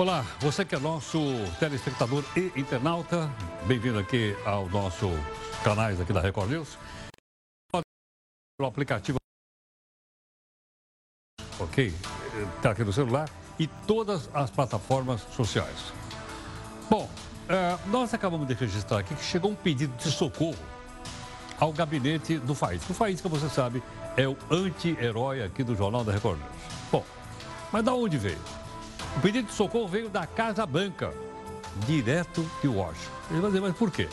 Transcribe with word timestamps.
Olá, 0.00 0.22
você 0.40 0.64
que 0.64 0.74
é 0.74 0.78
nosso 0.78 1.18
telespectador 1.58 2.24
e 2.34 2.58
internauta, 2.58 3.30
bem-vindo 3.66 3.98
aqui 3.98 4.34
ao 4.46 4.66
nosso 4.70 5.10
canais 5.62 6.00
aqui 6.00 6.10
da 6.10 6.22
Record 6.22 6.48
News. 6.48 6.78
O 8.58 8.64
aplicativo, 8.64 9.18
ok, 11.58 11.92
está 12.56 12.70
aqui 12.70 12.82
no 12.82 12.94
celular 12.94 13.28
e 13.58 13.66
todas 13.66 14.34
as 14.34 14.50
plataformas 14.50 15.20
sociais. 15.36 15.92
Bom, 16.88 17.06
é, 17.46 17.76
nós 17.88 18.14
acabamos 18.14 18.48
de 18.48 18.54
registrar 18.54 19.00
aqui 19.00 19.14
que 19.14 19.22
chegou 19.22 19.50
um 19.50 19.54
pedido 19.54 19.94
de 19.98 20.10
socorro 20.10 20.56
ao 21.58 21.74
gabinete 21.74 22.38
do 22.38 22.54
Faísca. 22.54 22.90
O 22.90 22.94
Faísca, 22.94 23.28
você 23.28 23.50
sabe, 23.50 23.82
é 24.16 24.26
o 24.26 24.34
anti-herói 24.50 25.42
aqui 25.42 25.62
do 25.62 25.76
Jornal 25.76 26.04
da 26.04 26.12
Record 26.12 26.38
News. 26.38 26.50
Bom, 26.90 27.04
mas 27.70 27.84
da 27.84 27.92
onde 27.92 28.16
veio? 28.16 28.59
O 29.16 29.20
pedido 29.20 29.48
de 29.48 29.54
socorro 29.54 29.88
veio 29.88 30.08
da 30.08 30.26
Casa 30.26 30.64
Branca, 30.64 31.12
direto 31.86 32.48
de 32.62 32.68
Washington. 32.68 33.10
Ele 33.30 33.40
vai 33.40 33.50
dizer, 33.50 33.60
mas 33.60 33.76
por 33.76 33.90
quê? 33.90 34.08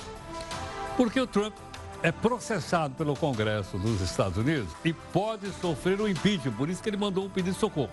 Porque 0.95 1.19
o 1.19 1.27
Trump 1.27 1.53
é 2.01 2.11
processado 2.11 2.95
pelo 2.95 3.15
Congresso 3.15 3.77
dos 3.77 4.01
Estados 4.01 4.37
Unidos 4.37 4.69
e 4.83 4.93
pode 4.93 5.51
sofrer 5.61 5.99
um 6.01 6.07
impeachment. 6.07 6.53
Por 6.53 6.69
isso 6.69 6.81
que 6.81 6.89
ele 6.89 6.97
mandou 6.97 7.25
um 7.25 7.29
pedido 7.29 7.53
de 7.53 7.59
socorro, 7.59 7.91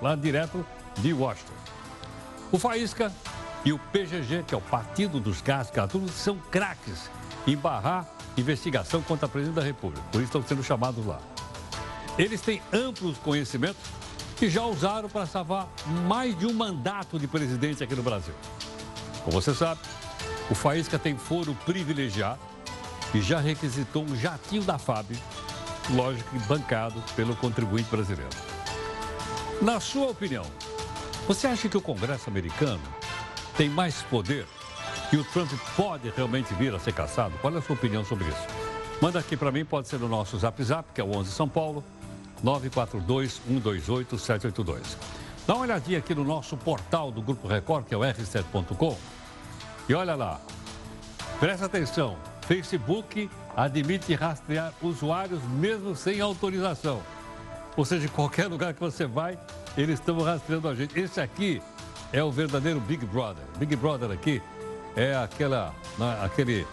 lá 0.00 0.14
direto 0.14 0.64
de 0.98 1.12
Washington. 1.12 1.52
O 2.50 2.58
Faísca 2.58 3.12
e 3.64 3.72
o 3.72 3.78
PGG, 3.78 4.44
que 4.46 4.54
é 4.54 4.58
o 4.58 4.60
Partido 4.60 5.20
dos 5.20 5.40
Gás 5.40 5.70
Gatunos, 5.70 6.12
são 6.12 6.36
craques 6.50 7.10
em 7.46 7.56
barrar 7.56 8.06
investigação 8.36 9.02
contra 9.02 9.26
a 9.26 9.28
presidente 9.28 9.56
da 9.56 9.62
República. 9.62 10.04
Por 10.10 10.18
isso 10.18 10.26
estão 10.26 10.42
sendo 10.42 10.62
chamados 10.62 11.04
lá. 11.06 11.20
Eles 12.18 12.40
têm 12.40 12.60
amplos 12.72 13.16
conhecimentos 13.18 13.80
que 14.42 14.50
já 14.50 14.64
usaram 14.64 15.08
para 15.08 15.24
salvar 15.24 15.72
mais 16.08 16.36
de 16.36 16.46
um 16.46 16.52
mandato 16.52 17.16
de 17.16 17.28
presidente 17.28 17.84
aqui 17.84 17.94
no 17.94 18.02
Brasil. 18.02 18.34
Como 19.22 19.40
você 19.40 19.54
sabe, 19.54 19.80
o 20.50 20.54
Faísca 20.56 20.98
tem 20.98 21.16
foro 21.16 21.56
privilegiado 21.64 22.40
e 23.14 23.20
já 23.20 23.38
requisitou 23.38 24.02
um 24.02 24.16
jatinho 24.16 24.64
da 24.64 24.78
FAB, 24.78 25.12
lógico 25.90 26.36
bancado 26.48 27.00
pelo 27.14 27.36
contribuinte 27.36 27.88
brasileiro. 27.88 28.32
Na 29.60 29.78
sua 29.78 30.08
opinião, 30.08 30.44
você 31.28 31.46
acha 31.46 31.68
que 31.68 31.76
o 31.76 31.80
Congresso 31.80 32.28
americano 32.28 32.82
tem 33.56 33.70
mais 33.70 34.02
poder 34.02 34.44
e 35.12 35.18
o 35.18 35.22
Trump 35.22 35.52
pode 35.76 36.12
realmente 36.16 36.52
vir 36.54 36.74
a 36.74 36.80
ser 36.80 36.92
caçado? 36.92 37.38
Qual 37.40 37.54
é 37.54 37.58
a 37.58 37.62
sua 37.62 37.76
opinião 37.76 38.04
sobre 38.04 38.24
isso? 38.24 38.46
Manda 39.00 39.20
aqui 39.20 39.36
para 39.36 39.52
mim, 39.52 39.64
pode 39.64 39.86
ser 39.86 40.00
no 40.00 40.08
nosso 40.08 40.36
Zap 40.36 40.60
Zap, 40.64 40.88
que 40.92 41.00
é 41.00 41.04
o 41.04 41.16
11 41.16 41.30
São 41.30 41.48
Paulo, 41.48 41.84
942-128-782. 42.44 44.96
Dá 45.46 45.54
uma 45.54 45.62
olhadinha 45.62 45.98
aqui 45.98 46.14
no 46.14 46.24
nosso 46.24 46.56
portal 46.56 47.10
do 47.10 47.20
Grupo 47.20 47.48
Record, 47.48 47.86
que 47.86 47.94
é 47.94 47.96
o 47.96 48.00
r7.com. 48.00 48.96
E 49.88 49.94
olha 49.94 50.14
lá, 50.14 50.40
presta 51.40 51.66
atenção, 51.66 52.16
Facebook 52.42 53.28
admite 53.56 54.14
rastrear 54.14 54.72
usuários 54.80 55.42
mesmo 55.44 55.96
sem 55.96 56.20
autorização. 56.20 57.02
Ou 57.76 57.84
seja, 57.84 58.06
em 58.06 58.08
qualquer 58.08 58.46
lugar 58.46 58.74
que 58.74 58.80
você 58.80 59.06
vai, 59.06 59.38
eles 59.76 59.98
estão 59.98 60.20
rastreando 60.20 60.68
a 60.68 60.74
gente. 60.74 60.98
Esse 60.98 61.20
aqui 61.20 61.62
é 62.12 62.22
o 62.22 62.30
verdadeiro 62.30 62.80
Big 62.80 63.04
Brother. 63.06 63.44
Big 63.58 63.74
Brother 63.76 64.10
aqui 64.10 64.42
é 64.94 65.16
aquela, 65.16 65.74
né, 65.98 66.18
aquele, 66.22 66.66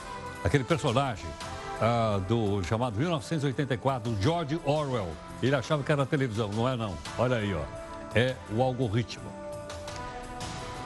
aquele 0.44 0.64
personagem 0.64 1.26
ah, 1.82 2.20
do 2.28 2.62
chamado 2.64 3.00
1984, 3.00 4.12
do 4.12 4.22
George 4.22 4.60
Orwell. 4.66 5.10
Ele 5.42 5.56
achava 5.56 5.84
que 5.84 5.92
era 5.92 6.06
televisão, 6.06 6.50
não 6.50 6.68
é 6.68 6.76
não. 6.76 6.98
Olha 7.18 7.38
aí, 7.38 7.54
ó. 7.54 7.64
É 8.14 8.36
o 8.52 8.62
algoritmo. 8.62 9.32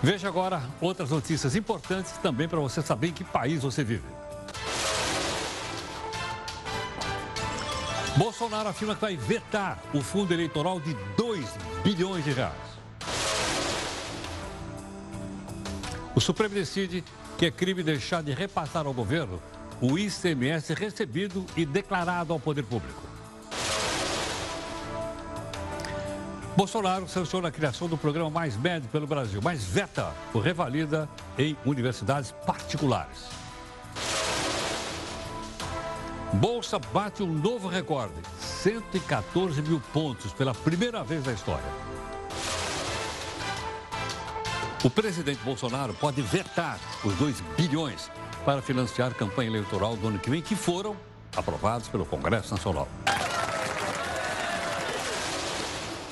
Veja 0.02 0.28
agora 0.28 0.62
outras 0.82 1.10
notícias 1.10 1.56
importantes 1.56 2.12
também 2.18 2.48
para 2.48 2.60
você 2.60 2.82
saber 2.82 3.08
em 3.08 3.14
que 3.14 3.24
país 3.24 3.64
você 3.64 3.84
vive. 3.84 4.04
Bolsonaro 8.18 8.70
afirma 8.70 8.94
que 8.94 9.02
vai 9.02 9.16
vetar 9.16 9.82
o 9.94 10.02
fundo 10.02 10.34
eleitoral 10.34 10.80
de 10.80 10.94
2 11.18 11.46
bilhões 11.84 12.24
de 12.24 12.32
reais. 12.32 12.54
O 16.16 16.22
Supremo 16.22 16.54
decide 16.54 17.04
que 17.38 17.48
é 17.48 17.52
crime 17.52 17.82
deixar 17.82 18.22
de 18.22 18.32
repassar 18.32 18.86
ao 18.86 18.94
governo 18.94 19.42
o 19.82 19.98
ICMS 19.98 20.74
recebido 20.76 21.44
e 21.58 21.66
declarado 21.66 22.32
ao 22.32 22.40
poder 22.40 22.64
público. 22.64 23.13
Bolsonaro 26.56 27.08
sanciona 27.08 27.48
a 27.48 27.52
criação 27.52 27.88
do 27.88 27.98
programa 27.98 28.30
Mais 28.30 28.56
Médio 28.56 28.88
pelo 28.90 29.08
Brasil, 29.08 29.42
mas 29.44 29.64
veta 29.64 30.14
o 30.34 30.40
revalida 30.40 31.10
em 31.38 31.58
universidades 31.66 32.32
particulares. 32.46 33.30
Bolsa 36.34 36.78
bate 36.78 37.24
um 37.24 37.32
novo 37.32 37.68
recorde, 37.68 38.14
114 38.40 39.62
mil 39.64 39.82
pontos 39.92 40.32
pela 40.32 40.54
primeira 40.54 41.04
vez 41.04 41.26
na 41.26 41.34
história. 41.34 41.66
O 44.84 44.90
presidente 44.90 45.40
Bolsonaro 45.44 45.94
pode 45.96 46.22
vetar 46.22 46.80
os 47.04 47.16
2 47.16 47.42
bilhões 47.58 48.12
para 48.46 48.62
financiar 48.62 49.12
a 49.12 49.14
campanha 49.14 49.50
eleitoral 49.50 49.96
do 49.96 50.08
ano 50.08 50.20
que 50.20 50.30
vem, 50.30 50.42
que 50.42 50.56
foram 50.56 50.96
aprovados 51.36 51.88
pelo 51.88 52.06
Congresso 52.06 52.52
Nacional. 52.54 52.88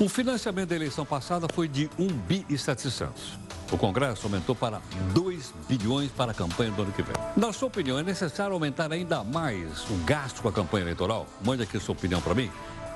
O 0.02 0.10
financiamento 0.10 0.70
da 0.70 0.76
eleição 0.76 1.06
passada 1.06 1.46
foi 1.54 1.68
de 1.68 1.88
1 2.00 2.08
bi 2.08 2.44
e 2.50 2.58
700. 2.58 3.38
O 3.72 3.78
Congresso 3.78 4.26
aumentou 4.26 4.56
para 4.56 4.82
2 5.14 5.54
bilhões 5.70 6.10
para 6.10 6.32
a 6.32 6.34
campanha 6.34 6.72
do 6.72 6.82
ano 6.82 6.92
que 6.92 7.04
vem. 7.04 7.14
Na 7.38 7.54
sua 7.54 7.68
opinião, 7.68 8.00
é 8.00 8.02
necessário 8.02 8.52
aumentar 8.52 8.92
ainda 8.92 9.24
mais 9.24 9.88
o 9.92 9.96
gasto 10.04 10.42
com 10.42 10.50
a 10.50 10.52
campanha 10.52 10.86
eleitoral? 10.86 11.28
Mande 11.46 11.62
aqui 11.62 11.80
sua 11.80 11.94
opinião 11.94 12.20
para 12.20 12.34
mim. 12.34 12.50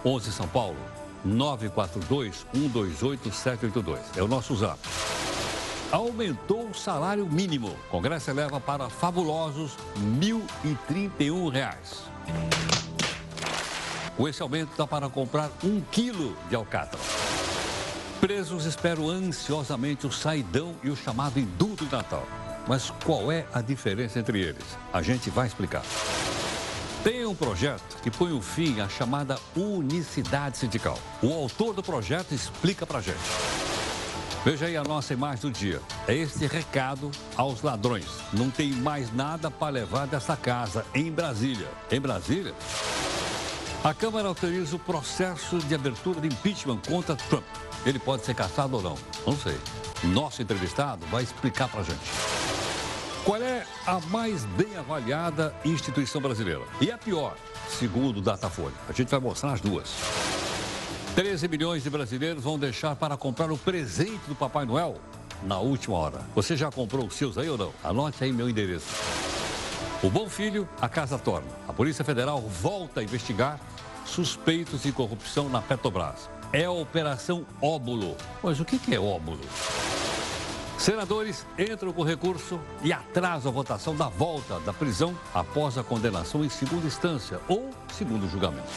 11 0.03 0.31
São 0.31 0.47
Paulo, 0.47 0.79
942 1.23 2.43
128 2.51 3.31
782. 3.31 3.99
É 4.17 4.23
o 4.23 4.27
nosso 4.27 4.55
zap 4.55 4.79
aumentou 5.91 6.69
o 6.69 6.73
salário 6.73 7.25
mínimo. 7.27 7.69
O 7.69 7.91
Congresso 7.91 8.31
eleva 8.31 8.59
para 8.59 8.89
fabulosos 8.89 9.77
R$ 9.95 10.41
1.031. 10.99 12.94
Com 14.17 14.27
esse 14.27 14.41
aumento 14.41 14.71
dá 14.77 14.87
para 14.87 15.09
comprar 15.09 15.51
um 15.63 15.81
quilo 15.81 16.35
de 16.49 16.55
alcatra. 16.55 16.99
Presos 18.21 18.65
esperam 18.65 19.09
ansiosamente 19.09 20.07
o 20.07 20.11
saidão 20.11 20.73
e 20.81 20.89
o 20.89 20.95
chamado 20.95 21.37
indulto 21.37 21.85
de 21.85 21.91
Natal. 21.91 22.25
Mas 22.67 22.89
qual 23.03 23.31
é 23.31 23.45
a 23.53 23.61
diferença 23.61 24.17
entre 24.17 24.39
eles? 24.39 24.63
A 24.91 25.01
gente 25.01 25.29
vai 25.29 25.47
explicar. 25.47 25.83
Tem 27.03 27.25
um 27.25 27.35
projeto 27.35 28.01
que 28.01 28.09
põe 28.09 28.31
um 28.31 28.41
fim 28.41 28.79
à 28.79 28.89
chamada 28.89 29.37
unicidade 29.55 30.57
sindical. 30.57 30.97
O 31.21 31.31
autor 31.33 31.73
do 31.73 31.83
projeto 31.83 32.33
explica 32.33 32.85
pra 32.85 33.01
gente. 33.01 33.19
Veja 34.43 34.67
aí 34.67 34.77
a 34.77 34.83
nossa 34.83 35.13
imagem 35.13 35.41
do 35.41 35.51
dia. 35.51 35.81
É 36.07 36.15
este 36.15 36.47
recado 36.47 37.11
aos 37.35 37.61
ladrões. 37.61 38.07
Não 38.31 38.49
tem 38.49 38.71
mais 38.71 39.13
nada 39.13 39.51
para 39.51 39.73
levar 39.73 40.07
dessa 40.07 40.37
casa 40.37 40.85
em 40.95 41.11
Brasília. 41.11 41.67
Em 41.91 41.99
Brasília? 41.99 42.55
A 43.85 43.93
Câmara 43.93 44.27
autoriza 44.27 44.75
o 44.75 44.79
processo 44.79 45.59
de 45.59 45.75
abertura 45.75 46.19
de 46.19 46.25
impeachment 46.27 46.79
contra 46.89 47.15
Trump. 47.15 47.43
Ele 47.85 47.99
pode 47.99 48.25
ser 48.25 48.33
caçado 48.33 48.77
ou 48.77 48.81
não? 48.81 48.97
Não 49.27 49.37
sei. 49.37 49.55
Nosso 50.05 50.41
entrevistado 50.41 51.05
vai 51.05 51.21
explicar 51.21 51.69
para 51.69 51.83
gente. 51.83 51.99
Qual 53.23 53.39
é 53.39 53.63
a 53.85 53.99
mais 54.09 54.43
bem 54.43 54.75
avaliada 54.75 55.53
instituição 55.63 56.19
brasileira? 56.19 56.63
E 56.81 56.89
a 56.89 56.97
pior, 56.97 57.37
segundo 57.69 58.17
o 58.17 58.21
Datafolha. 58.23 58.73
A 58.89 58.91
gente 58.91 59.09
vai 59.09 59.19
mostrar 59.19 59.53
as 59.53 59.61
duas. 59.61 59.93
13 61.13 61.47
milhões 61.47 61.83
de 61.83 61.89
brasileiros 61.91 62.43
vão 62.43 62.57
deixar 62.57 62.95
para 62.95 63.15
comprar 63.15 63.51
o 63.51 63.57
presente 63.57 64.27
do 64.27 64.33
Papai 64.33 64.65
Noel 64.65 64.95
na 65.43 65.59
última 65.59 65.95
hora. 65.95 66.21
Você 66.33 66.57
já 66.57 66.71
comprou 66.71 67.05
os 67.05 67.13
seus 67.13 67.37
aí 67.37 67.47
ou 67.47 67.57
não? 67.57 67.71
Anote 67.83 68.23
aí 68.23 68.31
meu 68.31 68.49
endereço. 68.49 69.34
O 70.05 70.09
Bom 70.11 70.29
Filho, 70.29 70.69
a 70.79 70.87
Casa 70.87 71.17
Torna. 71.17 71.49
A 71.67 71.73
Polícia 71.73 72.05
Federal 72.05 72.39
volta 72.39 72.99
a 72.99 73.03
investigar 73.03 73.59
suspeitos 74.05 74.83
de 74.83 74.91
corrupção 74.91 75.49
na 75.49 75.63
Petrobras. 75.63 76.29
É 76.53 76.65
a 76.65 76.71
Operação 76.71 77.43
Óbulo. 77.59 78.15
Mas 78.43 78.59
o 78.59 78.65
que 78.65 78.79
é 78.93 78.99
óbulo? 78.99 79.39
Senadores 80.77 81.43
entram 81.57 81.91
com 81.91 82.03
recurso 82.03 82.59
e 82.83 82.93
atrasam 82.93 83.51
a 83.51 83.55
votação 83.55 83.95
da 83.95 84.07
volta 84.07 84.59
da 84.59 84.71
prisão 84.71 85.17
após 85.33 85.75
a 85.75 85.83
condenação 85.83 86.45
em 86.45 86.49
segunda 86.49 86.85
instância 86.85 87.39
ou 87.47 87.71
segundo 87.91 88.29
julgamento. 88.29 88.69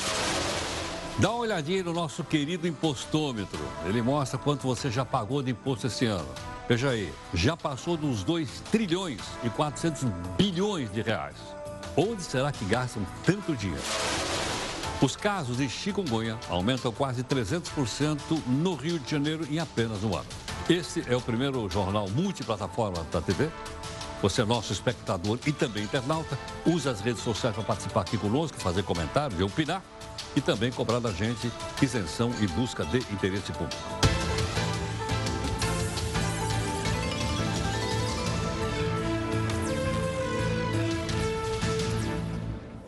Dá 1.18 1.28
uma 1.28 1.40
olhadinha 1.40 1.82
no 1.82 1.92
nosso 1.92 2.24
querido 2.24 2.66
impostômetro. 2.66 3.60
Ele 3.84 4.00
mostra 4.00 4.38
quanto 4.38 4.66
você 4.66 4.90
já 4.90 5.04
pagou 5.04 5.42
de 5.42 5.50
imposto 5.50 5.88
esse 5.88 6.06
ano. 6.06 6.28
Veja 6.68 6.90
aí, 6.90 7.10
já 7.32 7.56
passou 7.56 7.96
dos 7.96 8.22
2 8.22 8.60
trilhões 8.70 9.22
e 9.42 9.48
400 9.48 10.02
bilhões 10.36 10.92
de 10.92 11.00
reais. 11.00 11.36
Onde 11.96 12.22
será 12.22 12.52
que 12.52 12.62
gastam 12.66 13.06
tanto 13.24 13.56
dinheiro? 13.56 13.82
Os 15.00 15.16
casos 15.16 15.56
de 15.56 15.68
chikungunya 15.68 16.38
aumentam 16.50 16.92
quase 16.92 17.24
300% 17.24 18.18
no 18.46 18.74
Rio 18.74 18.98
de 18.98 19.10
Janeiro 19.10 19.46
em 19.50 19.58
apenas 19.58 20.04
um 20.04 20.14
ano. 20.14 20.26
Esse 20.68 21.02
é 21.08 21.16
o 21.16 21.22
primeiro 21.22 21.70
jornal 21.70 22.06
multiplataforma 22.10 23.02
da 23.10 23.22
TV. 23.22 23.48
Você 24.20 24.42
é 24.42 24.44
nosso 24.44 24.70
espectador 24.70 25.38
e 25.46 25.52
também 25.52 25.84
internauta. 25.84 26.38
Use 26.66 26.86
as 26.86 27.00
redes 27.00 27.22
sociais 27.22 27.54
para 27.54 27.64
participar 27.64 28.02
aqui 28.02 28.18
conosco, 28.18 28.58
fazer 28.58 28.82
comentários 28.82 29.40
e 29.40 29.42
opinar. 29.42 29.82
E 30.36 30.40
também 30.42 30.70
cobrar 30.70 30.98
da 30.98 31.12
gente 31.12 31.50
isenção 31.80 32.30
e 32.42 32.46
busca 32.48 32.84
de 32.84 32.98
interesse 32.98 33.52
público. 33.52 34.07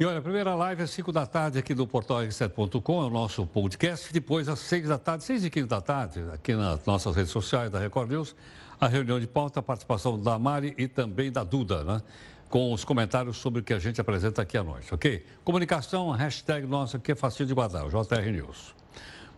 E 0.00 0.04
olha, 0.06 0.16
a 0.16 0.22
primeira 0.22 0.54
live 0.54 0.80
é 0.80 0.84
às 0.84 0.92
5 0.92 1.12
da 1.12 1.26
tarde 1.26 1.58
aqui 1.58 1.74
do 1.74 1.86
portal 1.86 2.22
R7.com, 2.22 3.02
é 3.02 3.04
o 3.04 3.10
nosso 3.10 3.44
podcast. 3.44 4.10
Depois, 4.10 4.48
às 4.48 4.58
6 4.60 4.88
da 4.88 4.96
tarde, 4.96 5.24
6 5.24 5.44
e 5.44 5.50
15 5.50 5.66
da 5.68 5.82
tarde, 5.82 6.24
aqui 6.32 6.54
nas 6.54 6.86
nossas 6.86 7.14
redes 7.14 7.30
sociais 7.30 7.70
da 7.70 7.78
Record 7.78 8.10
News, 8.10 8.34
a 8.80 8.88
reunião 8.88 9.20
de 9.20 9.26
pauta, 9.26 9.60
a 9.60 9.62
participação 9.62 10.18
da 10.18 10.38
Mari 10.38 10.74
e 10.78 10.88
também 10.88 11.30
da 11.30 11.44
Duda, 11.44 11.84
né? 11.84 12.02
Com 12.48 12.72
os 12.72 12.82
comentários 12.82 13.36
sobre 13.36 13.60
o 13.60 13.62
que 13.62 13.74
a 13.74 13.78
gente 13.78 14.00
apresenta 14.00 14.40
aqui 14.40 14.56
à 14.56 14.64
noite, 14.64 14.94
ok? 14.94 15.22
Comunicação, 15.44 16.08
hashtag 16.12 16.66
nossa 16.66 16.98
que 16.98 17.12
é 17.12 17.14
fácil 17.14 17.44
de 17.44 17.52
guardar, 17.52 17.84
o 17.84 17.90
JR 17.90 18.32
News. 18.32 18.74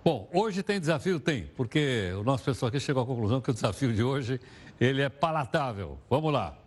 Bom, 0.04 0.30
hoje 0.32 0.62
tem 0.62 0.78
desafio? 0.78 1.18
Tem, 1.18 1.50
porque 1.56 2.12
o 2.16 2.22
nosso 2.22 2.44
pessoal 2.44 2.68
aqui 2.68 2.78
chegou 2.78 3.02
à 3.02 3.06
conclusão 3.06 3.40
que 3.40 3.50
o 3.50 3.52
desafio 3.52 3.92
de 3.92 4.04
hoje, 4.04 4.40
ele 4.80 5.02
é 5.02 5.08
palatável. 5.08 5.98
Vamos 6.08 6.32
lá. 6.32 6.61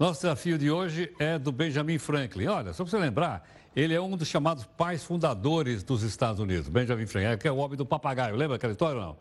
Nosso 0.00 0.22
desafio 0.22 0.56
de 0.56 0.70
hoje 0.70 1.14
é 1.18 1.38
do 1.38 1.52
Benjamin 1.52 1.98
Franklin. 1.98 2.46
Olha, 2.46 2.72
só 2.72 2.84
para 2.84 2.90
você 2.90 2.96
lembrar, 2.96 3.46
ele 3.76 3.92
é 3.92 4.00
um 4.00 4.16
dos 4.16 4.26
chamados 4.26 4.64
pais 4.64 5.04
fundadores 5.04 5.82
dos 5.82 6.02
Estados 6.02 6.40
Unidos. 6.40 6.70
Benjamin 6.70 7.04
Franklin, 7.04 7.36
que 7.36 7.46
é 7.46 7.52
o 7.52 7.56
homem 7.56 7.76
do 7.76 7.84
papagaio. 7.84 8.34
Lembra 8.34 8.56
aquela 8.56 8.72
história 8.72 8.98
ou 8.98 9.06
não? 9.08 9.18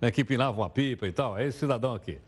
Né, 0.00 0.12
que 0.12 0.20
empinava 0.20 0.56
uma 0.56 0.70
pipa 0.70 1.08
e 1.08 1.12
tal. 1.12 1.36
É 1.36 1.48
esse 1.48 1.58
cidadão 1.58 1.92
aqui. 1.92 2.12
Ele 2.12 2.20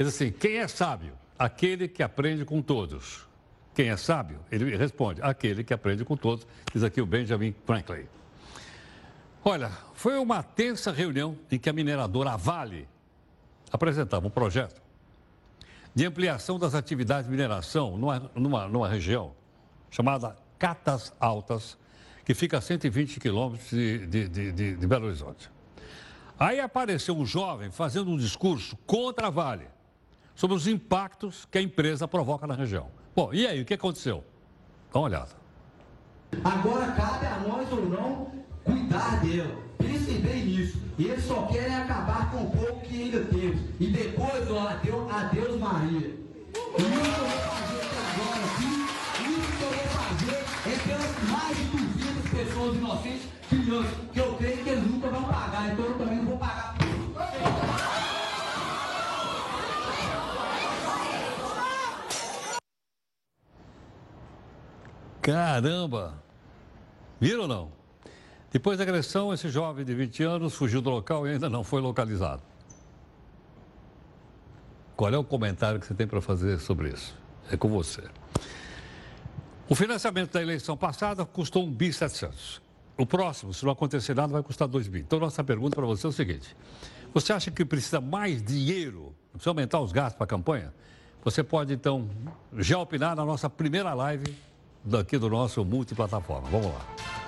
diz 0.00 0.08
assim: 0.08 0.30
quem 0.30 0.58
é 0.58 0.68
sábio? 0.68 1.14
Aquele 1.38 1.88
que 1.88 2.02
aprende 2.02 2.44
com 2.44 2.60
todos. 2.60 3.26
Quem 3.74 3.88
é 3.88 3.96
sábio? 3.96 4.40
Ele 4.52 4.76
responde: 4.76 5.22
aquele 5.22 5.64
que 5.64 5.72
aprende 5.72 6.04
com 6.04 6.18
todos. 6.18 6.46
Diz 6.74 6.82
aqui 6.82 7.00
o 7.00 7.06
Benjamin 7.06 7.54
Franklin. 7.64 8.04
Olha, 9.42 9.70
foi 9.94 10.18
uma 10.18 10.42
tensa 10.42 10.92
reunião 10.92 11.38
em 11.50 11.58
que 11.58 11.70
a 11.70 11.72
mineradora 11.72 12.36
Vale 12.36 12.86
apresentava 13.72 14.26
um 14.26 14.30
projeto 14.30 14.89
de 15.94 16.06
ampliação 16.06 16.58
das 16.58 16.74
atividades 16.74 17.24
de 17.24 17.30
mineração 17.30 17.96
numa, 17.96 18.30
numa, 18.34 18.68
numa 18.68 18.88
região 18.88 19.32
chamada 19.90 20.36
Catas 20.58 21.12
Altas, 21.18 21.76
que 22.24 22.34
fica 22.34 22.58
a 22.58 22.60
120 22.60 23.18
quilômetros 23.18 23.70
de, 23.70 24.06
de, 24.06 24.28
de, 24.28 24.76
de, 24.76 24.86
Belo 24.86 25.06
Horizonte. 25.06 25.50
Aí 26.38 26.60
apareceu 26.60 27.16
um 27.16 27.26
jovem 27.26 27.70
fazendo 27.70 28.10
um 28.10 28.16
discurso 28.16 28.76
contra 28.86 29.26
a 29.26 29.30
Vale, 29.30 29.66
sobre 30.34 30.56
os 30.56 30.66
impactos 30.66 31.46
que 31.50 31.58
a 31.58 31.62
empresa 31.62 32.06
provoca 32.06 32.46
na 32.46 32.54
região. 32.54 32.88
Bom, 33.14 33.34
e 33.34 33.46
aí, 33.46 33.60
o 33.60 33.64
que 33.64 33.74
aconteceu? 33.74 34.24
Dá 34.92 35.00
uma 35.00 35.06
olhada. 35.06 35.30
Agora 36.44 36.92
cabe 36.92 37.26
a 37.26 37.38
nós 37.40 37.72
ou 37.72 37.88
não 37.88 38.32
cuidar 38.64 39.20
dela. 39.20 39.56
Pensem 39.78 40.20
bem 40.20 40.44
nisso. 40.44 40.78
Eles 40.98 41.24
só 41.24 41.46
querem 41.46 41.74
acabar 41.74 42.30
com 42.30 42.44
o 42.44 42.50
pouco 42.50 42.80
que 42.80 43.02
ainda 43.02 43.20
temos. 43.24 43.60
E 43.78 43.86
depois, 43.86 44.50
ó, 44.50 44.68
adeus, 44.68 45.10
adeus 45.10 45.58
Maria. 45.58 45.98
E 45.98 46.82
isso 46.82 46.82
eu 46.82 46.88
vou 46.88 47.38
fazer 47.40 47.80
agora 48.00 48.44
aqui, 48.44 48.70
isso 49.30 49.50
que 49.56 49.62
eu 49.62 49.70
vou 49.70 49.86
fazer 49.88 50.36
é 50.66 50.74
pelas 50.86 51.30
mais 51.30 51.56
de 51.56 51.64
200 51.64 52.30
pessoas 52.30 52.76
inocentes 52.76 53.28
que 54.12 54.18
eu 54.20 54.34
creio 54.34 54.64
que 54.64 54.68
eles 54.68 54.90
nunca 54.90 55.08
vão 55.08 55.24
pagar. 55.24 55.72
Então 55.72 55.84
eu 55.84 55.94
também 55.98 56.16
não 56.16 56.24
vou 56.26 56.38
pagar 56.38 56.76
Caramba! 65.22 66.22
Viram 67.20 67.42
ou 67.42 67.48
não? 67.48 67.79
Depois 68.50 68.78
da 68.78 68.84
agressão, 68.84 69.32
esse 69.32 69.48
jovem 69.48 69.84
de 69.84 69.94
20 69.94 70.22
anos 70.24 70.54
fugiu 70.54 70.80
do 70.80 70.90
local 70.90 71.26
e 71.26 71.32
ainda 71.32 71.48
não 71.48 71.62
foi 71.62 71.80
localizado. 71.80 72.42
Qual 74.96 75.12
é 75.12 75.16
o 75.16 75.24
comentário 75.24 75.78
que 75.78 75.86
você 75.86 75.94
tem 75.94 76.06
para 76.06 76.20
fazer 76.20 76.58
sobre 76.58 76.90
isso? 76.90 77.16
É 77.50 77.56
com 77.56 77.68
você. 77.68 78.02
O 79.68 79.74
financiamento 79.74 80.32
da 80.32 80.42
eleição 80.42 80.76
passada 80.76 81.24
custou 81.24 81.64
1 81.64 81.72
bi 81.72 81.92
700. 81.92 82.60
O 82.98 83.06
próximo, 83.06 83.54
se 83.54 83.64
não 83.64 83.72
acontecer 83.72 84.14
nada, 84.14 84.32
vai 84.32 84.42
custar 84.42 84.66
2 84.66 84.88
bi. 84.88 84.98
Então, 84.98 85.20
nossa 85.20 85.42
pergunta 85.44 85.76
para 85.76 85.86
você 85.86 86.06
é 86.06 86.10
o 86.10 86.12
seguinte: 86.12 86.56
você 87.14 87.32
acha 87.32 87.50
que 87.50 87.64
precisa 87.64 88.00
mais 88.00 88.42
dinheiro? 88.42 89.14
Precisa 89.32 89.50
aumentar 89.50 89.80
os 89.80 89.92
gastos 89.92 90.16
para 90.16 90.24
a 90.24 90.28
campanha? 90.28 90.74
Você 91.24 91.42
pode, 91.42 91.72
então, 91.72 92.10
já 92.58 92.78
opinar 92.78 93.14
na 93.14 93.24
nossa 93.24 93.48
primeira 93.48 93.94
live 93.94 94.36
daqui 94.84 95.18
do 95.18 95.30
nosso 95.30 95.64
multiplataforma. 95.64 96.48
Vamos 96.50 96.66
lá. 96.66 97.19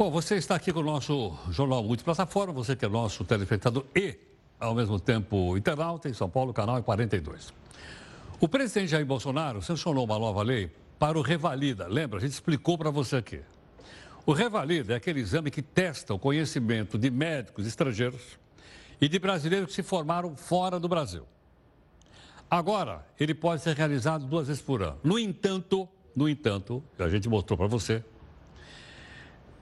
Bom, 0.00 0.10
você 0.10 0.36
está 0.36 0.54
aqui 0.54 0.72
com 0.72 0.80
o 0.80 0.82
nosso 0.82 1.36
Jornal 1.50 1.82
Multiplataforma, 1.82 2.54
você 2.54 2.74
que 2.74 2.86
é 2.86 2.88
nosso 2.88 3.22
telespectador 3.22 3.84
e, 3.94 4.18
ao 4.58 4.74
mesmo 4.74 4.98
tempo, 4.98 5.58
internauta 5.58 6.08
em 6.08 6.14
São 6.14 6.26
Paulo, 6.26 6.54
canal 6.54 6.82
42. 6.82 7.52
O 8.40 8.48
presidente 8.48 8.92
Jair 8.92 9.04
Bolsonaro 9.04 9.60
sancionou 9.60 10.06
uma 10.06 10.18
nova 10.18 10.42
lei 10.42 10.70
para 10.98 11.18
o 11.18 11.20
Revalida. 11.20 11.86
Lembra? 11.86 12.16
A 12.16 12.20
gente 12.22 12.32
explicou 12.32 12.78
para 12.78 12.88
você 12.88 13.16
aqui. 13.16 13.42
O 14.24 14.32
Revalida 14.32 14.94
é 14.94 14.96
aquele 14.96 15.20
exame 15.20 15.50
que 15.50 15.60
testa 15.60 16.14
o 16.14 16.18
conhecimento 16.18 16.96
de 16.96 17.10
médicos 17.10 17.66
estrangeiros 17.66 18.38
e 19.02 19.06
de 19.06 19.18
brasileiros 19.18 19.68
que 19.68 19.74
se 19.74 19.82
formaram 19.82 20.34
fora 20.34 20.80
do 20.80 20.88
Brasil. 20.88 21.26
Agora, 22.50 23.06
ele 23.20 23.34
pode 23.34 23.60
ser 23.60 23.76
realizado 23.76 24.24
duas 24.24 24.46
vezes 24.46 24.62
por 24.62 24.82
ano. 24.82 24.98
No 25.04 25.18
entanto, 25.18 25.86
no 26.16 26.26
entanto, 26.26 26.82
a 26.98 27.08
gente 27.10 27.28
mostrou 27.28 27.58
para 27.58 27.66
você, 27.66 28.02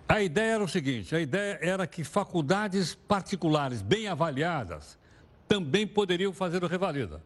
a 0.08 0.22
ideia 0.22 0.54
era 0.54 0.64
o 0.64 0.68
seguinte: 0.68 1.14
a 1.14 1.20
ideia 1.20 1.58
era 1.60 1.86
que 1.86 2.02
faculdades 2.02 2.94
particulares 2.94 3.82
bem 3.82 4.08
avaliadas 4.08 4.98
também 5.46 5.86
poderiam 5.86 6.32
fazer 6.32 6.64
o 6.64 6.66
revalida. 6.66 7.22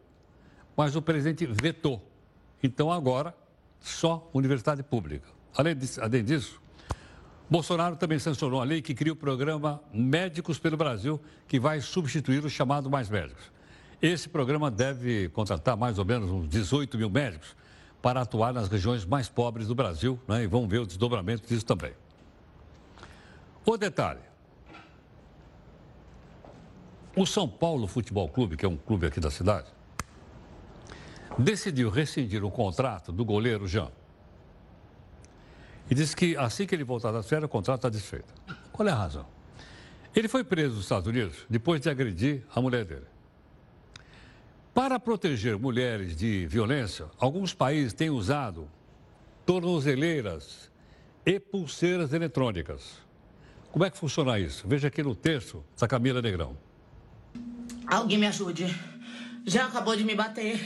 Mas 0.75 0.95
o 0.95 1.01
presidente 1.01 1.45
vetou. 1.45 2.01
Então 2.61 2.91
agora, 2.91 3.35
só 3.79 4.29
universidade 4.33 4.81
pública. 4.83 5.27
Além 5.55 5.75
disso, 5.75 6.01
além 6.01 6.23
disso 6.23 6.63
Bolsonaro 7.49 7.95
também 7.95 8.17
sancionou 8.17 8.61
a 8.61 8.63
lei 8.63 8.81
que 8.81 8.95
cria 8.95 9.13
o 9.13 9.15
programa 9.15 9.79
Médicos 9.93 10.57
pelo 10.57 10.75
Brasil, 10.75 11.21
que 11.47 11.59
vai 11.59 11.81
substituir 11.81 12.43
o 12.43 12.49
chamado 12.49 12.89
Mais 12.89 13.09
Médicos. 13.09 13.51
Esse 14.01 14.27
programa 14.27 14.71
deve 14.71 15.29
contratar 15.29 15.77
mais 15.77 15.99
ou 15.99 16.03
menos 16.03 16.31
uns 16.31 16.47
18 16.49 16.97
mil 16.97 17.11
médicos 17.11 17.55
para 18.01 18.21
atuar 18.21 18.53
nas 18.53 18.67
regiões 18.69 19.05
mais 19.05 19.29
pobres 19.29 19.67
do 19.67 19.75
Brasil, 19.75 20.19
né? 20.27 20.43
e 20.43 20.47
vamos 20.47 20.67
ver 20.67 20.79
o 20.79 20.85
desdobramento 20.87 21.47
disso 21.47 21.63
também. 21.63 21.93
O 23.65 23.77
detalhe: 23.77 24.19
o 27.15 27.25
São 27.25 27.47
Paulo 27.47 27.87
Futebol 27.87 28.27
Clube, 28.27 28.57
que 28.57 28.65
é 28.65 28.69
um 28.69 28.75
clube 28.75 29.07
aqui 29.07 29.19
da 29.19 29.31
cidade, 29.31 29.67
decidiu 31.37 31.89
rescindir 31.89 32.43
o 32.43 32.51
contrato 32.51 33.11
do 33.11 33.23
goleiro 33.23 33.67
Jean. 33.67 33.91
E 35.89 35.95
disse 35.95 36.15
que 36.15 36.35
assim 36.37 36.65
que 36.65 36.73
ele 36.73 36.83
voltar 36.83 37.11
das 37.11 37.27
férias, 37.27 37.45
o 37.45 37.49
contrato 37.49 37.79
está 37.79 37.89
desfeito. 37.89 38.33
Qual 38.71 38.87
é 38.87 38.91
a 38.91 38.95
razão? 38.95 39.25
Ele 40.15 40.27
foi 40.27 40.43
preso 40.43 40.75
nos 40.75 40.83
Estados 40.83 41.07
Unidos 41.07 41.45
depois 41.49 41.81
de 41.81 41.89
agredir 41.89 42.43
a 42.53 42.61
mulher 42.61 42.85
dele. 42.85 43.05
Para 44.73 44.99
proteger 44.99 45.57
mulheres 45.57 46.15
de 46.15 46.47
violência, 46.47 47.05
alguns 47.19 47.53
países 47.53 47.93
têm 47.93 48.09
usado 48.09 48.67
tornozeleiras 49.45 50.71
e 51.25 51.39
pulseiras 51.39 52.11
eletrônicas. 52.11 53.03
Como 53.73 53.83
é 53.83 53.89
que 53.89 53.97
funciona 53.97 54.37
isso? 54.37 54.67
Veja 54.67 54.87
aqui 54.87 55.01
no 55.01 55.15
texto 55.15 55.65
da 55.79 55.87
Camila 55.87 56.21
Negrão. 56.21 56.55
Alguém 57.87 58.19
me 58.19 58.27
ajude. 58.27 58.67
Já 59.47 59.65
acabou 59.65 59.95
de 59.95 60.03
me 60.03 60.13
bater. 60.13 60.61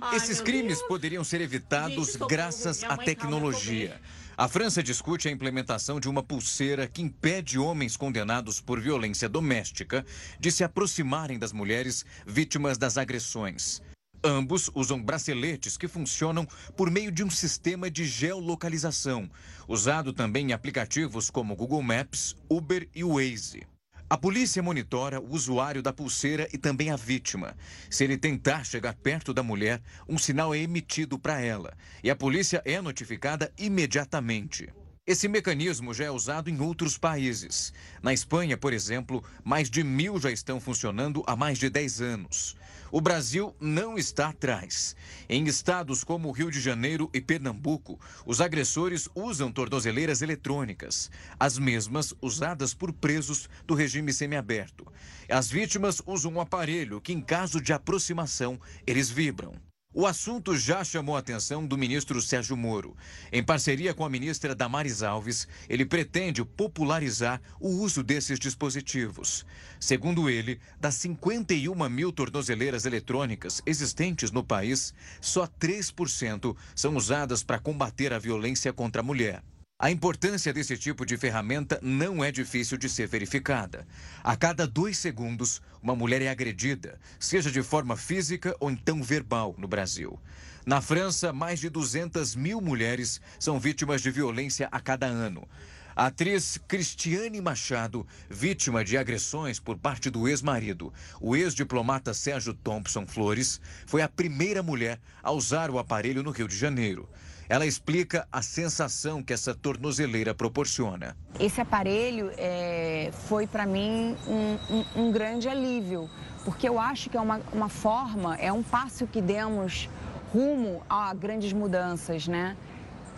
Ai, 0.00 0.16
Esses 0.16 0.40
crimes 0.40 0.78
Deus. 0.78 0.88
poderiam 0.88 1.22
ser 1.22 1.42
evitados 1.42 2.12
Gente, 2.14 2.26
graças 2.26 2.82
à 2.82 2.96
tecnologia. 2.96 4.00
A 4.38 4.48
França 4.48 4.82
discute 4.82 5.28
a 5.28 5.30
implementação 5.30 6.00
de 6.00 6.08
uma 6.08 6.22
pulseira 6.22 6.88
que 6.88 7.02
impede 7.02 7.58
homens 7.58 7.94
condenados 7.94 8.58
por 8.58 8.80
violência 8.80 9.28
doméstica 9.28 10.02
de 10.38 10.50
se 10.50 10.64
aproximarem 10.64 11.38
das 11.38 11.52
mulheres 11.52 12.06
vítimas 12.26 12.78
das 12.78 12.96
agressões. 12.96 13.82
Ambos 14.22 14.70
usam 14.74 15.02
braceletes 15.02 15.78
que 15.78 15.88
funcionam 15.88 16.46
por 16.76 16.90
meio 16.90 17.10
de 17.10 17.24
um 17.24 17.30
sistema 17.30 17.90
de 17.90 18.04
geolocalização, 18.04 19.30
usado 19.66 20.12
também 20.12 20.50
em 20.50 20.52
aplicativos 20.52 21.30
como 21.30 21.56
Google 21.56 21.82
Maps, 21.82 22.36
Uber 22.48 22.86
e 22.94 23.02
Waze. 23.02 23.66
A 24.10 24.18
polícia 24.18 24.62
monitora 24.62 25.20
o 25.20 25.32
usuário 25.32 25.82
da 25.82 25.92
pulseira 25.92 26.46
e 26.52 26.58
também 26.58 26.90
a 26.90 26.96
vítima. 26.96 27.56
Se 27.88 28.04
ele 28.04 28.18
tentar 28.18 28.64
chegar 28.64 28.92
perto 28.92 29.32
da 29.32 29.42
mulher, 29.42 29.80
um 30.06 30.18
sinal 30.18 30.54
é 30.54 30.58
emitido 30.58 31.18
para 31.18 31.40
ela 31.40 31.72
e 32.04 32.10
a 32.10 32.16
polícia 32.16 32.60
é 32.66 32.78
notificada 32.82 33.50
imediatamente. 33.56 34.68
Esse 35.06 35.28
mecanismo 35.28 35.94
já 35.94 36.04
é 36.04 36.10
usado 36.10 36.50
em 36.50 36.60
outros 36.60 36.98
países. 36.98 37.72
Na 38.02 38.12
Espanha, 38.12 38.56
por 38.56 38.72
exemplo, 38.72 39.24
mais 39.42 39.70
de 39.70 39.82
mil 39.82 40.20
já 40.20 40.30
estão 40.30 40.60
funcionando 40.60 41.24
há 41.26 41.34
mais 41.34 41.58
de 41.58 41.70
10 41.70 42.00
anos. 42.00 42.54
O 42.92 43.00
Brasil 43.00 43.54
não 43.60 43.96
está 43.96 44.28
atrás. 44.28 44.96
Em 45.28 45.46
estados 45.46 46.02
como 46.02 46.30
Rio 46.32 46.50
de 46.50 46.60
Janeiro 46.60 47.08
e 47.14 47.20
Pernambuco, 47.20 48.00
os 48.26 48.40
agressores 48.40 49.08
usam 49.14 49.52
tornozeleiras 49.52 50.22
eletrônicas, 50.22 51.10
as 51.38 51.56
mesmas 51.56 52.12
usadas 52.20 52.74
por 52.74 52.92
presos 52.92 53.48
do 53.64 53.74
regime 53.74 54.12
semiaberto. 54.12 54.86
As 55.28 55.48
vítimas 55.48 56.02
usam 56.04 56.32
um 56.32 56.40
aparelho 56.40 57.00
que, 57.00 57.12
em 57.12 57.20
caso 57.20 57.60
de 57.60 57.72
aproximação, 57.72 58.60
eles 58.86 59.08
vibram. 59.08 59.69
O 59.92 60.06
assunto 60.06 60.56
já 60.56 60.84
chamou 60.84 61.16
a 61.16 61.18
atenção 61.18 61.66
do 61.66 61.76
ministro 61.76 62.22
Sérgio 62.22 62.56
Moro. 62.56 62.96
Em 63.32 63.42
parceria 63.42 63.92
com 63.92 64.04
a 64.04 64.08
ministra 64.08 64.54
Damares 64.54 65.02
Alves, 65.02 65.48
ele 65.68 65.84
pretende 65.84 66.44
popularizar 66.44 67.42
o 67.58 67.68
uso 67.70 68.00
desses 68.00 68.38
dispositivos. 68.38 69.44
Segundo 69.80 70.30
ele, 70.30 70.60
das 70.78 70.94
51 70.94 71.88
mil 71.88 72.12
tornozeleiras 72.12 72.86
eletrônicas 72.86 73.60
existentes 73.66 74.30
no 74.30 74.44
país, 74.44 74.94
só 75.20 75.44
3% 75.44 76.56
são 76.72 76.94
usadas 76.94 77.42
para 77.42 77.58
combater 77.58 78.12
a 78.12 78.18
violência 78.20 78.72
contra 78.72 79.00
a 79.00 79.04
mulher. 79.04 79.42
A 79.82 79.90
importância 79.90 80.52
desse 80.52 80.76
tipo 80.76 81.06
de 81.06 81.16
ferramenta 81.16 81.78
não 81.80 82.22
é 82.22 82.30
difícil 82.30 82.76
de 82.76 82.86
ser 82.86 83.08
verificada. 83.08 83.88
A 84.22 84.36
cada 84.36 84.66
dois 84.66 84.98
segundos, 84.98 85.62
uma 85.82 85.96
mulher 85.96 86.20
é 86.20 86.28
agredida, 86.28 87.00
seja 87.18 87.50
de 87.50 87.62
forma 87.62 87.96
física 87.96 88.54
ou 88.60 88.70
então 88.70 89.02
verbal, 89.02 89.54
no 89.56 89.66
Brasil. 89.66 90.20
Na 90.66 90.82
França, 90.82 91.32
mais 91.32 91.60
de 91.60 91.70
200 91.70 92.36
mil 92.36 92.60
mulheres 92.60 93.22
são 93.38 93.58
vítimas 93.58 94.02
de 94.02 94.10
violência 94.10 94.68
a 94.70 94.78
cada 94.80 95.06
ano. 95.06 95.48
A 95.96 96.06
atriz 96.08 96.58
Cristiane 96.68 97.40
Machado, 97.40 98.06
vítima 98.28 98.84
de 98.84 98.98
agressões 98.98 99.58
por 99.58 99.78
parte 99.78 100.10
do 100.10 100.28
ex-marido, 100.28 100.92
o 101.18 101.34
ex-diplomata 101.34 102.12
Sérgio 102.12 102.52
Thompson 102.52 103.06
Flores, 103.06 103.58
foi 103.86 104.02
a 104.02 104.08
primeira 104.08 104.62
mulher 104.62 105.00
a 105.22 105.32
usar 105.32 105.70
o 105.70 105.78
aparelho 105.78 106.22
no 106.22 106.32
Rio 106.32 106.46
de 106.46 106.56
Janeiro. 106.56 107.08
Ela 107.50 107.66
explica 107.66 108.28
a 108.30 108.42
sensação 108.42 109.24
que 109.24 109.32
essa 109.32 109.52
tornozeleira 109.52 110.32
proporciona. 110.32 111.16
Esse 111.40 111.60
aparelho 111.60 112.30
é, 112.36 113.10
foi 113.26 113.44
para 113.44 113.66
mim 113.66 114.16
um, 114.28 114.56
um, 114.72 114.84
um, 115.02 115.10
grande 115.10 115.48
alívio, 115.48 116.08
porque 116.44 116.68
eu 116.68 116.78
acho 116.78 117.10
que 117.10 117.16
é 117.16 117.20
uma, 117.20 117.40
uma 117.52 117.68
forma, 117.68 118.36
é 118.36 118.52
um 118.52 118.62
passo 118.62 119.04
que 119.04 119.20
demos 119.20 119.88
rumo 120.32 120.80
a 120.88 121.12
grandes 121.12 121.52
mudanças, 121.52 122.28
né? 122.28 122.56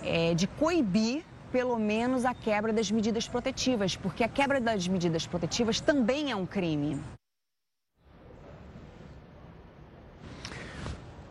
É, 0.02 0.32
de 0.32 0.46
coibir 0.46 1.22
pelo 1.52 1.78
menos 1.78 2.24
a 2.24 2.32
quebra 2.32 2.72
das 2.72 2.90
medidas 2.90 3.28
protetivas, 3.28 3.96
porque 3.96 4.24
a 4.24 4.28
quebra 4.28 4.58
das 4.58 4.88
medidas 4.88 5.26
protetivas 5.26 5.78
também 5.78 6.30
é 6.30 6.34
um 6.34 6.46
crime. 6.46 6.98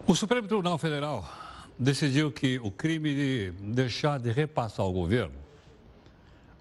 O 0.05 0.13
Supremo 0.13 0.48
Tribunal 0.48 0.77
Federal 0.77 1.40
decidiu 1.81 2.31
que 2.31 2.59
o 2.59 2.69
crime 2.69 3.15
de 3.15 3.51
deixar 3.59 4.19
de 4.19 4.31
repassar 4.31 4.85
ao 4.85 4.93
governo 4.93 5.33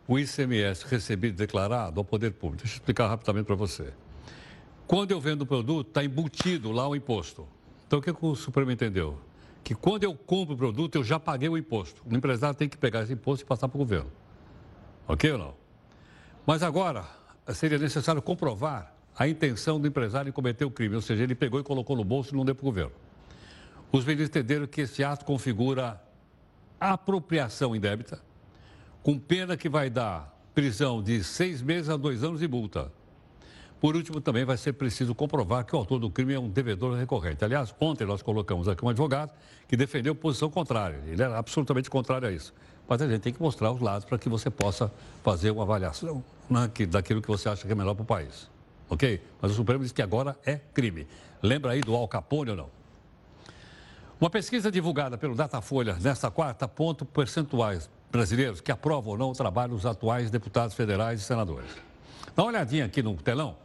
o 0.09 0.19
ICMS 0.19 0.87
recebido 0.89 1.37
declarado 1.37 2.01
ao 2.01 2.05
poder 2.05 2.33
público. 2.33 2.63
Deixa 2.63 2.77
eu 2.77 2.79
explicar 2.79 3.07
rapidamente 3.07 3.45
para 3.45 3.55
você. 3.55 3.93
Quando 4.87 5.11
eu 5.11 5.21
vendo 5.21 5.43
o 5.43 5.47
produto, 5.47 5.89
está 5.89 6.03
embutido 6.03 6.73
lá 6.73 6.89
o 6.89 6.97
imposto. 6.97 7.47
Então, 7.87 7.99
o 7.99 8.03
que 8.03 8.13
o 8.21 8.35
Supremo 8.35 8.73
entendeu? 8.73 9.19
Que 9.63 9.75
quando 9.75 10.05
eu 10.05 10.15
compro 10.15 10.55
o 10.55 10.57
produto, 10.57 10.97
eu 10.97 11.05
já 11.05 11.21
paguei 11.21 11.51
o 11.51 11.57
imposto. 11.57 12.03
O 12.11 12.17
empresário 12.17 12.57
tem 12.57 12.69
que 12.69 12.79
pegar 12.79 13.03
esse 13.03 13.13
imposto 13.13 13.45
e 13.45 13.47
passar 13.47 13.69
para 13.69 13.77
o 13.77 13.79
governo. 13.79 14.11
Ok 15.07 15.31
ou 15.31 15.39
não? 15.39 15.55
Mas 16.47 16.63
agora, 16.63 17.05
seria 17.53 17.79
necessário 17.79 18.23
comprovar 18.23 18.97
a 19.17 19.29
intenção 19.29 19.79
do 19.79 19.87
empresário 19.87 20.31
em 20.31 20.33
cometer 20.33 20.65
o 20.65 20.71
crime. 20.71 20.97
Ou 20.97 21.03
seja, 21.03 21.23
ele 21.23 21.35
pegou 21.35 21.61
e 21.61 21.63
colocou 21.63 21.95
no 21.95 22.05
bolso 22.05 22.35
e 22.35 22.37
não 22.37 22.45
deu 22.45 22.55
para 22.55 22.63
o 22.63 22.65
governo. 22.65 22.93
Os 23.93 24.05
ministros 24.05 24.29
entenderam 24.29 24.67
que 24.67 24.83
esse 24.83 25.03
ato 25.03 25.25
configura 25.25 26.01
apropriação 26.79 27.75
indébita, 27.75 28.21
com 29.03 29.19
pena 29.19 29.57
que 29.57 29.69
vai 29.69 29.91
dar 29.91 30.35
prisão 30.55 31.03
de 31.03 31.23
seis 31.25 31.61
meses 31.61 31.89
a 31.89 31.97
dois 31.97 32.23
anos 32.23 32.41
de 32.41 32.49
multa. 32.49 32.93
Por 33.81 33.97
último, 33.97 34.21
também 34.21 34.45
vai 34.45 34.59
ser 34.59 34.75
preciso 34.75 35.15
comprovar 35.15 35.65
que 35.65 35.75
o 35.75 35.79
autor 35.79 35.99
do 35.99 36.11
crime 36.11 36.35
é 36.35 36.39
um 36.39 36.49
devedor 36.49 36.97
recorrente. 36.97 37.43
Aliás, 37.43 37.75
ontem 37.81 38.05
nós 38.05 38.21
colocamos 38.21 38.69
aqui 38.69 38.85
um 38.85 38.91
advogado 38.91 39.33
que 39.67 39.77
defendeu 39.77 40.15
posição 40.15 40.51
contrária. 40.51 41.01
Ele 41.07 41.23
era 41.23 41.39
absolutamente 41.39 41.89
contrário 41.89 42.29
a 42.29 42.33
isso. 42.33 42.53
Mas 42.87 43.01
a 43.01 43.09
gente 43.09 43.23
tem 43.23 43.33
que 43.33 43.41
mostrar 43.41 43.73
os 43.73 43.81
lados 43.81 44.05
para 44.05 44.19
que 44.19 44.29
você 44.29 44.51
possa 44.51 44.93
fazer 45.25 45.51
uma 45.51 45.63
avaliação 45.63 46.23
né, 46.49 46.71
daquilo 46.89 47.23
que 47.23 47.29
você 47.29 47.49
acha 47.49 47.67
que 47.67 47.73
é 47.73 47.75
melhor 47.75 47.95
para 47.95 48.03
o 48.03 48.07
país. 48.07 48.51
Ok? 48.91 49.23
Mas 49.41 49.53
o 49.53 49.55
Supremo 49.55 49.83
diz 49.83 49.93
que 49.93 50.03
agora 50.03 50.37
é 50.45 50.61
crime. 50.75 51.07
Lembra 51.43 51.73
aí 51.73 51.81
do 51.81 51.95
Al 51.95 52.07
Capone 52.07 52.51
ou 52.51 52.57
não? 52.57 52.80
Uma 54.21 54.29
pesquisa 54.29 54.71
divulgada 54.71 55.17
pelo 55.17 55.35
Datafolha 55.35 55.97
nesta 55.99 56.31
quarta 56.31 56.67
aponta 56.67 57.07
percentuais 57.07 57.89
brasileiros 58.13 58.61
que 58.61 58.71
aprovam 58.71 59.13
ou 59.13 59.19
não 59.19 59.31
o 59.31 59.33
trabalho 59.33 59.73
dos 59.73 59.87
atuais 59.87 60.31
deputados 60.31 60.77
federais 60.77 61.23
e 61.23 61.25
senadores. 61.25 61.71
Dá 62.37 62.43
uma 62.43 62.51
olhadinha 62.51 62.85
aqui 62.85 63.03
no 63.03 63.15
telão 63.17 63.57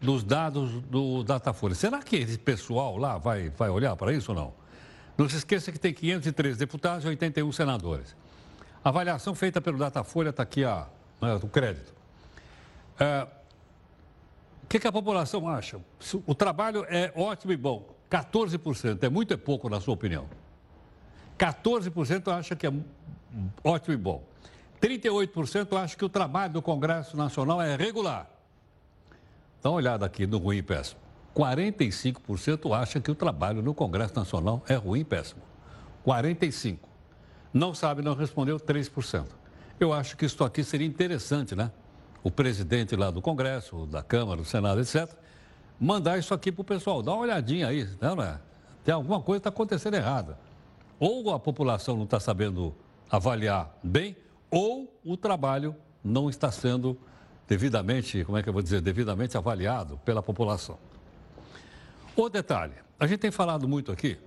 dos 0.00 0.22
dados 0.22 0.80
do 0.82 1.24
Datafolha. 1.24 1.74
Será 1.74 1.98
que 1.98 2.14
esse 2.14 2.38
pessoal 2.38 2.96
lá 2.96 3.18
vai, 3.18 3.50
vai 3.50 3.68
olhar 3.68 3.96
para 3.96 4.12
isso 4.12 4.30
ou 4.30 4.38
não? 4.38 4.54
Não 5.18 5.28
se 5.28 5.38
esqueça 5.38 5.72
que 5.72 5.78
tem 5.78 5.92
503 5.92 6.56
deputados 6.56 7.04
e 7.04 7.08
81 7.08 7.50
senadores. 7.50 8.14
A 8.84 8.90
avaliação 8.90 9.34
feita 9.34 9.60
pelo 9.60 9.76
Datafolha 9.76 10.28
está 10.28 10.44
aqui 10.44 10.62
a, 10.62 10.86
né, 11.20 11.34
o 11.34 11.48
crédito. 11.48 11.92
É, 13.00 13.26
o 14.62 14.66
que, 14.68 14.78
que 14.78 14.86
a 14.86 14.92
população 14.92 15.48
acha? 15.48 15.80
O 16.24 16.34
trabalho 16.34 16.86
é 16.88 17.12
ótimo 17.16 17.52
e 17.52 17.56
bom. 17.56 17.95
14%. 18.10 19.02
É 19.02 19.08
muito 19.08 19.34
é 19.34 19.36
pouco, 19.36 19.68
na 19.68 19.80
sua 19.80 19.94
opinião? 19.94 20.26
14% 21.38 22.28
acha 22.28 22.56
que 22.56 22.66
é 22.66 22.72
ótimo 23.62 23.94
e 23.94 23.96
bom. 23.96 24.22
38% 24.80 25.76
acha 25.76 25.96
que 25.96 26.04
o 26.04 26.08
trabalho 26.08 26.54
do 26.54 26.62
Congresso 26.62 27.16
Nacional 27.16 27.60
é 27.60 27.76
regular. 27.76 28.30
Dá 29.62 29.70
uma 29.70 29.76
olhada 29.76 30.06
aqui 30.06 30.26
no 30.26 30.38
ruim 30.38 30.58
e 30.58 30.62
péssimo. 30.62 31.00
45% 31.34 32.74
acha 32.74 33.00
que 33.00 33.10
o 33.10 33.14
trabalho 33.14 33.62
no 33.62 33.74
Congresso 33.74 34.14
Nacional 34.14 34.62
é 34.68 34.74
ruim 34.74 35.00
e 35.00 35.04
péssimo. 35.04 35.42
45%. 36.06 36.78
Não 37.52 37.74
sabe, 37.74 38.02
não 38.02 38.14
respondeu, 38.14 38.58
3%. 38.58 39.26
Eu 39.80 39.92
acho 39.92 40.16
que 40.16 40.24
isso 40.24 40.42
aqui 40.44 40.62
seria 40.62 40.86
interessante, 40.86 41.54
né? 41.54 41.70
O 42.22 42.30
presidente 42.30 42.94
lá 42.96 43.10
do 43.10 43.22
Congresso, 43.22 43.86
da 43.86 44.02
Câmara, 44.02 44.38
do 44.38 44.44
Senado, 44.44 44.80
etc., 44.80 45.10
mandar 45.80 46.18
isso 46.18 46.32
aqui 46.32 46.50
para 46.50 46.62
o 46.62 46.64
pessoal. 46.64 47.02
Dá 47.02 47.12
uma 47.12 47.22
olhadinha 47.22 47.68
aí, 47.68 47.84
né, 47.84 48.14
não 48.14 48.22
é? 48.22 48.38
Tem 48.84 48.94
alguma 48.94 49.20
coisa 49.20 49.40
que 49.40 49.48
está 49.48 49.50
acontecendo 49.50 49.94
errada. 49.94 50.38
Ou 50.98 51.32
a 51.32 51.38
população 51.38 51.96
não 51.96 52.04
está 52.04 52.18
sabendo 52.18 52.74
avaliar 53.10 53.76
bem, 53.82 54.16
ou 54.50 54.92
o 55.04 55.16
trabalho 55.16 55.74
não 56.02 56.30
está 56.30 56.50
sendo 56.50 56.96
devidamente, 57.48 58.24
como 58.24 58.38
é 58.38 58.42
que 58.42 58.48
eu 58.48 58.52
vou 58.52 58.62
dizer, 58.62 58.80
devidamente 58.80 59.36
avaliado 59.36 59.98
pela 60.04 60.22
população. 60.22 60.78
O 62.16 62.28
detalhe, 62.28 62.74
a 62.98 63.06
gente 63.06 63.20
tem 63.20 63.30
falado 63.30 63.68
muito 63.68 63.92
aqui, 63.92 64.18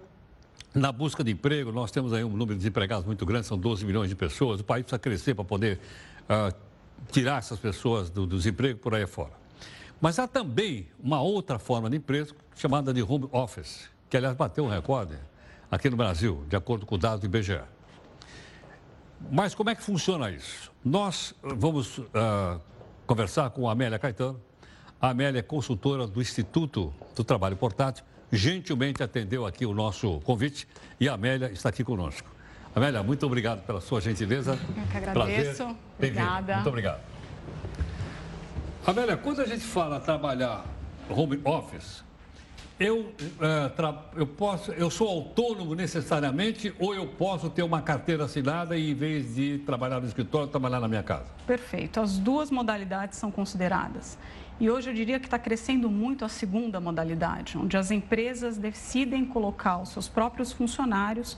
na 0.73 0.91
busca 0.91 1.23
de 1.23 1.31
emprego, 1.31 1.71
nós 1.71 1.89
temos 1.91 2.13
aí 2.13 2.23
um 2.23 2.29
número 2.29 2.53
de 2.53 2.57
desempregados 2.57 3.05
muito 3.05 3.25
grande, 3.25 3.47
são 3.47 3.57
12 3.57 3.85
milhões 3.85 4.09
de 4.09 4.15
pessoas, 4.15 4.61
o 4.61 4.63
país 4.63 4.83
precisa 4.83 4.99
crescer 4.99 5.33
para 5.33 5.43
poder 5.43 5.79
uh, 6.29 6.55
tirar 7.11 7.39
essas 7.39 7.59
pessoas 7.59 8.09
do, 8.09 8.25
do 8.27 8.37
desemprego 8.37 8.79
por 8.79 8.93
aí 8.93 9.07
fora. 9.07 9.31
Mas 10.01 10.17
há 10.17 10.27
também 10.27 10.87
uma 10.99 11.21
outra 11.21 11.59
forma 11.59 11.89
de 11.89 11.97
emprego 11.97 12.33
chamada 12.55 12.93
de 12.93 13.01
home 13.03 13.27
office, 13.31 13.89
que 14.09 14.15
aliás 14.15 14.35
bateu 14.35 14.63
um 14.63 14.69
recorde 14.69 15.15
aqui 15.69 15.89
no 15.89 15.97
Brasil, 15.97 16.45
de 16.47 16.55
acordo 16.55 16.85
com 16.85 16.95
o 16.95 16.97
dado 16.97 17.19
do 17.19 17.25
IBGE. 17.25 17.61
Mas 19.31 19.53
como 19.53 19.69
é 19.69 19.75
que 19.75 19.83
funciona 19.83 20.31
isso? 20.31 20.71
Nós 20.83 21.35
vamos 21.43 21.97
uh, 21.97 22.61
conversar 23.05 23.49
com 23.49 23.67
a 23.67 23.73
Amélia 23.73 23.99
Caetano. 23.99 24.39
A 25.01 25.09
Amélia 25.09 25.39
é 25.39 25.41
consultora 25.41 26.07
do 26.07 26.21
Instituto 26.21 26.93
do 27.15 27.23
Trabalho 27.23 27.57
Portátil, 27.57 28.03
gentilmente 28.31 29.03
atendeu 29.03 29.45
aqui 29.45 29.65
o 29.65 29.73
nosso 29.73 30.19
convite 30.21 30.67
e 30.99 31.09
a 31.09 31.13
Amélia 31.13 31.51
está 31.51 31.69
aqui 31.69 31.83
conosco. 31.83 32.29
Amélia, 32.75 33.01
muito 33.03 33.25
obrigado 33.25 33.65
pela 33.65 33.81
sua 33.81 33.99
gentileza. 33.99 34.53
Eu 34.53 34.87
que 34.87 34.97
agradeço. 34.97 35.57
Prazer. 35.57 35.75
Obrigada. 35.97 36.55
Muito 36.55 36.69
obrigado. 36.69 37.18
Amélia, 38.85 39.17
quando 39.17 39.41
a 39.41 39.45
gente 39.45 39.63
fala 39.63 39.99
trabalhar 39.99 40.65
home 41.09 41.39
office, 41.43 42.03
eu, 42.79 43.13
é, 43.41 43.69
tra... 43.69 43.93
eu, 44.15 44.25
posso, 44.25 44.71
eu 44.71 44.89
sou 44.89 45.07
autônomo 45.07 45.75
necessariamente 45.75 46.73
ou 46.79 46.95
eu 46.95 47.05
posso 47.05 47.49
ter 47.49 47.61
uma 47.61 47.81
carteira 47.81 48.23
assinada 48.23 48.77
e, 48.77 48.91
em 48.91 48.95
vez 48.95 49.35
de 49.35 49.57
trabalhar 49.59 49.99
no 49.99 50.07
escritório, 50.07 50.47
trabalhar 50.47 50.79
na 50.79 50.87
minha 50.87 51.03
casa? 51.03 51.25
Perfeito. 51.45 51.99
As 51.99 52.17
duas 52.17 52.49
modalidades 52.49 53.19
são 53.19 53.29
consideradas. 53.29 54.17
E 54.61 54.69
hoje 54.69 54.89
eu 54.89 54.93
diria 54.93 55.19
que 55.19 55.27
está 55.27 55.37
crescendo 55.37 55.89
muito 55.89 56.23
a 56.23 56.29
segunda 56.29 56.79
modalidade, 56.79 57.57
onde 57.57 57.75
as 57.75 57.91
empresas 57.91 58.57
decidem 58.57 59.25
colocar 59.25 59.81
os 59.81 59.89
seus 59.89 60.07
próprios 60.07 60.53
funcionários 60.53 61.37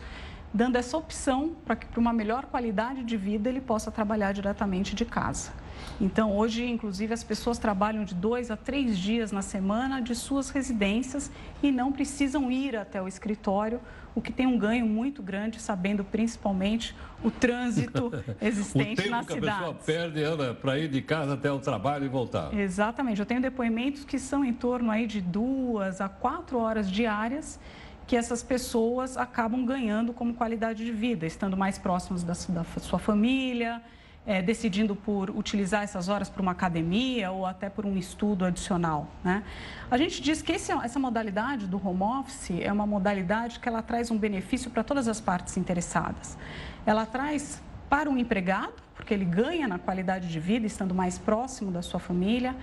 dando 0.53 0.75
essa 0.75 0.97
opção 0.97 1.55
para 1.65 1.75
que, 1.75 1.85
para 1.85 1.99
uma 1.99 2.11
melhor 2.11 2.45
qualidade 2.45 3.03
de 3.03 3.15
vida, 3.17 3.49
ele 3.49 3.61
possa 3.61 3.89
trabalhar 3.89 4.31
diretamente 4.33 4.95
de 4.95 5.05
casa. 5.05 5.51
Então, 5.99 6.35
hoje, 6.35 6.65
inclusive, 6.65 7.13
as 7.13 7.23
pessoas 7.23 7.57
trabalham 7.57 8.03
de 8.03 8.15
dois 8.15 8.49
a 8.49 8.57
três 8.57 8.97
dias 8.97 9.31
na 9.31 9.41
semana 9.41 10.01
de 10.01 10.15
suas 10.15 10.49
residências 10.49 11.31
e 11.61 11.71
não 11.71 11.91
precisam 11.91 12.51
ir 12.51 12.75
até 12.75 13.01
o 13.01 13.07
escritório, 13.07 13.79
o 14.15 14.21
que 14.21 14.31
tem 14.31 14.47
um 14.47 14.57
ganho 14.57 14.85
muito 14.85 15.21
grande, 15.21 15.61
sabendo 15.61 16.03
principalmente 16.03 16.95
o 17.23 17.29
trânsito 17.29 18.11
existente 18.41 19.09
na 19.09 19.23
cidade. 19.23 19.23
O 19.23 19.35
tempo 19.35 19.41
que 19.41 19.49
a 19.49 19.53
pessoa 19.53 19.73
perde 19.73 20.21
para 20.59 20.79
ir 20.79 20.87
de 20.87 21.01
casa 21.01 21.35
até 21.35 21.51
o 21.51 21.59
trabalho 21.59 22.05
e 22.05 22.09
voltar. 22.09 22.53
Exatamente. 22.53 23.19
Eu 23.19 23.25
tenho 23.25 23.41
depoimentos 23.41 24.03
que 24.03 24.17
são 24.17 24.43
em 24.43 24.53
torno 24.53 24.89
aí 24.91 25.05
de 25.05 25.21
duas 25.21 26.01
a 26.01 26.09
quatro 26.09 26.57
horas 26.57 26.89
diárias 26.89 27.59
que 28.07 28.17
essas 28.17 28.43
pessoas 28.43 29.15
acabam 29.15 29.63
ganhando 29.63 30.11
como 30.11 30.33
qualidade 30.33 30.83
de 30.83 30.91
vida, 30.91 31.25
estando 31.25 31.55
mais 31.55 31.77
próximos 31.77 32.23
da, 32.23 32.33
da 32.49 32.63
sua 32.81 32.99
família, 32.99 33.81
é, 34.25 34.41
decidindo 34.41 34.95
por 34.95 35.29
utilizar 35.31 35.83
essas 35.83 36.07
horas 36.07 36.29
para 36.29 36.41
uma 36.41 36.51
academia 36.51 37.31
ou 37.31 37.45
até 37.45 37.69
por 37.69 37.85
um 37.85 37.97
estudo 37.97 38.45
adicional. 38.45 39.07
Né? 39.23 39.43
A 39.89 39.97
gente 39.97 40.21
diz 40.21 40.41
que 40.41 40.51
esse, 40.51 40.71
essa 40.71 40.99
modalidade 40.99 41.65
do 41.67 41.77
home 41.85 42.03
office 42.03 42.51
é 42.61 42.71
uma 42.71 42.85
modalidade 42.85 43.59
que 43.59 43.67
ela 43.67 43.81
traz 43.81 44.11
um 44.11 44.17
benefício 44.17 44.69
para 44.69 44.83
todas 44.83 45.07
as 45.07 45.19
partes 45.19 45.57
interessadas. 45.57 46.37
Ela 46.85 47.05
traz 47.05 47.61
para 47.89 48.09
o 48.09 48.17
empregado, 48.17 48.73
porque 48.95 49.13
ele 49.13 49.25
ganha 49.25 49.67
na 49.67 49.79
qualidade 49.79 50.29
de 50.29 50.39
vida, 50.39 50.65
estando 50.65 50.93
mais 50.93 51.17
próximo 51.17 51.71
da 51.71 51.81
sua 51.81 51.99
família. 51.99 52.55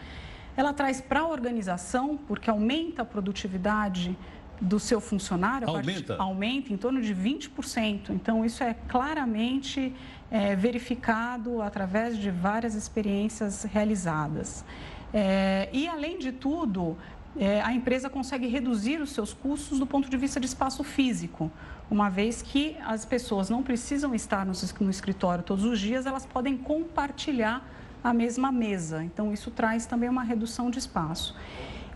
Ela 0.57 0.73
traz 0.73 1.01
para 1.01 1.21
a 1.21 1.29
organização, 1.29 2.17
porque 2.17 2.49
aumenta 2.49 3.03
a 3.03 3.05
produtividade 3.05 4.17
do 4.61 4.79
seu 4.81 5.01
funcionário. 5.01 5.69
Aumenta? 5.69 6.15
Part... 6.15 6.21
Aumenta 6.21 6.73
em 6.73 6.77
torno 6.77 7.01
de 7.01 7.15
20%. 7.15 8.11
Então, 8.11 8.45
isso 8.45 8.63
é 8.63 8.75
claramente 8.89 9.95
é, 10.31 10.55
verificado 10.55 11.63
através 11.63 12.19
de 12.19 12.31
várias 12.31 12.75
experiências 12.75 13.65
realizadas. 13.65 14.65
É, 15.13 15.69
e, 15.73 15.89
além 15.89 16.19
de 16.19 16.33
tudo, 16.33 16.97
é, 17.39 17.63
a 17.63 17.73
empresa 17.73 18.11
consegue 18.11 18.47
reduzir 18.47 19.01
os 19.01 19.11
seus 19.11 19.33
custos 19.33 19.79
do 19.79 19.87
ponto 19.87 20.09
de 20.11 20.17
vista 20.17 20.39
de 20.39 20.47
espaço 20.47 20.83
físico, 20.85 21.51
uma 21.91 22.11
vez 22.11 22.43
que 22.43 22.77
as 22.85 23.05
pessoas 23.05 23.49
não 23.49 23.63
precisam 23.63 24.15
estar 24.15 24.45
no, 24.45 24.53
no 24.81 24.91
escritório 24.91 25.43
todos 25.43 25.65
os 25.65 25.81
dias, 25.81 26.05
elas 26.05 26.27
podem 26.27 26.57
compartilhar 26.57 27.67
a 28.05 28.13
mesma 28.13 28.53
mesa. 28.53 29.03
Então, 29.03 29.33
isso 29.33 29.51
traz 29.51 29.87
também 29.87 30.09
uma 30.09 30.23
redução 30.23 30.71
de 30.71 30.79
espaço. 30.79 31.35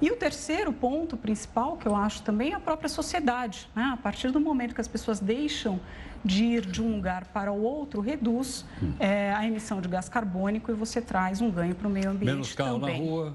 E 0.03 0.11
o 0.11 0.17
terceiro 0.17 0.73
ponto 0.73 1.17
principal, 1.17 1.77
que 1.77 1.87
eu 1.87 1.95
acho 1.95 2.23
também, 2.23 2.51
é 2.51 2.57
a 2.57 2.61
própria 2.61 2.89
sociedade. 2.89 3.69
Né? 3.73 3.91
A 3.95 3.97
partir 3.97 4.33
do 4.33 4.41
momento 4.41 4.75
que 4.75 4.81
as 4.81 4.89
pessoas 4.89 5.21
deixam 5.21 5.79
de 6.25 6.45
ir 6.45 6.67
de 6.67 6.83
um 6.83 6.97
lugar 6.97 7.27
para 7.27 7.53
o 7.53 7.63
outro, 7.63 8.01
reduz 8.01 8.65
é, 8.99 9.33
a 9.33 9.47
emissão 9.47 9.81
de 9.81 9.89
gás 9.89 10.09
carbônico 10.09 10.73
e 10.73 10.75
você 10.75 11.01
traz 11.01 11.41
um 11.41 11.51
ganho 11.53 11.77
para 11.77 11.87
o 11.87 11.91
meio 11.91 12.11
ambiente 12.11 12.33
Menos 12.33 12.53
carro 12.53 12.81
também. 12.81 13.01
na 13.01 13.07
rua. 13.07 13.35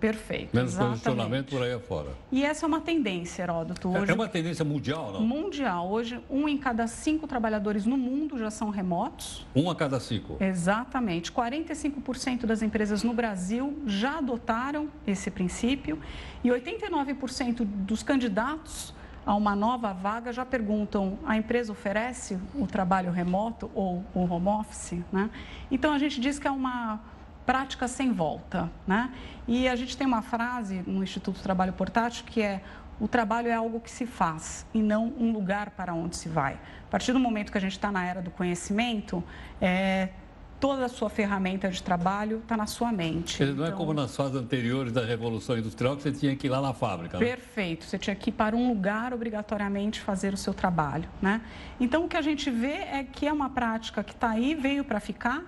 Perfeito. 0.00 0.54
Menos 0.54 0.72
exatamente. 0.72 1.02
condicionamento 1.02 1.50
por 1.54 1.62
aí 1.62 1.72
afora. 1.72 2.10
E 2.30 2.44
essa 2.44 2.64
é 2.64 2.66
uma 2.66 2.80
tendência, 2.80 3.42
Heródoto. 3.42 3.88
Hoje, 3.88 4.10
é 4.10 4.14
uma 4.14 4.28
tendência 4.28 4.64
mundial, 4.64 5.12
não? 5.12 5.20
Mundial. 5.20 5.90
Hoje, 5.90 6.20
um 6.28 6.48
em 6.48 6.58
cada 6.58 6.86
cinco 6.86 7.26
trabalhadores 7.26 7.86
no 7.86 7.96
mundo 7.96 8.38
já 8.38 8.50
são 8.50 8.70
remotos. 8.70 9.46
Um 9.54 9.70
a 9.70 9.74
cada 9.74 9.98
cinco. 9.98 10.36
Exatamente. 10.40 11.32
45% 11.32 12.46
das 12.46 12.62
empresas 12.62 13.02
no 13.02 13.12
Brasil 13.12 13.78
já 13.86 14.18
adotaram 14.18 14.88
esse 15.06 15.30
princípio 15.30 15.98
e 16.44 16.48
89% 16.48 17.64
dos 17.64 18.02
candidatos 18.02 18.94
a 19.26 19.34
uma 19.34 19.56
nova 19.56 19.92
vaga 19.92 20.32
já 20.32 20.46
perguntam: 20.46 21.18
a 21.26 21.36
empresa 21.36 21.72
oferece 21.72 22.38
o 22.54 22.66
trabalho 22.66 23.10
remoto 23.10 23.68
ou 23.74 24.04
o 24.14 24.20
home 24.20 24.46
office? 24.46 25.00
Né? 25.12 25.28
Então, 25.70 25.92
a 25.92 25.98
gente 25.98 26.20
diz 26.20 26.38
que 26.38 26.46
é 26.46 26.50
uma 26.50 27.00
prática 27.46 27.86
sem 27.86 28.12
volta. 28.12 28.68
Né? 28.86 29.10
E 29.46 29.68
a 29.68 29.76
gente 29.76 29.96
tem 29.96 30.06
uma 30.06 30.22
frase 30.22 30.82
no 30.86 31.02
Instituto 31.02 31.40
Trabalho 31.40 31.72
Portátil 31.72 32.24
que 32.26 32.42
é 32.42 32.60
o 32.98 33.06
trabalho 33.06 33.48
é 33.48 33.52
algo 33.52 33.78
que 33.78 33.90
se 33.90 34.06
faz 34.06 34.66
e 34.72 34.82
não 34.82 35.12
um 35.18 35.30
lugar 35.30 35.70
para 35.70 35.94
onde 35.94 36.16
se 36.16 36.28
vai. 36.28 36.54
A 36.54 36.90
partir 36.90 37.12
do 37.12 37.20
momento 37.20 37.52
que 37.52 37.58
a 37.58 37.60
gente 37.60 37.72
está 37.72 37.92
na 37.92 38.06
era 38.06 38.22
do 38.22 38.30
conhecimento, 38.30 39.22
é, 39.60 40.08
toda 40.58 40.86
a 40.86 40.88
sua 40.88 41.10
ferramenta 41.10 41.68
de 41.68 41.82
trabalho 41.82 42.38
está 42.38 42.56
na 42.56 42.66
sua 42.66 42.90
mente. 42.92 43.44
Não 43.44 43.48
é 43.48 43.52
então... 43.52 43.66
é 43.66 43.70
como 43.72 43.92
nas 43.92 44.16
fases 44.16 44.36
anteriores 44.36 44.92
da 44.92 45.04
Revolução 45.04 45.58
Industrial, 45.58 45.96
que 45.96 46.04
você 46.04 46.12
tinha 46.12 46.34
que 46.34 46.46
ir 46.46 46.50
lá 46.50 46.60
na 46.62 46.72
fábrica. 46.72 47.18
Né? 47.18 47.26
Perfeito, 47.26 47.84
você 47.84 47.98
tinha 47.98 48.16
que 48.16 48.30
ir 48.30 48.32
para 48.32 48.56
um 48.56 48.68
lugar 48.68 49.12
obrigatoriamente 49.12 50.00
fazer 50.00 50.32
o 50.32 50.36
seu 50.36 50.54
trabalho. 50.54 51.08
Né? 51.20 51.42
Então, 51.78 52.06
o 52.06 52.08
que 52.08 52.16
a 52.16 52.22
gente 52.22 52.50
vê 52.50 52.78
é 52.78 53.04
que 53.04 53.26
é 53.26 53.32
uma 53.32 53.50
prática 53.50 54.02
que 54.02 54.12
está 54.12 54.30
aí, 54.30 54.54
veio 54.54 54.84
para 54.84 55.00
ficar 55.00 55.44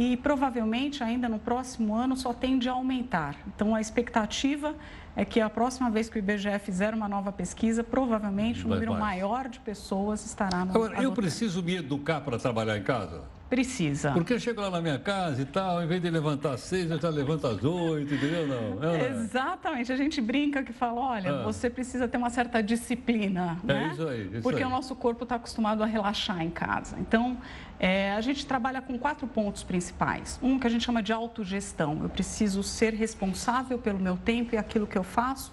e 0.00 0.16
provavelmente 0.16 1.04
ainda 1.04 1.28
no 1.28 1.38
próximo 1.38 1.94
ano 1.94 2.16
só 2.16 2.32
tende 2.32 2.70
a 2.70 2.72
aumentar. 2.72 3.36
Então, 3.46 3.74
a 3.74 3.82
expectativa 3.82 4.74
é 5.14 5.26
que 5.26 5.38
a 5.42 5.50
próxima 5.50 5.90
vez 5.90 6.08
que 6.08 6.16
o 6.16 6.18
IBGE 6.18 6.58
fizer 6.58 6.94
uma 6.94 7.06
nova 7.06 7.30
pesquisa, 7.30 7.84
provavelmente 7.84 8.66
um 8.66 8.70
número 8.70 8.94
maior 8.94 9.46
de 9.46 9.60
pessoas 9.60 10.24
estará 10.24 10.64
no. 10.64 10.70
Agora, 10.70 11.02
eu 11.02 11.12
preciso 11.12 11.62
me 11.62 11.76
educar 11.76 12.22
para 12.22 12.38
trabalhar 12.38 12.78
em 12.78 12.82
casa? 12.82 13.24
Precisa. 13.50 14.12
Porque 14.12 14.32
eu 14.32 14.38
chego 14.38 14.60
lá 14.60 14.70
na 14.70 14.80
minha 14.80 14.98
casa 15.00 15.42
e 15.42 15.44
tal, 15.44 15.82
em 15.82 15.86
vez 15.88 16.00
de 16.00 16.08
levantar 16.08 16.52
às 16.52 16.60
seis, 16.60 16.88
eu 16.88 17.00
já 17.00 17.08
levanto 17.08 17.48
às 17.48 17.64
oito, 17.64 18.14
entendeu? 18.14 18.46
Não, 18.46 18.88
é, 18.88 19.00
é, 19.00 19.10
Exatamente. 19.10 19.92
A 19.92 19.96
gente 19.96 20.20
brinca 20.20 20.62
que 20.62 20.72
fala, 20.72 21.00
olha, 21.00 21.32
ah. 21.32 21.42
você 21.42 21.68
precisa 21.68 22.06
ter 22.06 22.16
uma 22.16 22.30
certa 22.30 22.62
disciplina, 22.62 23.58
é 23.64 23.66
né? 23.66 23.90
Isso 23.92 24.06
aí. 24.06 24.30
Isso 24.34 24.42
Porque 24.42 24.62
aí. 24.62 24.64
o 24.64 24.70
nosso 24.70 24.94
corpo 24.94 25.24
está 25.24 25.34
acostumado 25.34 25.82
a 25.82 25.86
relaxar 25.86 26.40
em 26.40 26.48
casa. 26.48 26.96
Então, 27.00 27.38
é, 27.80 28.12
a 28.12 28.20
gente 28.20 28.46
trabalha 28.46 28.80
com 28.80 28.96
quatro 28.96 29.26
pontos 29.26 29.64
principais. 29.64 30.38
Um 30.40 30.56
que 30.56 30.68
a 30.68 30.70
gente 30.70 30.84
chama 30.84 31.02
de 31.02 31.12
autogestão. 31.12 32.04
Eu 32.04 32.08
preciso 32.08 32.62
ser 32.62 32.94
responsável 32.94 33.80
pelo 33.80 33.98
meu 33.98 34.16
tempo 34.16 34.54
e 34.54 34.58
aquilo 34.58 34.86
que 34.86 34.96
eu 34.96 35.02
faço, 35.02 35.52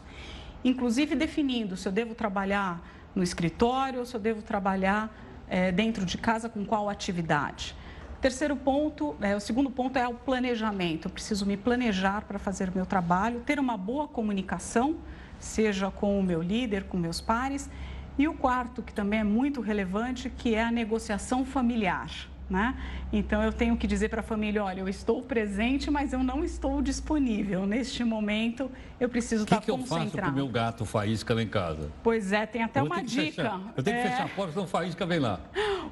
inclusive 0.63 1.15
definindo 1.15 1.75
se 1.75 1.87
eu 1.87 1.91
devo 1.91 2.13
trabalhar 2.13 2.79
no 3.15 3.23
escritório 3.23 4.01
ou 4.01 4.05
se 4.05 4.15
eu 4.15 4.19
devo 4.19 4.43
trabalhar 4.43 5.11
é, 5.49 5.71
dentro 5.71 6.05
de 6.05 6.19
casa 6.19 6.47
com 6.47 6.63
qual 6.63 6.87
atividade. 6.89 7.75
Terceiro 8.19 8.55
ponto, 8.55 9.15
é, 9.21 9.35
o 9.35 9.39
segundo 9.39 9.69
ponto 9.69 9.97
é 9.97 10.07
o 10.07 10.13
planejamento. 10.15 11.07
Eu 11.07 11.11
preciso 11.11 11.45
me 11.45 11.55
planejar 11.55 12.21
para 12.21 12.39
fazer 12.39 12.69
o 12.69 12.71
meu 12.73 12.85
trabalho, 12.85 13.41
ter 13.41 13.59
uma 13.59 13.77
boa 13.77 14.07
comunicação, 14.07 14.95
seja 15.39 15.91
com 15.91 16.19
o 16.19 16.23
meu 16.23 16.41
líder, 16.41 16.85
com 16.85 16.97
meus 16.97 17.21
pares. 17.21 17.69
E 18.17 18.27
o 18.27 18.33
quarto, 18.33 18.81
que 18.81 18.91
também 18.91 19.19
é 19.19 19.23
muito 19.23 19.61
relevante, 19.61 20.31
que 20.31 20.55
é 20.55 20.63
a 20.63 20.71
negociação 20.71 21.45
familiar. 21.45 22.09
Né? 22.49 22.75
Então 23.11 23.41
eu 23.41 23.53
tenho 23.53 23.77
que 23.77 23.87
dizer 23.87 24.09
para 24.09 24.19
a 24.19 24.23
família, 24.23 24.63
olha, 24.63 24.81
eu 24.81 24.87
estou 24.87 25.21
presente, 25.21 25.89
mas 25.89 26.13
eu 26.13 26.23
não 26.23 26.43
estou 26.43 26.81
disponível. 26.81 27.65
Neste 27.65 28.03
momento, 28.03 28.69
eu 28.99 29.07
preciso 29.07 29.45
que 29.45 29.53
estar 29.53 29.65
que 29.65 29.71
concentrado. 29.71 29.95
O 29.95 30.11
que 30.11 30.17
eu 30.17 30.17
faço 30.17 30.25
com 30.25 30.31
o 30.31 30.35
meu 30.35 30.47
gato 30.47 30.85
faísca 30.85 31.33
lá 31.33 31.41
em 31.41 31.47
casa? 31.47 31.91
Pois 32.03 32.33
é, 32.33 32.45
tem 32.45 32.63
até 32.63 32.81
uma 32.81 33.01
dica. 33.01 33.43
Fechar. 33.43 33.61
Eu 33.75 33.83
tenho 33.83 33.97
é... 33.97 34.01
que 34.01 34.09
fechar 34.09 34.25
a 34.25 34.29
porta, 34.29 34.51
senão 34.51 34.65
o 34.65 34.67
faísca 34.67 35.05
vem 35.05 35.19
lá. 35.19 35.39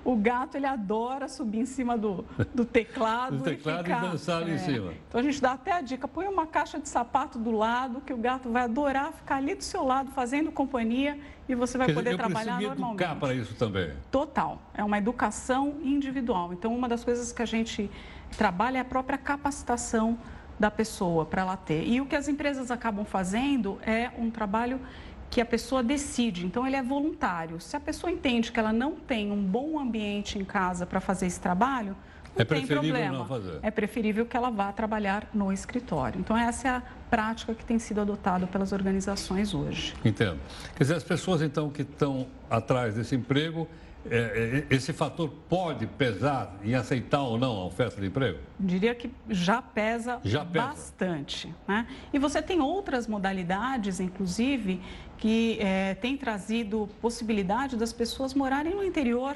O 0.03 0.15
gato, 0.15 0.57
ele 0.57 0.65
adora 0.65 1.27
subir 1.27 1.59
em 1.59 1.65
cima 1.65 1.97
do, 1.97 2.25
do 2.53 2.63
teclado, 2.65 3.37
do 3.37 3.43
teclado 3.43 3.81
e, 3.81 3.83
ficar, 3.85 4.05
e 4.05 4.11
dançar 4.11 4.41
ali 4.41 4.51
é. 4.51 4.55
em 4.55 4.59
cima. 4.59 4.93
Então 5.07 5.21
a 5.21 5.23
gente 5.23 5.41
dá 5.41 5.53
até 5.53 5.71
a 5.71 5.81
dica, 5.81 6.07
põe 6.07 6.27
uma 6.27 6.45
caixa 6.45 6.79
de 6.79 6.89
sapato 6.89 7.39
do 7.39 7.51
lado, 7.51 8.01
que 8.01 8.13
o 8.13 8.17
gato 8.17 8.49
vai 8.49 8.63
adorar 8.63 9.13
ficar 9.13 9.37
ali 9.37 9.55
do 9.55 9.63
seu 9.63 9.83
lado, 9.83 10.11
fazendo 10.11 10.51
companhia 10.51 11.17
e 11.47 11.53
você 11.53 11.77
vai 11.77 11.87
Quer 11.87 11.93
poder 11.93 12.09
dizer, 12.11 12.17
trabalhar 12.17 12.61
eu 12.61 12.69
normalmente. 12.69 13.03
educar 13.03 13.19
para 13.19 13.33
isso 13.33 13.53
também. 13.55 13.91
Total. 14.09 14.59
É 14.73 14.83
uma 14.83 14.97
educação 14.97 15.75
individual. 15.83 16.51
Então, 16.53 16.75
uma 16.75 16.89
das 16.89 17.03
coisas 17.05 17.31
que 17.31 17.41
a 17.41 17.45
gente 17.45 17.89
trabalha 18.35 18.79
é 18.79 18.81
a 18.81 18.85
própria 18.85 19.17
capacitação 19.17 20.17
da 20.59 20.71
pessoa 20.71 21.25
para 21.25 21.43
ela 21.43 21.55
ter. 21.55 21.87
E 21.87 22.01
o 22.01 22.05
que 22.05 22.15
as 22.15 22.27
empresas 22.27 22.71
acabam 22.71 23.05
fazendo 23.05 23.79
é 23.85 24.09
um 24.17 24.31
trabalho 24.31 24.81
que 25.29 25.39
a 25.39 25.45
pessoa 25.45 25.83
decide. 25.83 26.45
Então, 26.45 26.65
ele 26.65 26.75
é 26.75 26.83
voluntário. 26.83 27.59
Se 27.59 27.75
a 27.75 27.79
pessoa 27.79 28.11
entende 28.11 28.51
que 28.51 28.59
ela 28.59 28.73
não 28.73 28.93
tem 28.93 29.31
um 29.31 29.43
bom 29.43 29.79
ambiente 29.79 30.39
em 30.39 30.45
casa 30.45 30.85
para 30.85 30.99
fazer 30.99 31.25
esse 31.27 31.39
trabalho, 31.39 31.95
não 32.35 32.41
é 32.41 32.45
tem 32.45 32.67
problema. 32.67 33.17
Não 33.19 33.25
fazer. 33.25 33.59
É 33.61 33.71
preferível 33.71 34.25
que 34.25 34.35
ela 34.35 34.49
vá 34.49 34.71
trabalhar 34.71 35.27
no 35.33 35.51
escritório. 35.51 36.19
Então, 36.19 36.37
essa 36.37 36.67
é 36.67 36.71
a 36.71 36.83
prática 37.09 37.53
que 37.53 37.65
tem 37.65 37.79
sido 37.79 38.01
adotada 38.01 38.47
pelas 38.47 38.71
organizações 38.71 39.53
hoje. 39.53 39.93
Entendo. 40.03 40.39
Quer 40.75 40.83
dizer, 40.83 40.95
as 40.95 41.03
pessoas, 41.03 41.41
então, 41.41 41.69
que 41.69 41.81
estão 41.81 42.27
atrás 42.49 42.95
desse 42.95 43.15
emprego, 43.15 43.67
é, 44.09 44.65
é, 44.69 44.75
esse 44.75 44.93
fator 44.93 45.29
pode 45.49 45.87
pesar 45.87 46.55
em 46.63 46.75
aceitar 46.75 47.21
ou 47.21 47.37
não 47.37 47.57
a 47.57 47.65
oferta 47.65 47.99
de 47.99 48.07
emprego? 48.07 48.39
Diria 48.59 48.93
que 48.93 49.11
já 49.29 49.61
pesa, 49.61 50.19
já 50.23 50.45
pesa. 50.45 50.67
bastante. 50.67 51.53
Né? 51.67 51.87
E 52.13 52.19
você 52.19 52.41
tem 52.41 52.61
outras 52.61 53.07
modalidades, 53.07 53.99
inclusive, 53.99 54.81
que 55.17 55.57
é, 55.59 55.95
têm 55.95 56.17
trazido 56.17 56.89
possibilidade 57.01 57.75
das 57.75 57.91
pessoas 57.91 58.33
morarem 58.33 58.75
no 58.75 58.83
interior 58.83 59.35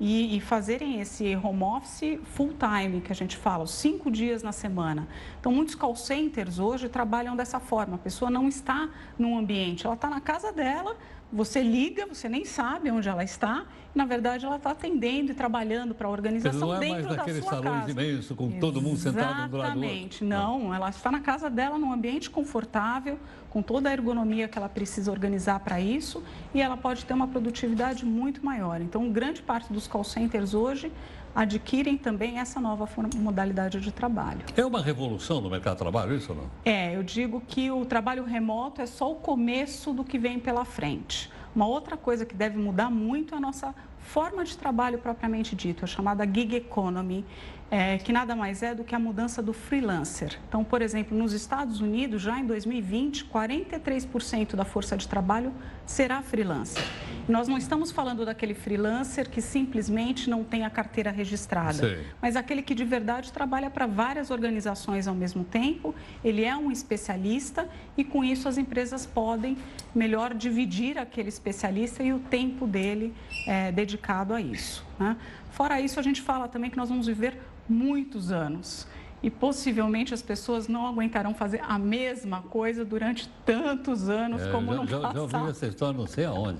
e, 0.00 0.36
e, 0.36 0.40
fazerem 0.40 1.00
esse 1.00 1.36
home 1.36 1.62
office 1.62 2.18
full 2.24 2.54
time, 2.58 3.00
que 3.00 3.12
a 3.12 3.14
gente 3.14 3.36
fala, 3.36 3.62
os 3.62 3.70
cinco 3.70 4.10
dias 4.10 4.42
na 4.42 4.50
semana. 4.50 5.06
Então, 5.38 5.52
muitos 5.52 5.76
call 5.76 5.94
centers 5.94 6.58
hoje 6.58 6.88
trabalham 6.88 7.36
dessa 7.36 7.60
forma. 7.60 7.94
A 7.94 7.98
pessoa 7.98 8.30
não 8.30 8.48
está 8.48 8.88
num 9.16 9.38
ambiente, 9.38 9.86
ela 9.86 9.94
está 9.94 10.10
na 10.10 10.20
casa 10.20 10.52
dela, 10.52 10.96
Você 11.32 11.62
liga, 11.62 12.06
você 12.06 12.28
nem 12.28 12.44
sabe 12.44 12.90
onde 12.90 13.08
ela 13.08 13.24
está. 13.24 13.64
E, 13.94 13.98
na 13.98 14.04
verdade, 14.04 14.44
ela 14.44 14.56
está 14.56 14.72
atendendo 14.72 15.32
e 15.32 15.34
trabalhando 15.34 15.94
para 15.94 16.06
a 16.06 16.10
organização 16.10 16.68
não 16.68 16.74
é 16.74 16.80
dentro 16.80 17.04
mais 17.06 17.16
naquele 17.16 17.40
da 17.40 17.46
sua 17.46 17.56
salão 17.56 17.72
casa. 17.72 17.90
imenso, 17.90 18.34
com 18.34 18.50
todo 18.60 18.82
mundo 18.82 18.98
sentado 18.98 19.44
um 19.44 19.48
do 19.48 19.56
lado 19.56 19.72
do 19.72 19.76
outro. 19.76 19.84
Exatamente. 19.84 20.24
Não, 20.24 20.74
ela 20.74 20.90
está 20.90 21.10
na 21.10 21.20
casa 21.20 21.48
dela, 21.48 21.78
num 21.78 21.90
ambiente 21.90 22.28
confortável, 22.28 23.18
com 23.48 23.62
toda 23.62 23.88
a 23.88 23.92
ergonomia 23.92 24.46
que 24.46 24.58
ela 24.58 24.68
precisa 24.68 25.10
organizar 25.10 25.60
para 25.60 25.80
isso, 25.80 26.22
e 26.54 26.60
ela 26.60 26.76
pode 26.76 27.04
ter 27.04 27.14
uma 27.14 27.28
produtividade 27.28 28.04
muito 28.04 28.44
maior. 28.44 28.80
Então, 28.80 29.10
grande 29.10 29.42
parte 29.42 29.72
dos 29.72 29.86
call 29.86 30.04
centers 30.04 30.52
hoje 30.52 30.92
adquirem 31.34 31.96
também 31.96 32.38
essa 32.38 32.60
nova 32.60 32.88
modalidade 33.16 33.80
de 33.80 33.90
trabalho. 33.90 34.40
É 34.56 34.64
uma 34.64 34.82
revolução 34.82 35.40
no 35.40 35.50
mercado 35.50 35.74
de 35.74 35.78
trabalho, 35.78 36.14
isso 36.14 36.32
ou 36.32 36.38
não? 36.38 36.50
É, 36.64 36.94
eu 36.94 37.02
digo 37.02 37.40
que 37.46 37.70
o 37.70 37.84
trabalho 37.84 38.24
remoto 38.24 38.80
é 38.80 38.86
só 38.86 39.10
o 39.10 39.16
começo 39.16 39.92
do 39.92 40.04
que 40.04 40.18
vem 40.18 40.38
pela 40.38 40.64
frente. 40.64 41.30
Uma 41.54 41.66
outra 41.66 41.96
coisa 41.96 42.24
que 42.24 42.34
deve 42.34 42.58
mudar 42.58 42.90
muito 42.90 43.34
é 43.34 43.38
a 43.38 43.40
nossa 43.40 43.74
forma 43.98 44.44
de 44.44 44.56
trabalho 44.56 44.98
propriamente 44.98 45.54
dito, 45.54 45.84
a 45.84 45.86
chamada 45.86 46.24
gig 46.24 46.56
economy, 46.56 47.24
é, 47.72 47.96
que 47.96 48.12
nada 48.12 48.36
mais 48.36 48.62
é 48.62 48.74
do 48.74 48.84
que 48.84 48.94
a 48.94 48.98
mudança 48.98 49.42
do 49.42 49.54
freelancer. 49.54 50.38
Então, 50.46 50.62
por 50.62 50.82
exemplo, 50.82 51.16
nos 51.16 51.32
Estados 51.32 51.80
Unidos, 51.80 52.20
já 52.20 52.38
em 52.38 52.44
2020, 52.44 53.24
43% 53.24 54.54
da 54.54 54.62
força 54.62 54.94
de 54.94 55.08
trabalho 55.08 55.54
será 55.86 56.20
freelancer. 56.20 56.84
Nós 57.26 57.48
não 57.48 57.56
estamos 57.56 57.90
falando 57.90 58.26
daquele 58.26 58.52
freelancer 58.52 59.30
que 59.30 59.40
simplesmente 59.40 60.28
não 60.28 60.44
tem 60.44 60.66
a 60.66 60.70
carteira 60.70 61.10
registrada, 61.10 61.98
mas 62.20 62.36
aquele 62.36 62.60
que 62.60 62.74
de 62.74 62.84
verdade 62.84 63.32
trabalha 63.32 63.70
para 63.70 63.86
várias 63.86 64.30
organizações 64.30 65.08
ao 65.08 65.14
mesmo 65.14 65.42
tempo, 65.42 65.94
ele 66.22 66.44
é 66.44 66.54
um 66.54 66.70
especialista 66.70 67.66
e 67.96 68.04
com 68.04 68.22
isso 68.22 68.48
as 68.48 68.58
empresas 68.58 69.06
podem 69.06 69.56
melhor 69.94 70.34
dividir 70.34 70.98
aquele 70.98 71.30
especialista 71.30 72.02
e 72.02 72.12
o 72.12 72.18
tempo 72.18 72.66
dele 72.66 73.14
é, 73.46 73.72
dedicado 73.72 74.34
a 74.34 74.40
isso. 74.40 74.84
Né? 75.02 75.16
Fora 75.50 75.80
isso, 75.80 75.98
a 75.98 76.02
gente 76.02 76.22
fala 76.22 76.46
também 76.48 76.70
que 76.70 76.76
nós 76.76 76.88
vamos 76.88 77.06
viver 77.06 77.36
muitos 77.68 78.30
anos. 78.30 78.86
E 79.22 79.30
possivelmente 79.30 80.12
as 80.12 80.22
pessoas 80.22 80.66
não 80.66 80.86
aguentarão 80.86 81.32
fazer 81.32 81.60
a 81.68 81.78
mesma 81.78 82.42
coisa 82.42 82.84
durante 82.84 83.28
tantos 83.46 84.08
anos 84.08 84.42
é, 84.42 84.50
como 84.50 84.74
já, 84.74 84.80
no 84.80 84.86
já, 84.86 85.00
passado. 85.00 85.30
Já 85.30 85.38
ouvi 85.38 85.50
essa 85.50 85.66
história 85.66 85.96
não 85.96 86.06
sei 86.06 86.24
aonde. 86.24 86.58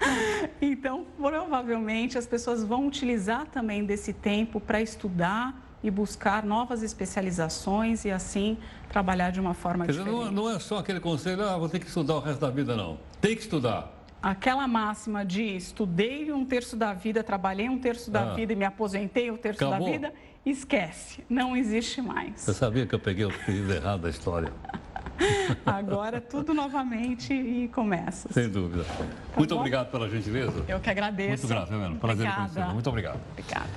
então, 0.62 1.04
provavelmente 1.18 2.16
as 2.16 2.26
pessoas 2.26 2.64
vão 2.64 2.86
utilizar 2.86 3.46
também 3.46 3.84
desse 3.84 4.14
tempo 4.14 4.58
para 4.60 4.80
estudar 4.80 5.68
e 5.82 5.90
buscar 5.90 6.44
novas 6.44 6.82
especializações 6.82 8.04
e 8.04 8.10
assim 8.10 8.56
trabalhar 8.88 9.30
de 9.30 9.40
uma 9.40 9.54
forma 9.54 9.84
Quer 9.84 9.92
dizer, 9.92 10.04
diferente. 10.04 10.24
Não, 10.26 10.44
não 10.44 10.50
é 10.50 10.58
só 10.58 10.78
aquele 10.78 11.00
conselho, 11.00 11.42
ah, 11.46 11.56
vou 11.56 11.68
ter 11.68 11.78
que 11.78 11.86
estudar 11.86 12.16
o 12.16 12.20
resto 12.20 12.40
da 12.40 12.50
vida, 12.50 12.76
não. 12.76 12.98
Tem 13.20 13.34
que 13.34 13.42
estudar 13.42 13.99
aquela 14.22 14.68
máxima 14.68 15.24
de 15.24 15.42
estudei 15.42 16.32
um 16.32 16.44
terço 16.44 16.76
da 16.76 16.92
vida, 16.92 17.22
trabalhei 17.22 17.68
um 17.68 17.78
terço 17.78 18.10
da 18.10 18.32
ah. 18.32 18.34
vida 18.34 18.52
e 18.52 18.56
me 18.56 18.64
aposentei 18.64 19.30
um 19.30 19.36
terço 19.36 19.64
Acabou. 19.64 19.86
da 19.86 19.92
vida, 19.92 20.12
esquece, 20.44 21.24
não 21.28 21.56
existe 21.56 22.02
mais. 22.02 22.40
Você 22.40 22.54
sabia 22.54 22.86
que 22.86 22.94
eu 22.94 23.00
peguei 23.00 23.24
o 23.24 23.30
fio 23.30 23.70
errado 23.72 24.02
da 24.02 24.10
história? 24.10 24.52
Agora 25.64 26.20
tudo 26.20 26.54
novamente 26.54 27.32
e 27.32 27.68
começa. 27.68 28.32
Sem 28.32 28.48
dúvida. 28.48 28.84
Tá 28.84 29.04
Muito 29.36 29.54
bom? 29.54 29.60
obrigado 29.60 29.90
pela 29.90 30.08
gentileza. 30.08 30.64
Eu 30.66 30.80
que 30.80 30.90
agradeço. 30.90 31.46
Muito 31.46 31.48
grato, 31.48 31.72
Helena. 31.72 31.96
Prazer 31.96 32.34
conhecê-la. 32.34 32.72
Muito 32.72 32.88
obrigado. 32.88 33.20
Obrigada. 33.32 33.70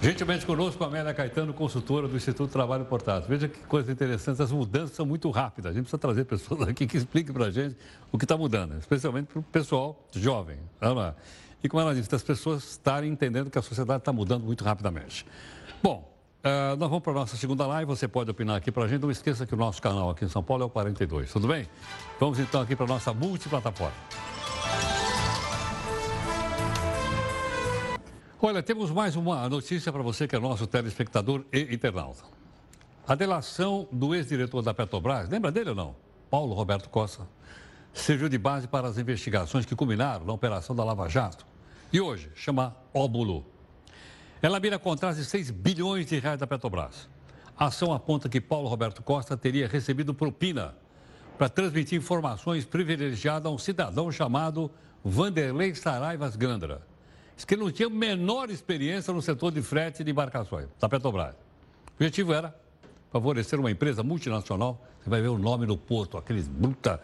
Gentilmente 0.00 0.44
conosco, 0.44 0.84
a 0.84 0.86
Amélia 0.86 1.14
Caetano, 1.14 1.54
consultora 1.54 2.06
do 2.06 2.16
Instituto 2.16 2.50
Trabalho 2.50 2.84
Portátil. 2.84 3.28
Veja 3.28 3.48
que 3.48 3.58
coisa 3.60 3.90
interessante, 3.90 4.42
as 4.42 4.52
mudanças 4.52 4.94
são 4.96 5.06
muito 5.06 5.30
rápidas. 5.30 5.70
A 5.70 5.74
gente 5.74 5.84
precisa 5.84 5.98
trazer 5.98 6.24
pessoas 6.24 6.60
aqui 6.68 6.86
que 6.86 6.96
expliquem 6.96 7.32
para 7.32 7.46
a 7.46 7.50
gente 7.50 7.76
o 8.12 8.18
que 8.18 8.24
está 8.24 8.36
mudando, 8.36 8.76
especialmente 8.78 9.28
para 9.28 9.38
o 9.38 9.42
pessoal 9.42 10.06
jovem. 10.12 10.58
E 11.62 11.68
como 11.68 11.80
ela 11.80 11.94
disse, 11.94 12.14
as 12.14 12.22
pessoas 12.22 12.62
estarem 12.64 13.10
entendendo 13.10 13.50
que 13.50 13.58
a 13.58 13.62
sociedade 13.62 14.00
está 14.00 14.12
mudando 14.12 14.44
muito 14.44 14.62
rapidamente. 14.62 15.24
Bom, 15.82 16.13
Uh, 16.44 16.76
nós 16.76 16.90
vamos 16.90 17.02
para 17.02 17.12
a 17.12 17.14
nossa 17.14 17.38
segunda 17.38 17.66
live, 17.66 17.86
você 17.86 18.06
pode 18.06 18.30
opinar 18.30 18.56
aqui 18.56 18.70
para 18.70 18.84
a 18.84 18.88
gente. 18.88 19.00
Não 19.00 19.10
esqueça 19.10 19.46
que 19.46 19.54
o 19.54 19.56
nosso 19.56 19.80
canal 19.80 20.10
aqui 20.10 20.26
em 20.26 20.28
São 20.28 20.42
Paulo 20.42 20.62
é 20.62 20.66
o 20.66 20.68
42, 20.68 21.32
tudo 21.32 21.48
bem? 21.48 21.66
Vamos 22.20 22.38
então 22.38 22.60
aqui 22.60 22.76
para 22.76 22.84
a 22.84 22.88
nossa 22.88 23.14
multiplataforma. 23.14 23.96
Olha, 28.42 28.62
temos 28.62 28.90
mais 28.90 29.16
uma 29.16 29.48
notícia 29.48 29.90
para 29.90 30.02
você 30.02 30.28
que 30.28 30.36
é 30.36 30.38
nosso 30.38 30.66
telespectador 30.66 31.46
e 31.50 31.74
internauta. 31.74 32.24
A 33.08 33.14
delação 33.14 33.88
do 33.90 34.14
ex-diretor 34.14 34.60
da 34.60 34.74
Petrobras, 34.74 35.30
lembra 35.30 35.50
dele 35.50 35.70
ou 35.70 35.74
não? 35.74 35.96
Paulo 36.28 36.52
Roberto 36.52 36.90
Costa, 36.90 37.26
serviu 37.90 38.28
de 38.28 38.36
base 38.36 38.68
para 38.68 38.86
as 38.86 38.98
investigações 38.98 39.64
que 39.64 39.74
culminaram 39.74 40.26
na 40.26 40.32
operação 40.34 40.76
da 40.76 40.84
Lava 40.84 41.08
Jato. 41.08 41.46
E 41.90 42.02
hoje 42.02 42.30
chama 42.34 42.76
óbulo. 42.92 43.53
Ela 44.44 44.60
mira 44.60 44.78
contratos 44.78 45.16
de 45.16 45.24
6 45.24 45.50
bilhões 45.50 46.04
de 46.04 46.18
reais 46.18 46.38
da 46.38 46.46
Petrobras. 46.46 47.08
A 47.56 47.68
ação 47.68 47.94
aponta 47.94 48.28
que 48.28 48.42
Paulo 48.42 48.68
Roberto 48.68 49.02
Costa 49.02 49.38
teria 49.38 49.66
recebido 49.66 50.12
propina 50.12 50.74
para 51.38 51.48
transmitir 51.48 51.98
informações 51.98 52.66
privilegiadas 52.66 53.46
a 53.46 53.54
um 53.54 53.56
cidadão 53.56 54.12
chamado 54.12 54.70
Vanderlei 55.02 55.74
Saraivas 55.74 56.36
Gandra. 56.36 56.86
Diz 57.34 57.46
que 57.46 57.54
ele 57.54 57.62
não 57.62 57.72
tinha 57.72 57.88
menor 57.88 58.50
experiência 58.50 59.14
no 59.14 59.22
setor 59.22 59.50
de 59.50 59.62
frete 59.62 60.04
de 60.04 60.10
embarcações 60.10 60.68
da 60.78 60.90
Petrobras. 60.90 61.34
O 61.34 61.94
objetivo 61.94 62.34
era 62.34 62.54
favorecer 63.10 63.58
uma 63.58 63.70
empresa 63.70 64.02
multinacional, 64.02 64.86
você 65.02 65.08
vai 65.08 65.22
ver 65.22 65.28
o 65.28 65.38
nome 65.38 65.64
no 65.64 65.78
porto, 65.78 66.18
aqueles 66.18 66.46
bruta 66.48 67.00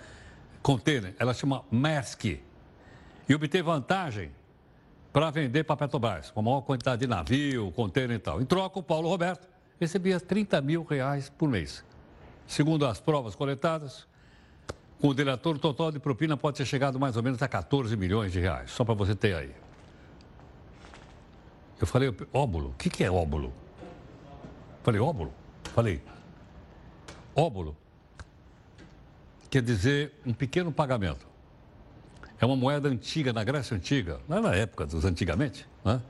container, 0.61 1.15
ela 1.19 1.33
chama 1.33 1.65
Maersk, 1.71 2.39
e 3.27 3.35
obter 3.35 3.63
vantagem 3.63 4.31
para 5.13 5.31
vender 5.31 5.65
para 5.65 5.75
a 5.75 5.77
Petrobras, 5.77 6.31
com 6.31 6.41
a 6.41 6.43
maior 6.43 6.61
quantidade 6.63 7.01
de 7.01 7.07
navio, 7.07 7.73
container 7.73 8.17
e 8.17 8.19
tal. 8.19 8.41
Em 8.41 8.45
troca, 8.45 8.79
o 8.79 8.83
Paulo 8.83 9.09
Roberto 9.09 9.49
recebia 9.79 10.21
30 10.21 10.61
mil 10.61 10.85
reais 10.85 11.29
por 11.29 11.49
mês. 11.49 11.85
Segundo 12.47 12.87
as 12.87 13.01
provas 13.01 13.35
coletadas, 13.35 14.07
com 15.01 15.09
o 15.09 15.15
diretor, 15.15 15.57
o 15.57 15.59
total 15.59 15.91
de 15.91 15.99
propina 15.99 16.37
pode 16.37 16.59
ter 16.59 16.65
chegado 16.65 16.99
mais 16.99 17.17
ou 17.17 17.23
menos 17.23 17.43
a 17.43 17.49
14 17.49 17.97
milhões 17.97 18.33
de 18.33 18.41
reais, 18.41 18.71
só 18.71 18.85
para 18.85 18.95
você 18.95 19.15
ter 19.15 19.35
aí. 19.35 19.55
Eu 21.81 21.87
falei, 21.87 22.15
óbulo, 22.33 22.71
o 22.71 22.75
que, 22.75 22.91
que 22.91 23.03
é 23.03 23.11
óbulo? 23.11 23.53
Falei, 24.83 25.01
óbulo? 25.01 25.33
Falei, 25.75 26.03
óbulo 27.35 27.77
quer 29.51 29.63
dizer 29.63 30.13
um 30.25 30.33
pequeno 30.33 30.71
pagamento. 30.71 31.27
É 32.41 32.47
uma 32.47 32.57
moeda 32.57 32.89
antiga, 32.89 33.35
na 33.35 33.45
Grécia 33.45 33.77
Antiga, 33.77 34.19
lá 34.27 34.41
na 34.41 34.55
época 34.55 34.87
dos 34.87 35.05
antigamente, 35.05 35.67
né? 35.85 36.01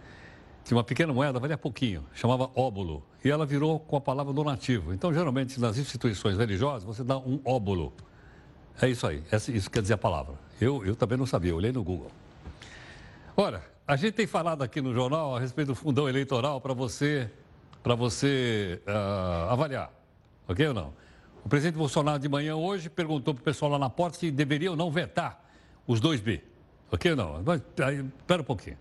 Tinha 0.63 0.77
uma 0.79 0.85
pequena 0.85 1.13
moeda, 1.13 1.41
valia 1.41 1.59
pouquinho, 1.59 2.07
chamava 2.15 2.49
óbulo. 2.55 3.03
E 3.25 3.29
ela 3.29 3.45
virou 3.45 3.81
com 3.81 3.97
a 3.97 4.01
palavra 4.01 4.33
donativo. 4.33 4.95
Então, 4.95 5.13
geralmente, 5.13 5.59
nas 5.61 5.77
instituições 5.77 6.39
religiosas, 6.39 6.85
você 6.85 7.03
dá 7.03 7.19
um 7.19 7.41
óbulo. 7.45 7.93
É 8.81 8.89
isso 8.89 9.09
aí, 9.09 9.25
isso 9.49 9.69
quer 9.69 9.83
dizer 9.83 9.95
a 9.95 9.99
palavra. 9.99 10.35
Eu, 10.61 10.87
eu 10.87 10.95
também 10.95 11.19
não 11.19 11.27
sabia, 11.27 11.51
eu 11.51 11.57
olhei 11.57 11.73
no 11.73 11.83
Google. 11.83 12.13
Ora, 13.37 13.65
a 13.85 13.97
gente 13.97 14.13
tem 14.13 14.27
falado 14.27 14.63
aqui 14.63 14.81
no 14.81 14.95
jornal 14.95 15.37
a 15.37 15.41
respeito 15.41 15.69
do 15.69 15.75
fundão 15.75 16.09
eleitoral 16.09 16.61
para 16.61 16.73
você, 16.73 17.29
pra 17.83 17.97
você 17.97 18.81
uh, 18.87 19.51
avaliar, 19.51 19.91
ok 20.47 20.69
ou 20.69 20.75
não? 20.75 20.93
O 21.45 21.49
presidente 21.49 21.77
Bolsonaro 21.77 22.21
de 22.21 22.29
manhã 22.29 22.55
hoje 22.55 22.89
perguntou 22.89 23.35
para 23.35 23.41
o 23.41 23.45
pessoal 23.45 23.73
lá 23.73 23.79
na 23.81 23.91
porta 23.91 24.19
se 24.19 24.31
deveria 24.31 24.71
ou 24.71 24.77
não 24.77 24.93
vetar 24.93 25.50
os 25.87 26.01
dois 26.01 26.21
B. 26.21 26.43
Ok 26.91 27.15
não? 27.15 27.43
Mas, 27.45 27.63
aí, 27.85 28.05
espera 28.19 28.43
um 28.43 28.45
pouquinho. 28.45 28.79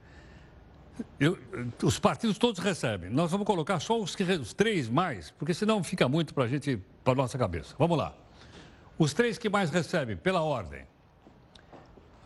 Eu, 1.20 1.38
os 1.84 2.00
partidos 2.00 2.38
todos 2.38 2.60
recebem. 2.60 3.10
Nós 3.10 3.32
vamos 3.32 3.46
colocar 3.46 3.80
só 3.80 4.00
os, 4.00 4.16
os 4.42 4.54
três 4.54 4.90
mais, 4.90 5.32
porque 5.32 5.54
senão 5.54 5.84
fica 5.84 6.08
muito 6.10 6.34
para 6.34 6.44
a 6.44 6.48
gente, 6.48 6.82
para 7.04 7.16
nossa 7.16 7.38
cabeça. 7.38 7.76
Vamos 7.78 7.98
lá. 7.98 8.14
Os 8.98 9.14
três 9.14 9.38
que 9.38 9.50
mais 9.50 9.70
recebem, 9.70 10.18
pela 10.18 10.42
ordem. 10.42 10.86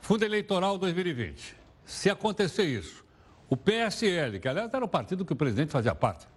Fundo 0.01 0.25
Eleitoral 0.25 0.77
2020. 0.77 1.55
Se 1.85 2.09
acontecer 2.09 2.63
isso, 2.63 3.05
o 3.49 3.55
PSL, 3.55 4.39
que 4.39 4.47
aliás 4.47 4.73
era 4.73 4.83
o 4.83 4.87
partido 4.87 5.23
que 5.23 5.33
o 5.33 5.35
presidente 5.35 5.71
fazia 5.71 5.93
parte, 5.93 6.27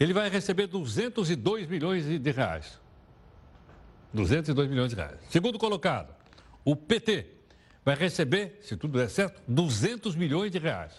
ele 0.00 0.12
vai 0.12 0.28
receber 0.28 0.66
202 0.66 1.66
milhões 1.66 2.04
de 2.04 2.30
reais. 2.30 2.80
202 4.12 4.68
milhões 4.68 4.90
de 4.90 4.96
reais. 4.96 5.20
Segundo 5.30 5.58
colocado, 5.58 6.14
o 6.64 6.74
PT, 6.74 7.37
vai 7.88 7.96
receber, 7.96 8.58
se 8.60 8.76
tudo 8.76 8.98
der 8.98 9.08
certo, 9.08 9.40
200 9.48 10.14
milhões 10.14 10.52
de 10.52 10.58
reais. 10.58 10.92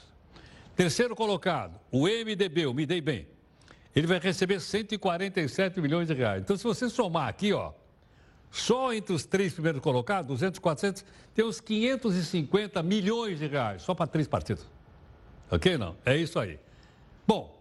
Terceiro 0.75 1.15
colocado, 1.15 1.79
o 1.91 2.07
MDB, 2.07 2.65
o 2.65 2.73
Me 2.73 2.83
Dei 2.83 2.99
Bem, 2.99 3.27
ele 3.95 4.07
vai 4.07 4.17
receber 4.17 4.59
147 4.59 5.79
milhões 5.81 6.07
de 6.07 6.15
reais. 6.15 6.41
Então, 6.41 6.57
se 6.57 6.63
você 6.63 6.89
somar 6.89 7.27
aqui, 7.27 7.53
ó, 7.53 7.73
só 8.49 8.91
entre 8.91 9.13
os 9.13 9.23
três 9.23 9.53
primeiros 9.53 9.81
colocados, 9.81 10.29
200, 10.29 10.59
400, 10.59 11.05
tem 11.35 11.45
uns 11.45 11.61
550 11.61 12.81
milhões 12.81 13.37
de 13.37 13.45
reais, 13.45 13.83
só 13.83 13.93
para 13.93 14.07
três 14.07 14.27
partidos. 14.27 14.65
Ok? 15.51 15.77
Não? 15.77 15.95
É 16.03 16.17
isso 16.17 16.39
aí. 16.39 16.59
Bom, 17.27 17.55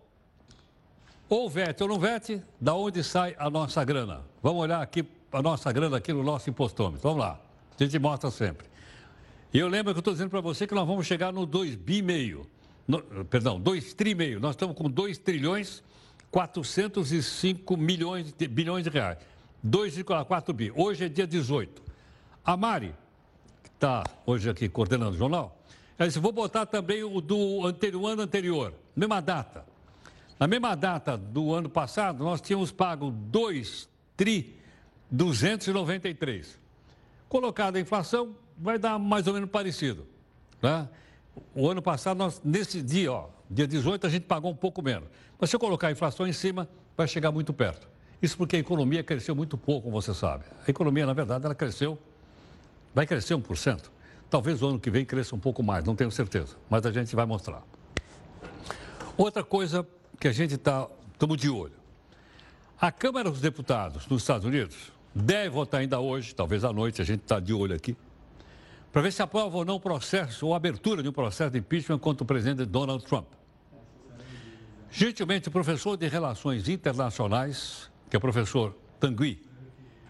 ou 1.28 1.50
vete 1.50 1.82
ou 1.82 1.88
não 1.90 1.98
vete, 1.98 2.42
da 2.58 2.72
onde 2.72 3.04
sai 3.04 3.36
a 3.38 3.50
nossa 3.50 3.84
grana? 3.84 4.22
Vamos 4.42 4.62
olhar 4.62 4.80
aqui 4.80 5.06
a 5.30 5.42
nossa 5.42 5.70
grana 5.70 5.98
aqui 5.98 6.14
no 6.14 6.22
nosso 6.22 6.48
impostômetro. 6.48 7.02
Vamos 7.02 7.18
lá. 7.18 7.38
A 7.78 7.84
gente 7.84 7.98
mostra 7.98 8.30
sempre. 8.30 8.77
E 9.52 9.58
eu 9.58 9.68
lembro 9.68 9.94
que 9.94 9.98
eu 9.98 10.00
estou 10.00 10.12
dizendo 10.12 10.30
para 10.30 10.40
você 10.40 10.66
que 10.66 10.74
nós 10.74 10.86
vamos 10.86 11.06
chegar 11.06 11.32
no 11.32 11.46
2 11.46 11.74
bi 11.74 12.02
meio. 12.02 12.46
Perdão, 13.30 13.58
2 13.60 13.94
tri 13.94 14.14
meio. 14.14 14.38
Nós 14.40 14.50
estamos 14.52 14.76
com 14.76 14.90
2 14.90 15.18
trilhões 15.18 15.82
405 16.30 17.76
milhões 17.76 18.32
de, 18.32 18.46
bilhões 18.46 18.84
de 18.84 18.90
reais. 18.90 19.18
2,4 19.66 20.52
bi. 20.52 20.72
Hoje 20.74 21.06
é 21.06 21.08
dia 21.08 21.26
18. 21.26 21.82
A 22.44 22.56
Mari, 22.56 22.94
que 23.62 23.70
está 23.70 24.04
hoje 24.26 24.48
aqui 24.48 24.68
coordenando 24.68 25.12
o 25.12 25.18
jornal, 25.18 25.58
ela 25.98 26.06
disse, 26.06 26.20
vou 26.20 26.32
botar 26.32 26.66
também 26.66 27.02
o 27.02 27.20
do 27.20 27.66
anterior, 27.66 28.06
ano 28.06 28.22
anterior, 28.22 28.74
mesma 28.94 29.20
data. 29.20 29.66
Na 30.38 30.46
mesma 30.46 30.76
data 30.76 31.16
do 31.16 31.52
ano 31.52 31.68
passado, 31.68 32.22
nós 32.22 32.40
tínhamos 32.40 32.70
pago 32.70 33.10
2 33.10 33.88
tri 34.16 34.56
293. 35.10 36.58
Colocada 37.28 37.78
a 37.78 37.80
inflação, 37.80 38.36
vai 38.58 38.78
dar 38.78 38.98
mais 38.98 39.26
ou 39.26 39.34
menos 39.34 39.48
parecido. 39.50 40.06
Né? 40.62 40.88
O 41.54 41.68
ano 41.68 41.80
passado, 41.80 42.16
nós, 42.16 42.40
nesse 42.44 42.82
dia, 42.82 43.12
ó, 43.12 43.28
dia 43.48 43.66
18, 43.66 44.06
a 44.06 44.10
gente 44.10 44.24
pagou 44.24 44.50
um 44.50 44.56
pouco 44.56 44.82
menos. 44.82 45.08
Mas 45.38 45.50
se 45.50 45.56
eu 45.56 45.60
colocar 45.60 45.88
a 45.88 45.92
inflação 45.92 46.26
em 46.26 46.32
cima, 46.32 46.68
vai 46.96 47.06
chegar 47.06 47.30
muito 47.30 47.52
perto. 47.52 47.88
Isso 48.20 48.36
porque 48.36 48.56
a 48.56 48.58
economia 48.58 49.02
cresceu 49.04 49.34
muito 49.34 49.56
pouco, 49.56 49.82
como 49.82 50.02
você 50.02 50.12
sabe. 50.12 50.44
A 50.66 50.70
economia, 50.70 51.06
na 51.06 51.12
verdade, 51.12 51.44
ela 51.44 51.54
cresceu, 51.54 51.96
vai 52.92 53.06
crescer 53.06 53.34
1%. 53.34 53.84
Talvez 54.28 54.60
o 54.60 54.68
ano 54.68 54.80
que 54.80 54.90
vem 54.90 55.04
cresça 55.04 55.34
um 55.34 55.38
pouco 55.38 55.62
mais, 55.62 55.84
não 55.84 55.94
tenho 55.94 56.10
certeza, 56.10 56.56
mas 56.68 56.84
a 56.84 56.90
gente 56.90 57.14
vai 57.14 57.24
mostrar. 57.24 57.62
Outra 59.16 59.42
coisa 59.42 59.86
que 60.20 60.28
a 60.28 60.32
gente 60.32 60.56
está, 60.56 60.86
estamos 61.12 61.36
de 61.38 61.48
olho. 61.48 61.72
A 62.80 62.92
Câmara 62.92 63.30
dos 63.30 63.40
Deputados 63.40 64.06
nos 64.06 64.22
Estados 64.22 64.44
Unidos 64.44 64.92
deve 65.14 65.48
votar 65.48 65.80
ainda 65.80 65.98
hoje, 65.98 66.34
talvez 66.34 66.64
à 66.64 66.72
noite, 66.72 67.00
a 67.00 67.04
gente 67.04 67.22
está 67.22 67.40
de 67.40 67.54
olho 67.54 67.74
aqui, 67.74 67.96
para 68.98 69.04
ver 69.04 69.12
se 69.12 69.22
aprova 69.22 69.58
ou 69.58 69.64
não 69.64 69.76
o 69.76 69.80
processo, 69.80 70.44
ou 70.44 70.56
abertura 70.56 71.04
de 71.04 71.08
um 71.08 71.12
processo 71.12 71.52
de 71.52 71.58
impeachment 71.60 72.00
contra 72.00 72.24
o 72.24 72.26
presidente 72.26 72.64
Donald 72.64 73.04
Trump. 73.04 73.28
Gentilmente, 74.90 75.46
o 75.46 75.52
professor 75.52 75.96
de 75.96 76.08
Relações 76.08 76.68
Internacionais, 76.68 77.88
que 78.10 78.16
é 78.16 78.18
o 78.18 78.20
professor 78.20 78.76
Tanguy 78.98 79.40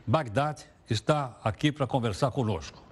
Bagdad, 0.07 0.65
está 0.89 1.39
aqui 1.45 1.71
para 1.71 1.87
conversar 1.87 2.31
conosco. 2.31 2.83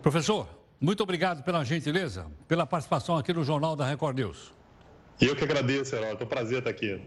Professor, 0.00 0.48
muito 0.80 1.02
obrigado 1.02 1.42
pela 1.42 1.64
gentileza, 1.64 2.28
pela 2.46 2.64
participação 2.64 3.16
aqui 3.16 3.32
no 3.32 3.42
Jornal 3.42 3.74
da 3.74 3.84
Record 3.84 4.18
News. 4.18 4.52
Eu 5.20 5.34
que 5.34 5.42
agradeço, 5.42 5.96
Herói. 5.96 6.10
É 6.10 6.22
um 6.22 6.28
prazer 6.28 6.58
estar 6.58 6.70
aqui. 6.70 7.02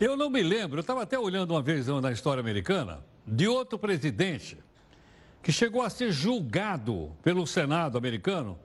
Eu 0.00 0.16
não 0.16 0.30
me 0.30 0.42
lembro, 0.42 0.78
eu 0.78 0.80
estava 0.80 1.02
até 1.02 1.18
olhando 1.18 1.50
uma 1.50 1.60
vez 1.60 1.88
na 1.88 2.10
história 2.10 2.40
americana, 2.40 3.04
de 3.26 3.46
outro 3.46 3.78
presidente 3.78 4.63
que 5.44 5.52
chegou 5.52 5.82
a 5.82 5.90
ser 5.90 6.10
julgado 6.10 7.12
pelo 7.22 7.46
Senado 7.46 7.98
americano 7.98 8.58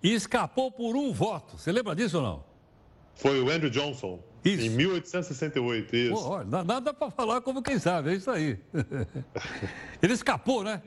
e 0.00 0.14
escapou 0.14 0.70
por 0.70 0.94
um 0.94 1.12
voto. 1.12 1.58
Você 1.58 1.72
lembra 1.72 1.94
disso 1.94 2.18
ou 2.18 2.22
não? 2.22 2.44
Foi 3.16 3.40
o 3.40 3.50
Andrew 3.50 3.68
Johnson, 3.68 4.20
isso. 4.44 4.64
em 4.64 4.70
1868, 4.70 5.96
isso. 5.96 6.14
Pô, 6.14 6.44
nada 6.44 6.94
para 6.94 7.10
falar 7.10 7.40
como 7.40 7.60
quem 7.60 7.80
sabe, 7.80 8.10
é 8.10 8.14
isso 8.14 8.30
aí. 8.30 8.56
Ele 10.00 10.12
escapou, 10.12 10.62
né? 10.62 10.80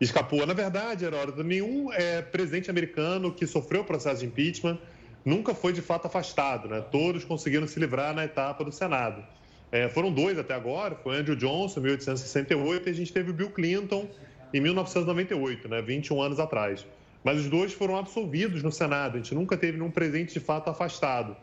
Escapou. 0.00 0.44
Na 0.44 0.52
verdade, 0.52 1.04
Heródoto, 1.04 1.44
nenhum 1.44 1.92
é, 1.92 2.20
presidente 2.20 2.68
americano 2.68 3.32
que 3.32 3.46
sofreu 3.46 3.82
o 3.82 3.84
processo 3.84 4.20
de 4.20 4.26
impeachment 4.26 4.78
nunca 5.24 5.54
foi 5.54 5.72
de 5.72 5.80
fato 5.80 6.06
afastado, 6.06 6.68
né? 6.68 6.80
Todos 6.80 7.24
conseguiram 7.24 7.68
se 7.68 7.78
livrar 7.78 8.12
na 8.12 8.24
etapa 8.24 8.64
do 8.64 8.72
Senado. 8.72 9.22
É, 9.70 9.88
foram 9.88 10.10
dois 10.10 10.36
até 10.36 10.54
agora, 10.54 10.96
foi 10.96 11.16
Andrew 11.16 11.36
Johnson, 11.36 11.78
em 11.78 11.84
1868, 11.84 12.88
e 12.88 12.90
a 12.90 12.92
gente 12.92 13.12
teve 13.12 13.30
o 13.30 13.32
Bill 13.32 13.50
Clinton 13.50 14.08
em 14.52 14.60
1998, 14.60 15.68
né? 15.68 15.82
21 15.82 16.22
anos 16.22 16.40
atrás. 16.40 16.86
Mas 17.22 17.38
os 17.38 17.48
dois 17.48 17.72
foram 17.72 17.96
absolvidos 17.96 18.62
no 18.62 18.72
Senado, 18.72 19.14
a 19.14 19.16
gente 19.18 19.34
nunca 19.34 19.56
teve 19.56 19.76
nenhum 19.76 19.90
presidente 19.90 20.32
de 20.32 20.40
fato 20.40 20.70
afastado. 20.70 21.36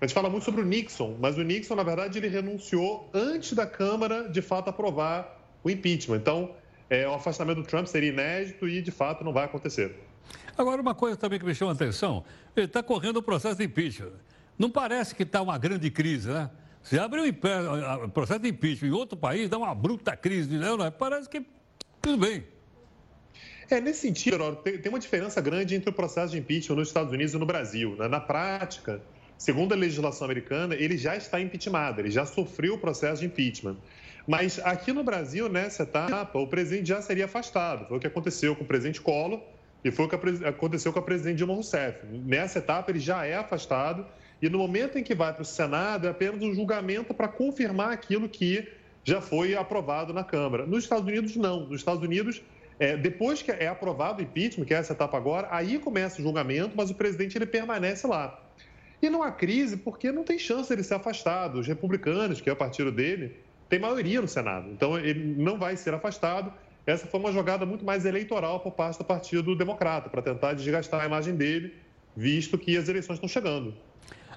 A 0.00 0.06
gente 0.06 0.14
fala 0.14 0.28
muito 0.28 0.44
sobre 0.44 0.60
o 0.60 0.64
Nixon, 0.64 1.16
mas 1.18 1.38
o 1.38 1.42
Nixon, 1.42 1.74
na 1.74 1.82
verdade, 1.82 2.18
ele 2.18 2.28
renunciou 2.28 3.08
antes 3.14 3.52
da 3.54 3.66
Câmara 3.66 4.28
de 4.28 4.42
fato 4.42 4.68
aprovar 4.68 5.40
o 5.62 5.70
impeachment. 5.70 6.16
Então, 6.16 6.50
é, 6.90 7.08
o 7.08 7.14
afastamento 7.14 7.62
do 7.62 7.66
Trump 7.66 7.86
seria 7.86 8.10
inédito 8.10 8.68
e, 8.68 8.82
de 8.82 8.90
fato, 8.90 9.24
não 9.24 9.32
vai 9.32 9.44
acontecer. 9.44 9.96
Agora, 10.58 10.80
uma 10.80 10.94
coisa 10.94 11.16
também 11.16 11.38
que 11.38 11.46
me 11.46 11.54
chama 11.54 11.72
a 11.72 11.74
atenção, 11.74 12.24
ele 12.54 12.66
está 12.66 12.82
correndo 12.82 13.16
o 13.16 13.22
processo 13.22 13.56
de 13.56 13.64
impeachment. 13.64 14.12
Não 14.58 14.70
parece 14.70 15.14
que 15.14 15.22
está 15.22 15.40
uma 15.40 15.56
grande 15.56 15.90
crise, 15.90 16.28
né? 16.28 16.50
Se 16.82 16.98
abre 16.98 17.20
um 17.22 18.10
processo 18.10 18.40
de 18.40 18.50
impeachment 18.50 18.88
em 18.88 18.92
outro 18.92 19.16
país, 19.16 19.48
dá 19.48 19.56
uma 19.56 19.74
bruta 19.74 20.14
crise, 20.16 20.54
não, 20.58 20.76
não, 20.76 20.92
parece 20.92 21.28
que 21.28 21.42
tudo 22.04 22.18
bem. 22.18 22.44
É, 23.70 23.80
nesse 23.80 24.00
sentido, 24.00 24.56
tem 24.56 24.90
uma 24.90 24.98
diferença 24.98 25.40
grande 25.40 25.74
entre 25.74 25.88
o 25.88 25.92
processo 25.92 26.32
de 26.32 26.38
impeachment 26.38 26.76
nos 26.76 26.88
Estados 26.88 27.10
Unidos 27.12 27.32
e 27.32 27.38
no 27.38 27.46
Brasil. 27.46 27.96
Né? 27.96 28.06
Na 28.08 28.20
prática, 28.20 29.00
segundo 29.38 29.72
a 29.72 29.76
legislação 29.76 30.26
americana, 30.26 30.74
ele 30.74 30.98
já 30.98 31.16
está 31.16 31.40
impeachmentado, 31.40 32.02
ele 32.02 32.10
já 32.10 32.26
sofreu 32.26 32.74
o 32.74 32.78
processo 32.78 33.20
de 33.20 33.26
impeachment. 33.26 33.76
Mas 34.26 34.58
aqui 34.58 34.92
no 34.92 35.02
Brasil, 35.02 35.48
nessa 35.48 35.82
etapa, 35.84 36.38
o 36.38 36.46
presidente 36.46 36.88
já 36.88 37.00
seria 37.00 37.24
afastado. 37.24 37.88
Foi 37.88 37.96
o 37.96 38.00
que 38.00 38.06
aconteceu 38.06 38.54
com 38.54 38.64
o 38.64 38.66
presidente 38.66 39.00
Collor 39.00 39.40
e 39.82 39.90
foi 39.90 40.04
o 40.04 40.08
que 40.08 40.16
aconteceu 40.46 40.92
com 40.92 40.98
a 40.98 41.02
presidente 41.02 41.38
Dilma 41.38 41.54
Rousseff. 41.54 42.06
Nessa 42.06 42.58
etapa, 42.58 42.90
ele 42.90 43.00
já 43.00 43.24
é 43.24 43.34
afastado 43.34 44.06
e 44.42 44.48
no 44.48 44.58
momento 44.58 44.98
em 44.98 45.02
que 45.02 45.14
vai 45.14 45.32
para 45.32 45.42
o 45.42 45.44
Senado, 45.44 46.06
é 46.06 46.10
apenas 46.10 46.42
um 46.42 46.54
julgamento 46.54 47.14
para 47.14 47.28
confirmar 47.28 47.92
aquilo 47.92 48.28
que 48.28 48.68
já 49.04 49.20
foi 49.20 49.54
aprovado 49.54 50.12
na 50.12 50.24
Câmara. 50.24 50.66
Nos 50.66 50.84
Estados 50.84 51.06
Unidos, 51.06 51.36
não. 51.36 51.66
Nos 51.66 51.80
Estados 51.80 52.02
Unidos, 52.02 52.42
é, 52.78 52.96
depois 52.96 53.42
que 53.42 53.50
é 53.50 53.68
aprovado 53.68 54.20
o 54.20 54.22
impeachment, 54.22 54.64
que 54.64 54.74
é 54.74 54.78
essa 54.78 54.94
etapa 54.94 55.16
agora, 55.16 55.46
aí 55.50 55.78
começa 55.78 56.20
o 56.20 56.24
julgamento, 56.24 56.72
mas 56.74 56.90
o 56.90 56.94
presidente 56.94 57.36
ele 57.36 57.46
permanece 57.46 58.06
lá. 58.06 58.40
E 59.02 59.10
não 59.10 59.22
há 59.22 59.30
crise 59.30 59.76
porque 59.76 60.10
não 60.10 60.24
tem 60.24 60.38
chance 60.38 60.68
de 60.68 60.74
ele 60.74 60.82
ser 60.82 60.94
afastado. 60.94 61.60
Os 61.60 61.66
republicanos, 61.66 62.40
que 62.40 62.48
é 62.48 62.52
o 62.52 62.56
partido 62.56 62.90
dele, 62.90 63.36
tem 63.68 63.78
maioria 63.78 64.20
no 64.22 64.28
Senado. 64.28 64.70
Então, 64.70 64.98
ele 64.98 65.34
não 65.36 65.58
vai 65.58 65.76
ser 65.76 65.92
afastado. 65.92 66.52
Essa 66.86 67.06
foi 67.06 67.20
uma 67.20 67.32
jogada 67.32 67.66
muito 67.66 67.84
mais 67.84 68.06
eleitoral 68.06 68.60
por 68.60 68.72
parte 68.72 68.98
do 68.98 69.04
Partido 69.04 69.54
Democrata, 69.54 70.08
para 70.08 70.22
tentar 70.22 70.54
desgastar 70.54 71.02
a 71.02 71.06
imagem 71.06 71.34
dele, 71.34 71.74
visto 72.16 72.56
que 72.56 72.76
as 72.76 72.88
eleições 72.88 73.16
estão 73.16 73.28
chegando. 73.28 73.74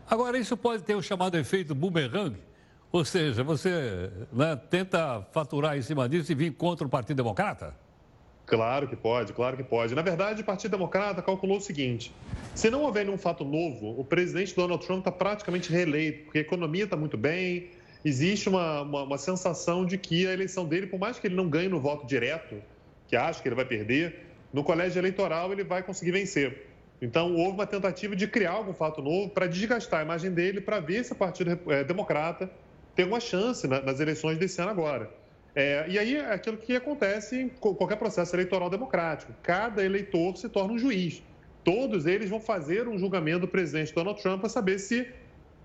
Agora, 0.10 0.38
isso 0.38 0.56
pode 0.56 0.84
ter 0.84 0.96
o 0.96 1.02
chamado 1.02 1.38
efeito 1.38 1.76
boomerang? 1.76 2.38
Ou 2.92 3.04
seja, 3.04 3.44
você 3.44 4.10
né, 4.32 4.56
tenta 4.70 5.22
faturar 5.32 5.78
em 5.78 5.82
cima 5.82 6.08
disso 6.08 6.32
e 6.32 6.36
vir 6.36 6.54
contra 6.54 6.88
o 6.88 6.90
Partido 6.90 7.18
Democrata? 7.18 7.76
Claro 8.46 8.88
que 8.88 8.96
pode, 8.96 9.34
claro 9.34 9.58
que 9.58 9.64
pode. 9.64 9.94
Na 9.94 10.02
verdade, 10.02 10.42
o 10.42 10.46
Partido 10.46 10.72
Democrata 10.72 11.22
calculou 11.22 11.58
o 11.58 11.62
seguinte: 11.62 12.14
se 12.56 12.70
não 12.70 12.84
houver 12.84 13.06
nenhum 13.06 13.18
fato 13.18 13.44
novo, 13.44 14.00
o 14.00 14.06
presidente 14.06 14.56
Donald 14.56 14.86
Trump 14.86 15.00
está 15.00 15.12
praticamente 15.12 15.70
reeleito, 15.70 16.24
porque 16.24 16.38
a 16.38 16.42
economia 16.42 16.86
está 16.86 16.96
muito 16.96 17.18
bem, 17.18 17.72
existe 18.06 18.48
uma, 18.48 18.84
uma, 18.84 19.04
uma, 19.04 19.18
sensação 19.18 19.86
de 19.86 19.98
que 19.98 20.26
a 20.26 20.32
eleição 20.32 20.66
dele, 20.66 20.88
por 20.88 20.98
mais 20.98 21.20
que 21.20 21.28
ele 21.28 21.36
não 21.36 21.50
ganhe 21.50 21.68
no 21.68 21.82
voto 21.82 22.08
direto, 22.08 22.56
que 23.06 23.18
acha 23.18 23.42
que 23.42 23.50
ele 23.50 23.56
vai 23.56 23.66
perder, 23.66 24.28
no 24.54 24.64
colégio 24.64 24.98
eleitoral 24.98 25.52
ele 25.52 25.66
vai 25.66 25.84
conseguir 25.84 26.12
vencer. 26.12 26.68
Então, 27.02 27.36
houve 27.36 27.52
uma 27.52 27.68
tentativa 27.68 28.16
de 28.16 28.28
criar 28.28 28.52
algum 28.52 28.74
fato 28.74 29.02
novo 29.02 29.30
para 29.30 29.46
desgastar 29.46 30.00
a 30.00 30.04
imagem 30.04 30.32
dele, 30.32 30.62
para 30.62 30.80
ver 30.80 31.04
se 31.04 31.12
o 31.12 31.16
Partido 31.16 31.60
é, 31.68 31.84
Democrata 31.84 32.50
tem 32.98 33.06
uma 33.06 33.20
chance 33.20 33.68
nas 33.68 34.00
eleições 34.00 34.40
desse 34.40 34.60
ano 34.60 34.72
agora. 34.72 35.08
É, 35.56 35.86
e 35.88 36.00
aí 36.00 36.16
é 36.18 36.34
aquilo 36.34 36.58
que 36.58 36.76
acontece 36.76 37.40
em 37.40 37.48
qualquer 37.48 37.96
processo 37.96 38.36
eleitoral 38.36 38.72
democrático. 38.72 39.32
Cada 39.44 39.86
eleitor 39.86 40.36
se 40.36 40.50
torna 40.50 40.74
um 40.74 40.80
juiz. 40.80 41.22
Todos 41.64 42.08
eles 42.08 42.28
vão 42.30 42.42
fazer 42.42 42.88
um 42.88 42.98
julgamento 42.98 43.42
do 43.42 43.48
presidente 43.48 43.94
Donald 43.94 44.20
Trump 44.22 44.40
para 44.40 44.50
saber 44.50 44.80
se 44.80 45.08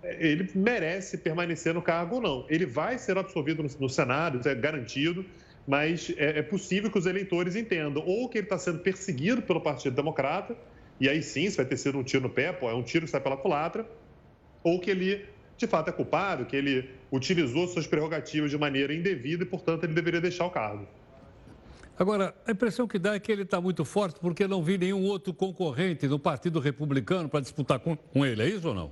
é, 0.03 0.27
ele 0.27 0.51
merece 0.55 1.16
permanecer 1.16 1.73
no 1.73 1.81
cargo 1.81 2.16
ou 2.16 2.21
não. 2.21 2.47
Ele 2.51 2.66
vai 2.66 2.99
ser 2.99 3.16
absolvido 3.16 3.64
no, 3.81 3.88
Senado, 3.88 4.38
isso 4.38 4.49
é 4.49 4.55
garantido, 4.55 5.25
mas 5.66 6.12
é, 6.18 6.40
é 6.40 6.42
possível 6.42 6.90
que 6.90 6.99
os 6.99 7.07
eleitores 7.07 7.57
entendam 7.57 8.03
ou 8.07 8.29
que 8.29 8.38
ele 8.38 8.47
está 8.47 8.59
sendo 8.59 8.81
perseguido 8.81 9.40
pelo 9.40 9.61
Partido 9.61 9.97
Democrata, 9.97 10.55
e 11.01 11.09
aí 11.09 11.23
sim, 11.23 11.45
isso 11.45 11.57
vai 11.57 11.66
ter 11.66 11.79
sido 11.79 11.99
um 11.99 12.03
tiro 12.03 12.25
no 12.25 12.31
pé, 12.31 12.53
pô, 12.53 12.68
é 12.68 12.75
um 12.75 12.83
tiro 12.83 13.07
que 13.07 13.11
sai 13.11 13.21
pela 13.21 13.38
culatra, 13.38 13.87
ou 14.62 14.79
que 14.79 14.90
ele 14.90 15.32
de 15.57 15.67
fato 15.67 15.88
é 15.88 15.93
culpado, 15.93 16.45
que 16.45 16.57
ele 16.57 16.91
utilizou 17.11 17.69
suas 17.69 17.87
prerrogativas 17.87 18.51
de 18.51 18.59
maneira 18.59 18.95
indevida 18.95 19.45
e, 19.45 19.47
portanto, 19.47 19.85
ele 19.85 19.93
deveria 19.93 20.21
deixar 20.21 20.47
o 20.47 20.51
cargo. 20.51 20.87
Agora, 21.99 22.35
a 22.47 22.51
impressão 22.51 22.88
que 22.88 22.99
dá 22.99 23.15
é 23.15 23.21
que 23.21 23.31
ele 23.31 23.43
está 23.43 23.61
muito 23.61 23.85
forte 23.85 24.19
porque 24.19 24.49
não 24.49 24.62
vi 24.62 24.79
nenhum 24.79 25.05
outro 25.05 25.33
concorrente 25.33 26.09
do 26.09 26.19
Partido 26.19 26.59
Republicano 26.59 27.29
para 27.29 27.41
disputar 27.41 27.79
com, 27.79 27.97
com, 27.97 28.25
ele, 28.25 28.43
é 28.43 28.49
isso 28.49 28.69
ou 28.69 28.75
não? 28.75 28.91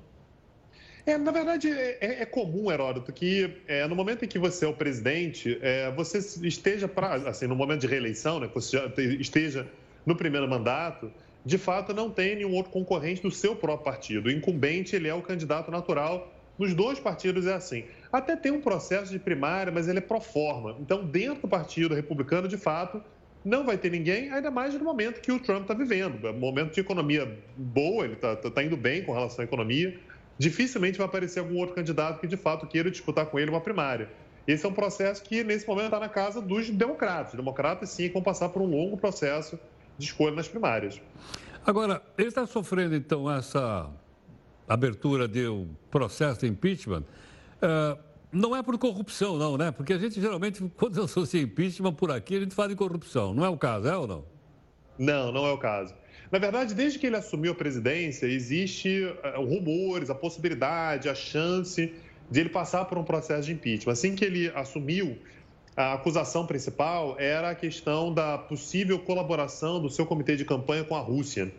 É, 1.07 1.17
na 1.17 1.33
verdade, 1.33 1.69
é, 1.71 1.99
é, 2.01 2.23
é 2.23 2.27
comum, 2.27 2.71
Heródoto, 2.71 3.11
que 3.11 3.57
é, 3.67 3.87
no 3.89 3.97
momento 3.97 4.25
em 4.25 4.29
que 4.29 4.39
você 4.39 4.67
é 4.67 4.69
o 4.69 4.75
presidente, 4.75 5.59
é, 5.63 5.91
você 5.93 6.19
esteja, 6.47 6.87
pra, 6.87 7.15
assim, 7.15 7.47
no 7.47 7.57
momento 7.57 7.81
de 7.81 7.87
reeleição, 7.87 8.39
né, 8.39 8.49
que 8.49 8.55
você 8.55 8.77
já 8.77 8.93
esteja 9.19 9.67
no 10.05 10.15
primeiro 10.15 10.49
mandato, 10.49 11.11
de 11.45 11.57
fato 11.57 11.95
não 11.95 12.11
tem 12.11 12.37
nenhum 12.37 12.55
outro 12.55 12.71
concorrente 12.71 13.23
do 13.23 13.31
seu 13.31 13.57
próprio 13.57 13.85
partido. 13.85 14.27
O 14.27 14.31
incumbente, 14.31 14.95
ele 14.95 15.09
é 15.09 15.15
o 15.15 15.23
candidato 15.23 15.71
natural 15.71 16.31
nos 16.61 16.75
dois 16.75 17.01
partidos 17.01 17.47
é 17.47 17.55
assim. 17.55 17.85
Até 18.13 18.37
tem 18.37 18.53
um 18.53 18.61
processo 18.61 19.11
de 19.11 19.19
primária, 19.19 19.73
mas 19.73 19.89
ele 19.89 19.97
é 19.97 20.03
pro 20.03 20.21
forma. 20.21 20.77
Então, 20.79 21.03
dentro 21.03 21.41
do 21.41 21.49
Partido 21.49 21.95
Republicano, 21.95 22.47
de 22.47 22.59
fato, 22.59 23.03
não 23.43 23.65
vai 23.65 23.79
ter 23.79 23.91
ninguém, 23.91 24.31
ainda 24.31 24.51
mais 24.51 24.75
no 24.75 24.85
momento 24.85 25.23
que 25.23 25.33
o 25.33 25.41
Trump 25.41 25.63
está 25.63 25.73
vivendo. 25.73 26.27
É 26.27 26.33
momento 26.33 26.75
de 26.75 26.81
economia 26.81 27.39
boa, 27.57 28.05
ele 28.05 28.13
está 28.13 28.37
tá, 28.37 28.51
tá 28.51 28.63
indo 28.63 28.77
bem 28.77 29.03
com 29.03 29.15
relação 29.15 29.41
à 29.41 29.45
economia. 29.45 29.99
Dificilmente 30.37 30.99
vai 30.99 31.07
aparecer 31.07 31.39
algum 31.39 31.57
outro 31.57 31.75
candidato 31.75 32.21
que 32.21 32.27
de 32.27 32.37
fato 32.37 32.67
queira 32.67 32.91
disputar 32.91 33.25
com 33.25 33.39
ele 33.39 33.51
uma 33.51 33.63
primária. 33.63 34.11
Esse 34.47 34.67
é 34.67 34.69
um 34.69 34.75
processo 34.75 35.23
que, 35.23 35.43
nesse 35.43 35.67
momento, 35.67 35.87
está 35.87 36.01
na 36.01 36.11
casa 36.11 36.43
dos 36.43 36.69
democratas. 36.69 37.33
Democratas, 37.33 37.89
sim, 37.89 38.11
vão 38.11 38.23
passar 38.23 38.51
por 38.51 38.61
um 38.61 38.67
longo 38.67 38.99
processo 38.99 39.59
de 39.97 40.05
escolha 40.05 40.35
nas 40.37 40.47
primárias. 40.47 41.01
Agora, 41.65 42.03
ele 42.19 42.29
está 42.29 42.45
sofrendo, 42.45 42.95
então, 42.95 43.31
essa 43.31 43.89
abertura 44.71 45.27
de 45.27 45.49
um 45.49 45.69
processo 45.91 46.41
de 46.41 46.47
impeachment. 46.47 47.03
Uh, 47.57 47.99
não 48.33 48.55
é 48.55 48.63
por 48.63 48.79
corrupção, 48.79 49.37
não, 49.37 49.59
né? 49.59 49.73
Porque 49.73 49.93
a 49.93 49.99
gente 49.99 50.21
geralmente, 50.21 50.63
quando 50.77 51.03
associa 51.03 51.43
impeachment 51.43 51.95
por 51.95 52.13
aqui, 52.13 52.37
a 52.37 52.41
gente 52.41 52.55
fala 52.55 52.69
de 52.69 52.77
corrupção. 52.77 53.35
Não 53.35 53.45
é 53.45 53.49
o 53.49 53.59
caso, 53.59 53.89
é 53.89 53.97
ou 53.97 54.07
não? 54.07 54.25
Não, 54.97 55.33
não 55.33 55.45
é 55.45 55.53
o 55.53 55.59
caso. 55.59 55.93
Na 56.31 56.39
verdade, 56.39 56.73
desde 56.73 57.01
que 57.01 57.09
ele 57.09 57.17
assumiu 57.17 57.51
a 57.51 57.55
presidência, 57.55 58.27
existe 58.27 59.05
uh, 59.05 59.45
rumores, 59.45 60.09
a 60.09 60.15
possibilidade, 60.15 61.09
a 61.09 61.15
chance 61.17 61.93
de 62.31 62.41
ele 62.41 62.49
passar 62.49 62.85
por 62.85 62.97
um 62.97 63.03
processo 63.03 63.47
de 63.47 63.53
impeachment. 63.53 63.93
Assim 63.93 64.15
que 64.15 64.25
ele 64.25 64.53
assumiu, 64.55 65.19
a 65.77 65.95
acusação 65.95 66.47
principal 66.47 67.17
era 67.19 67.51
a 67.51 67.55
questão 67.57 68.15
da 68.15 68.39
possível 68.39 69.01
colaboração 69.01 69.83
do 69.83 69.91
seu 69.91 70.07
comitê 70.07 70.37
de 70.37 70.45
campanha 70.45 70.85
com 70.85 70.95
a 70.95 71.01
Rússia, 71.01 71.53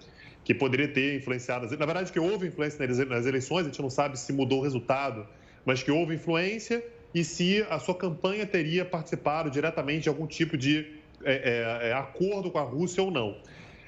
que 0.53 0.59
poderia 0.59 0.87
ter 0.87 1.15
influenciado. 1.15 1.65
Na 1.77 1.85
verdade, 1.85 2.11
que 2.11 2.19
houve 2.19 2.47
influência 2.47 2.85
nas 3.05 3.25
eleições, 3.25 3.61
a 3.61 3.63
gente 3.69 3.81
não 3.81 3.89
sabe 3.89 4.19
se 4.19 4.33
mudou 4.33 4.59
o 4.59 4.63
resultado, 4.63 5.25
mas 5.65 5.81
que 5.81 5.89
houve 5.89 6.15
influência 6.15 6.83
e 7.15 7.23
se 7.23 7.65
a 7.69 7.79
sua 7.79 7.95
campanha 7.95 8.45
teria 8.45 8.83
participado 8.83 9.49
diretamente 9.49 10.03
de 10.03 10.09
algum 10.09 10.27
tipo 10.27 10.57
de 10.57 10.85
é, 11.23 11.83
é, 11.83 11.89
é 11.89 11.93
acordo 11.93 12.51
com 12.51 12.59
a 12.59 12.63
Rússia 12.63 13.01
ou 13.01 13.09
não. 13.09 13.37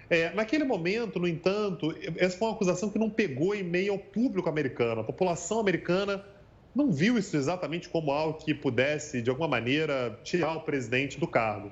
É, 0.09 0.33
naquele 0.33 0.63
momento, 0.63 1.19
no 1.19 1.27
entanto, 1.27 1.93
essa 2.17 2.37
foi 2.37 2.47
uma 2.47 2.53
acusação 2.53 2.89
que 2.89 2.99
não 2.99 3.09
pegou 3.09 3.53
em 3.53 3.63
meio 3.63 3.93
ao 3.93 3.99
público 3.99 4.47
americano. 4.47 5.01
A 5.01 5.03
população 5.03 5.59
americana 5.59 6.23
não 6.73 6.91
viu 6.91 7.17
isso 7.17 7.35
exatamente 7.35 7.89
como 7.89 8.11
algo 8.11 8.37
que 8.37 8.53
pudesse, 8.53 9.21
de 9.21 9.29
alguma 9.29 9.49
maneira, 9.49 10.17
tirar 10.23 10.55
o 10.55 10.61
presidente 10.61 11.19
do 11.19 11.27
cargo. 11.27 11.71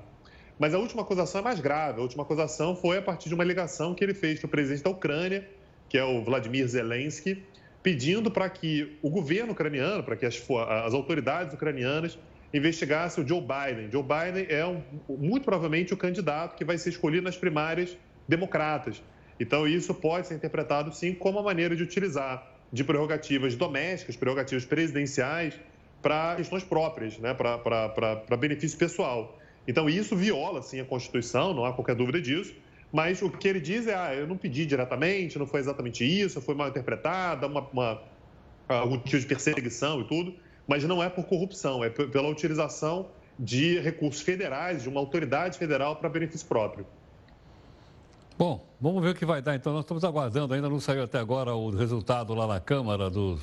Mas 0.62 0.76
a 0.76 0.78
última 0.78 1.02
acusação 1.02 1.42
é 1.42 1.44
mais 1.44 1.60
grave. 1.60 1.98
A 1.98 2.04
última 2.04 2.22
acusação 2.22 2.76
foi 2.76 3.00
a 3.00 3.02
partir 3.02 3.30
de 3.30 3.34
uma 3.34 3.44
ligação 3.44 3.96
que 3.96 4.04
ele 4.04 4.14
fez 4.14 4.38
para 4.38 4.46
o 4.46 4.50
presidente 4.50 4.84
da 4.84 4.92
Ucrânia, 4.92 5.50
que 5.90 5.98
é 5.98 6.04
o 6.04 6.24
Vladimir 6.24 6.68
Zelensky, 6.68 7.44
pedindo 7.82 8.30
para 8.30 8.48
que 8.48 8.96
o 9.02 9.10
governo 9.10 9.54
ucraniano, 9.54 10.04
para 10.04 10.16
que 10.16 10.24
as, 10.24 10.40
as, 10.86 10.94
autoridades 10.94 11.56
ucranianas 11.56 12.16
investigassem 12.54 13.24
o 13.24 13.28
Joe 13.28 13.42
Biden. 13.42 13.90
Joe 13.92 14.04
Biden 14.04 14.46
é 14.50 14.64
um, 14.64 14.84
muito 15.10 15.46
provavelmente 15.46 15.96
o 15.96 15.98
candidato 15.98 16.56
que 16.56 16.64
vai 16.64 16.78
ser 16.78 16.90
escolhido 16.90 17.24
nas 17.24 17.36
primárias 17.36 17.98
democratas. 18.28 19.02
Então, 19.40 19.68
isso 19.68 19.96
pode 19.96 20.28
ser 20.28 20.36
interpretado, 20.36 20.94
sim, 20.94 21.16
como 21.16 21.40
uma 21.40 21.44
maneira 21.44 21.76
de 21.76 21.82
utilizar 21.82 22.48
de 22.72 22.84
prerrogativas 22.84 23.56
domésticas, 23.56 24.16
prerrogativas 24.16 24.64
presidenciais, 24.64 25.60
para 26.04 26.36
questões 26.36 26.64
próprias, 26.64 27.18
né, 27.18 27.34
para 27.34 28.38
benefício 28.38 28.78
pessoal. 28.78 29.41
Então, 29.68 29.88
isso 29.90 30.16
viola, 30.16 30.62
sim, 30.62 30.80
a 30.80 30.86
Constituição, 30.86 31.54
não 31.54 31.66
há 31.66 31.74
qualquer 31.74 31.96
dúvida 31.96 32.22
disso, 32.22 32.54
mas 32.92 33.22
o 33.22 33.30
que 33.30 33.48
ele 33.48 33.62
diz 33.62 33.88
é, 33.88 33.96
ah, 33.96 34.14
eu 34.14 34.28
não 34.28 34.36
pedi 34.36 34.66
diretamente, 34.66 35.40
não 35.40 35.48
foi 35.48 35.60
exatamente 35.60 36.04
isso, 36.04 36.42
foi 36.42 36.56
mal 36.56 36.68
interpretada, 36.68 37.48
uma, 37.48 37.62
uma, 37.72 38.02
algum 38.68 38.98
tipo 38.98 39.20
de 39.20 39.26
perseguição 39.26 40.02
e 40.02 40.04
tudo, 40.06 40.34
mas 40.68 40.84
não 40.84 41.02
é 41.02 41.10
por 41.10 41.26
corrupção, 41.26 41.84
é 41.84 41.90
pela 41.90 42.28
utilização 42.28 43.08
de 43.40 43.80
recursos 43.80 44.22
federais, 44.22 44.84
de 44.84 44.90
uma 44.90 45.00
autoridade 45.00 45.58
federal 45.58 45.96
para 45.96 46.10
benefício 46.10 46.48
próprio. 46.48 46.86
Bom, 48.38 48.66
vamos 48.80 49.04
ver 49.04 49.10
o 49.10 49.16
que 49.16 49.26
vai 49.26 49.42
dar. 49.42 49.56
Então, 49.56 49.72
nós 49.72 49.84
estamos 49.84 50.04
aguardando, 50.04 50.54
ainda 50.54 50.68
não 50.68 50.80
saiu 50.80 51.04
até 51.04 51.20
agora 51.20 51.54
o 51.54 51.70
resultado 51.70 52.34
lá 52.34 52.48
na 52.48 52.60
Câmara 52.60 53.10
dos, 53.10 53.40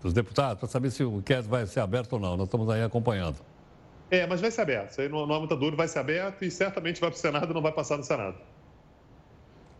dos 0.00 0.12
Deputados, 0.12 0.58
para 0.58 0.68
saber 0.68 0.90
se 0.90 1.04
o 1.04 1.18
inquérito 1.18 1.48
vai 1.48 1.66
ser 1.66 1.80
aberto 1.80 2.14
ou 2.14 2.18
não. 2.18 2.36
Nós 2.36 2.46
estamos 2.46 2.68
aí 2.70 2.82
acompanhando. 2.82 3.36
É, 4.12 4.26
mas 4.26 4.42
vai 4.42 4.50
ser 4.50 4.60
aberto. 4.60 4.90
Isso 4.90 5.00
aí 5.00 5.08
não, 5.08 5.26
não 5.26 5.36
é 5.36 5.38
muito 5.38 5.56
duro, 5.56 5.74
vai 5.74 5.88
ser 5.88 5.98
aberto 6.00 6.44
e 6.44 6.50
certamente 6.50 7.00
vai 7.00 7.08
para 7.08 7.16
o 7.16 7.18
Senado 7.18 7.50
e 7.50 7.54
não 7.54 7.62
vai 7.62 7.72
passar 7.72 7.96
no 7.96 8.04
Senado. 8.04 8.36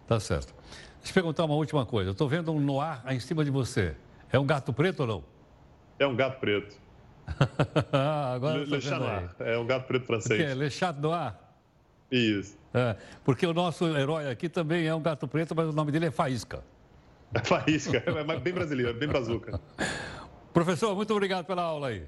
Tá 0.07 0.19
certo. 0.19 0.55
Deixa 1.01 1.11
eu 1.11 1.15
perguntar 1.15 1.45
uma 1.45 1.55
última 1.55 1.85
coisa. 1.85 2.09
Eu 2.09 2.13
estou 2.13 2.27
vendo 2.27 2.51
um 2.51 2.59
noir 2.59 3.03
em 3.09 3.21
cima 3.21 3.45
de 3.45 3.51
você. 3.51 3.95
É 4.33 4.39
um 4.39 4.47
gato 4.47 4.73
preto 4.73 5.01
ou 5.01 5.07
não? 5.07 5.25
É 5.99 6.07
um 6.07 6.17
gato 6.17 6.41
preto. 6.41 6.75
Agora 8.35 8.57
Le, 8.57 8.65
Le 8.65 8.91
Noir. 8.91 9.35
É 9.39 9.59
um 9.59 9.67
gato 9.67 9.87
preto 9.87 10.07
francês. 10.07 10.41
Que 10.41 10.47
é? 10.47 10.55
Le 10.55 10.71
Chat 10.71 10.99
Noir? 10.99 11.35
Isso. 12.11 12.57
É, 12.73 12.97
porque 13.25 13.47
o 13.47 13.53
nosso 13.53 13.85
herói 13.85 14.31
aqui 14.31 14.49
também 14.49 14.87
é 14.87 14.95
um 14.95 15.03
gato 15.03 15.29
preto, 15.29 15.55
mas 15.55 15.69
o 15.69 15.73
nome 15.73 15.93
dele 15.93 16.07
é 16.07 16.11
Faísca. 16.11 16.65
É 17.35 17.45
Faísca, 17.45 18.03
é 18.07 18.41
bem 18.41 18.55
brasileiro, 18.55 18.95
bem 18.95 19.09
brazuca. 19.09 19.61
Professor, 20.55 20.97
muito 20.97 21.13
obrigado 21.13 21.45
pela 21.45 21.63
aula 21.63 21.89
aí. 21.89 22.07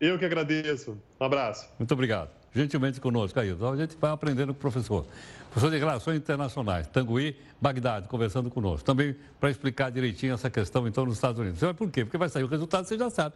Eu 0.00 0.18
que 0.18 0.24
agradeço. 0.24 0.98
Um 1.20 1.24
abraço. 1.24 1.68
Muito 1.78 1.92
obrigado. 1.92 2.30
Gentilmente 2.54 3.00
conosco 3.00 3.38
aí. 3.40 3.50
A 3.50 3.76
gente 3.76 3.96
vai 3.96 4.10
aprendendo 4.10 4.52
com 4.54 4.58
o 4.58 4.60
professor. 4.60 5.06
Professor 5.50 5.70
de 5.70 5.78
Relações 5.78 6.16
Internacionais, 6.16 6.86
Tanguí, 6.86 7.36
Bagdade, 7.60 8.08
conversando 8.08 8.50
conosco. 8.50 8.84
Também 8.84 9.16
para 9.38 9.50
explicar 9.50 9.90
direitinho 9.90 10.34
essa 10.34 10.50
questão, 10.50 10.86
então, 10.86 11.04
nos 11.04 11.14
Estados 11.14 11.38
Unidos. 11.38 11.58
Você 11.58 11.66
vai 11.66 11.74
por 11.74 11.90
quê? 11.90 12.04
Porque 12.04 12.18
vai 12.18 12.28
sair 12.28 12.44
o 12.44 12.48
resultado, 12.48 12.86
você 12.86 12.98
já 12.98 13.10
sabe. 13.10 13.34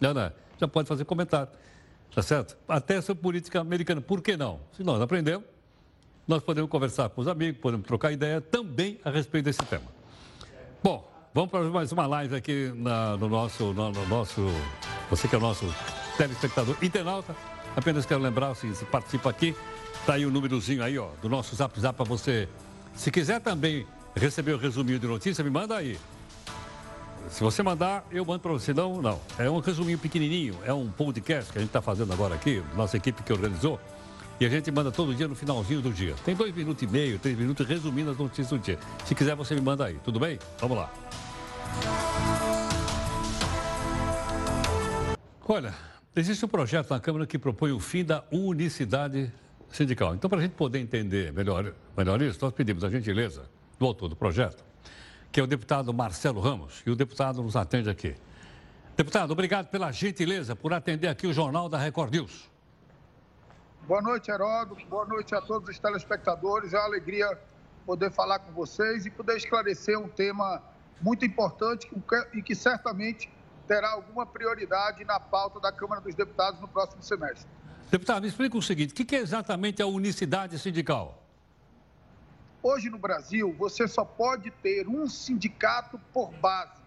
Já, 0.00 0.12
né? 0.12 0.32
já 0.58 0.68
pode 0.68 0.88
fazer 0.88 1.04
comentário. 1.04 1.48
Tá 2.14 2.22
certo? 2.22 2.56
Até 2.68 3.00
sobre 3.00 3.22
política 3.22 3.60
americana. 3.60 4.00
Por 4.00 4.20
que 4.20 4.36
não? 4.36 4.60
Se 4.76 4.82
nós 4.82 5.00
aprendemos, 5.00 5.44
nós 6.26 6.42
podemos 6.42 6.70
conversar 6.70 7.08
com 7.08 7.20
os 7.20 7.28
amigos, 7.28 7.60
podemos 7.60 7.86
trocar 7.86 8.12
ideia 8.12 8.40
também 8.40 9.00
a 9.04 9.10
respeito 9.10 9.46
desse 9.46 9.64
tema. 9.64 9.86
Bom, 10.82 11.08
vamos 11.32 11.50
para 11.50 11.62
mais 11.64 11.90
uma 11.90 12.06
live 12.06 12.34
aqui 12.34 12.72
na, 12.76 13.16
no, 13.16 13.28
nosso, 13.28 13.72
no, 13.72 13.90
no, 13.90 14.06
nosso. 14.08 14.42
Você 15.12 15.28
que 15.28 15.34
é 15.34 15.38
o 15.38 15.42
nosso 15.42 15.66
telespectador 16.16 16.74
internauta. 16.80 17.36
Apenas 17.76 18.06
quero 18.06 18.18
lembrar, 18.18 18.54
se, 18.54 18.66
participa 18.86 19.28
aqui, 19.28 19.54
está 20.00 20.14
aí 20.14 20.24
o 20.24 20.30
númerozinho 20.30 20.82
aí, 20.82 20.98
ó, 20.98 21.08
do 21.20 21.28
nosso 21.28 21.54
zap 21.54 21.78
zap 21.78 21.94
para 21.94 22.06
você. 22.06 22.48
Se 22.94 23.10
quiser 23.10 23.38
também 23.38 23.86
receber 24.16 24.54
o 24.54 24.56
resuminho 24.56 24.98
de 24.98 25.06
notícia, 25.06 25.44
me 25.44 25.50
manda 25.50 25.76
aí. 25.76 25.98
Se 27.28 27.42
você 27.42 27.62
mandar, 27.62 28.06
eu 28.10 28.24
mando 28.24 28.40
para 28.40 28.52
você. 28.52 28.72
Não, 28.72 29.02
não. 29.02 29.20
É 29.38 29.50
um 29.50 29.58
resuminho 29.58 29.98
pequenininho. 29.98 30.56
É 30.64 30.72
um 30.72 30.90
podcast 30.90 31.52
que 31.52 31.58
a 31.58 31.60
gente 31.60 31.68
está 31.68 31.82
fazendo 31.82 32.10
agora 32.10 32.34
aqui, 32.34 32.62
nossa 32.74 32.96
equipe 32.96 33.22
que 33.22 33.34
organizou. 33.34 33.78
E 34.40 34.46
a 34.46 34.48
gente 34.48 34.70
manda 34.70 34.90
todo 34.90 35.14
dia 35.14 35.28
no 35.28 35.34
finalzinho 35.34 35.82
do 35.82 35.92
dia. 35.92 36.14
Tem 36.24 36.34
dois 36.34 36.54
minutos 36.54 36.82
e 36.82 36.86
meio, 36.86 37.18
três 37.18 37.36
minutos 37.36 37.68
resumindo 37.68 38.10
as 38.10 38.16
notícias 38.16 38.48
do 38.48 38.58
dia. 38.58 38.78
Se 39.04 39.14
quiser, 39.14 39.36
você 39.36 39.54
me 39.54 39.60
manda 39.60 39.84
aí. 39.84 40.00
Tudo 40.02 40.18
bem? 40.18 40.38
Vamos 40.58 40.78
lá. 40.78 40.90
Olha, 45.52 45.74
existe 46.16 46.42
um 46.46 46.48
projeto 46.48 46.88
na 46.88 46.98
Câmara 46.98 47.26
que 47.26 47.38
propõe 47.38 47.72
o 47.72 47.78
fim 47.78 48.02
da 48.02 48.24
unicidade 48.32 49.30
sindical. 49.68 50.14
Então, 50.14 50.30
para 50.30 50.38
a 50.38 50.42
gente 50.42 50.54
poder 50.54 50.78
entender 50.78 51.30
melhor, 51.30 51.74
melhor 51.94 52.22
isso, 52.22 52.38
nós 52.40 52.54
pedimos 52.54 52.82
a 52.82 52.88
gentileza 52.88 53.50
do 53.78 53.84
autor 53.84 54.08
do 54.08 54.16
projeto, 54.16 54.64
que 55.30 55.38
é 55.38 55.42
o 55.42 55.46
deputado 55.46 55.92
Marcelo 55.92 56.40
Ramos, 56.40 56.82
e 56.86 56.90
o 56.90 56.96
deputado 56.96 57.42
nos 57.42 57.54
atende 57.54 57.90
aqui. 57.90 58.16
Deputado, 58.96 59.30
obrigado 59.32 59.68
pela 59.68 59.92
gentileza 59.92 60.56
por 60.56 60.72
atender 60.72 61.08
aqui 61.08 61.26
o 61.26 61.34
Jornal 61.34 61.68
da 61.68 61.76
Record 61.76 62.14
News. 62.14 62.50
Boa 63.86 64.00
noite, 64.00 64.30
Heródoto. 64.30 64.86
Boa 64.86 65.04
noite 65.04 65.34
a 65.34 65.42
todos 65.42 65.68
os 65.68 65.78
telespectadores. 65.78 66.72
É 66.72 66.78
uma 66.78 66.86
alegria 66.86 67.38
poder 67.84 68.10
falar 68.10 68.38
com 68.38 68.52
vocês 68.52 69.04
e 69.04 69.10
poder 69.10 69.36
esclarecer 69.36 69.98
um 69.98 70.08
tema 70.08 70.62
muito 71.02 71.26
importante 71.26 71.90
e 72.32 72.40
que 72.40 72.54
certamente 72.54 73.30
terá 73.72 73.92
alguma 73.92 74.26
prioridade 74.26 75.02
na 75.02 75.18
pauta 75.18 75.58
da 75.58 75.72
Câmara 75.72 76.02
dos 76.02 76.14
Deputados 76.14 76.60
no 76.60 76.68
próximo 76.68 77.02
semestre. 77.02 77.48
Deputado, 77.90 78.20
me 78.20 78.28
explica 78.28 78.58
o 78.58 78.60
seguinte: 78.60 78.92
o 78.92 78.94
que 78.94 79.16
é 79.16 79.18
exatamente 79.18 79.80
a 79.80 79.86
unicidade 79.86 80.58
sindical? 80.58 81.22
Hoje 82.62 82.90
no 82.90 82.98
Brasil, 82.98 83.54
você 83.58 83.88
só 83.88 84.04
pode 84.04 84.50
ter 84.50 84.86
um 84.86 85.08
sindicato 85.08 85.98
por 86.12 86.30
base. 86.32 86.82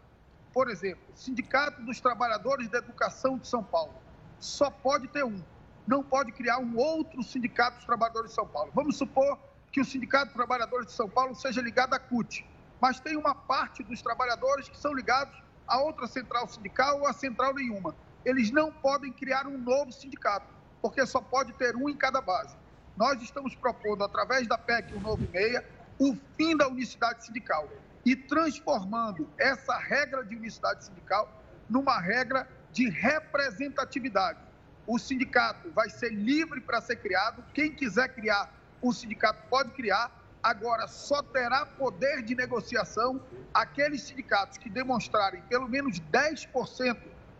Por 0.53 0.69
exemplo, 0.69 1.03
Sindicato 1.15 1.81
dos 1.81 1.99
Trabalhadores 1.99 2.69
da 2.69 2.77
Educação 2.77 3.37
de 3.37 3.47
São 3.47 3.63
Paulo. 3.63 3.95
Só 4.39 4.69
pode 4.69 5.07
ter 5.07 5.25
um 5.25 5.41
não 5.87 6.03
pode 6.03 6.31
criar 6.31 6.59
um 6.59 6.77
outro 6.77 7.21
sindicato 7.21 7.77
dos 7.77 7.85
trabalhadores 7.85 8.29
de 8.29 8.35
São 8.35 8.47
Paulo. 8.47 8.71
Vamos 8.73 8.97
supor 8.97 9.37
que 9.71 9.81
o 9.81 9.85
Sindicato 9.85 10.27
dos 10.27 10.35
Trabalhadores 10.35 10.87
de 10.87 10.93
São 10.93 11.09
Paulo 11.09 11.35
seja 11.35 11.61
ligado 11.61 11.93
à 11.93 11.99
CUT, 11.99 12.45
mas 12.79 12.99
tem 12.99 13.15
uma 13.15 13.35
parte 13.35 13.83
dos 13.83 14.01
trabalhadores 14.01 14.67
que 14.69 14.77
são 14.77 14.93
ligados 14.93 15.44
a 15.67 15.79
outra 15.79 16.07
central 16.07 16.47
sindical 16.47 16.99
ou 16.99 17.07
a 17.07 17.13
central 17.13 17.53
nenhuma. 17.53 17.95
Eles 18.23 18.51
não 18.51 18.71
podem 18.71 19.11
criar 19.11 19.47
um 19.47 19.57
novo 19.57 19.91
sindicato, 19.91 20.47
porque 20.81 21.05
só 21.05 21.21
pode 21.21 21.53
ter 21.53 21.75
um 21.75 21.89
em 21.89 21.95
cada 21.95 22.21
base. 22.21 22.55
Nós 22.97 23.21
estamos 23.21 23.55
propondo, 23.55 24.03
através 24.03 24.47
da 24.47 24.57
PEC 24.57 24.93
196, 24.93 25.63
o 25.99 26.15
fim 26.35 26.55
da 26.55 26.67
unicidade 26.67 27.25
sindical 27.25 27.69
e 28.05 28.15
transformando 28.15 29.29
essa 29.37 29.77
regra 29.77 30.23
de 30.23 30.35
unicidade 30.35 30.85
sindical 30.85 31.29
numa 31.69 31.99
regra 31.99 32.47
de 32.71 32.89
representatividade 32.89 34.39
o 34.87 34.99
sindicato 34.99 35.71
vai 35.71 35.89
ser 35.89 36.09
livre 36.09 36.61
para 36.61 36.79
ser 36.81 36.97
criado. 36.97 37.43
Quem 37.53 37.71
quiser 37.71 38.09
criar 38.09 38.53
o 38.81 38.93
sindicato 38.93 39.41
pode 39.49 39.71
criar. 39.71 40.11
Agora, 40.45 40.87
só 40.87 41.23
terá 41.23 41.65
poder 41.65 42.21
de 42.21 42.35
negociação 42.35 43.19
aqueles 43.51 44.03
sindicatos 44.03 44.59
que 44.59 44.69
demonstrarem 44.69 45.41
pelo 45.49 45.67
menos 45.67 45.99
10% 45.99 46.95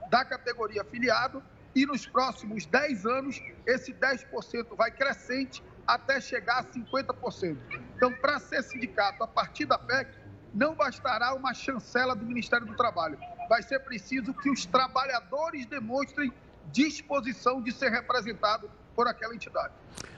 da 0.10 0.26
categoria 0.26 0.82
afiliado 0.82 1.43
e 1.76 1.86
nos 1.86 2.08
próximos 2.08 2.66
10 2.66 3.06
anos 3.06 3.39
esse 3.64 3.93
10% 3.93 4.76
vai 4.76 4.89
crescente 4.89 5.64
até 5.86 6.20
chegar 6.20 6.58
a 6.58 6.64
50%. 6.64 7.60
Então, 7.95 8.12
para 8.12 8.39
ser 8.39 8.64
sindicato 8.64 9.24
a 9.24 9.28
partir 9.28 9.66
da 9.66 9.78
PEC, 9.78 10.10
não 10.51 10.74
bastará 10.74 11.36
uma 11.36 11.53
chancela 11.53 12.16
do 12.16 12.26
Ministério 12.26 12.66
do 12.66 12.76
Trabalho. 12.76 13.20
Vai 13.47 13.62
ser 13.62 13.82
preciso 13.82 14.34
que 14.34 14.49
os 14.49 14.66
trabalhadores 14.66 15.68
demonstrem 15.68 16.34
disposição 16.72 17.62
de 17.62 17.72
ser 17.72 17.91
representado 17.91 18.68
por 18.95 19.08
aquela 19.08 19.36
entidade. 19.36 19.74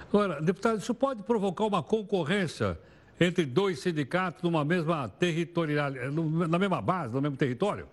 Agora, 0.10 0.42
deputado, 0.42 0.80
isso 0.80 0.96
pode 0.96 1.22
provocar 1.24 1.66
uma 1.66 1.84
concorrência 1.84 2.80
entre 3.20 3.46
dois 3.46 3.80
sindicatos 3.80 4.42
numa 4.42 4.64
mesma 4.64 5.10
territorial, 5.10 5.92
na 5.92 6.58
mesma 6.58 6.82
base, 6.82 7.14
no 7.14 7.22
mesmo 7.22 7.36
território? 7.36 7.88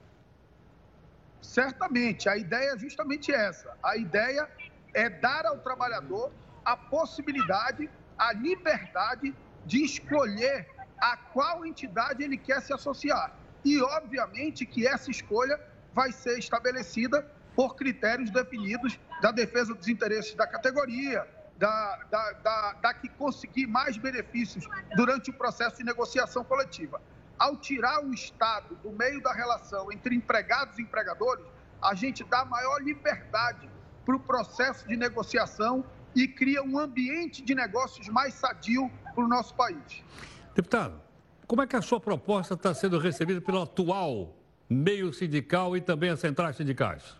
Certamente, 1.41 2.29
a 2.29 2.37
ideia 2.37 2.75
é 2.75 2.79
justamente 2.79 3.33
essa. 3.33 3.77
A 3.83 3.97
ideia 3.97 4.49
é 4.93 5.11
dar 5.11 5.45
ao 5.45 5.59
trabalhador 5.59 6.31
a 6.65 6.77
possibilidade, 6.77 7.91
a 8.17 8.33
liberdade 8.33 9.35
de 9.67 9.85
escolher 9.85 10.69
a 10.99 11.17
qual 11.17 11.67
entidade 11.67 12.23
ele 12.23 12.37
quer 12.37 12.62
se 12.62 12.73
associar. 12.73 13.35
E, 13.65 13.81
obviamente, 13.81 14.65
que 14.65 14.87
essa 14.87 15.11
escolha 15.11 15.61
vai 15.93 16.12
ser 16.12 16.39
estabelecida 16.39 17.27
por 17.57 17.77
critérios 17.77 18.31
definidos 18.31 18.99
da 19.21 19.31
defesa 19.31 19.75
dos 19.75 19.89
interesses 19.89 20.35
da 20.35 20.47
categoria, 20.47 21.27
da, 21.65 21.99
da, 22.11 22.33
da, 22.33 22.73
da 22.75 22.95
que 22.95 23.09
conseguir 23.09 23.67
mais 23.67 23.97
benefícios 23.97 24.69
durante 24.95 25.31
o 25.31 25.33
processo 25.33 25.79
de 25.79 25.85
negociação 25.85 26.45
coletiva. 26.45 27.01
Ao 27.39 27.57
tirar 27.57 28.05
o 28.05 28.12
Estado 28.12 28.75
do 28.83 28.91
meio 28.91 29.23
da 29.23 29.33
relação 29.33 29.91
entre 29.91 30.15
empregados 30.15 30.79
e 30.79 30.83
empregadores, 30.83 31.47
a 31.81 31.95
gente 31.95 32.23
dá 32.25 32.45
maior 32.45 32.83
liberdade 32.83 33.69
para 34.05 34.15
o 34.15 34.21
processo 34.21 34.87
de 34.87 34.95
negociação 34.95 35.83
e 36.15 36.29
cria 36.29 36.62
um 36.62 36.79
ambiente 36.79 37.43
de 37.43 37.55
negócios 37.55 38.09
mais 38.09 38.35
sadio 38.35 38.91
para 39.15 39.25
o 39.25 39.27
nosso 39.27 39.55
país. 39.55 40.05
Deputado, 40.55 41.01
como 41.47 41.62
é 41.62 41.67
que 41.67 41.77
a 41.77 41.83
sua 41.83 41.99
proposta 41.99 42.53
está 42.53 42.75
sendo 42.75 42.99
recebida 42.99 43.41
pelo 43.41 43.62
atual 43.62 44.37
meio 44.69 45.15
sindical 45.15 45.75
e 45.75 45.81
também 45.81 46.11
as 46.11 46.21
centrais 46.21 46.57
sindicais? 46.57 47.17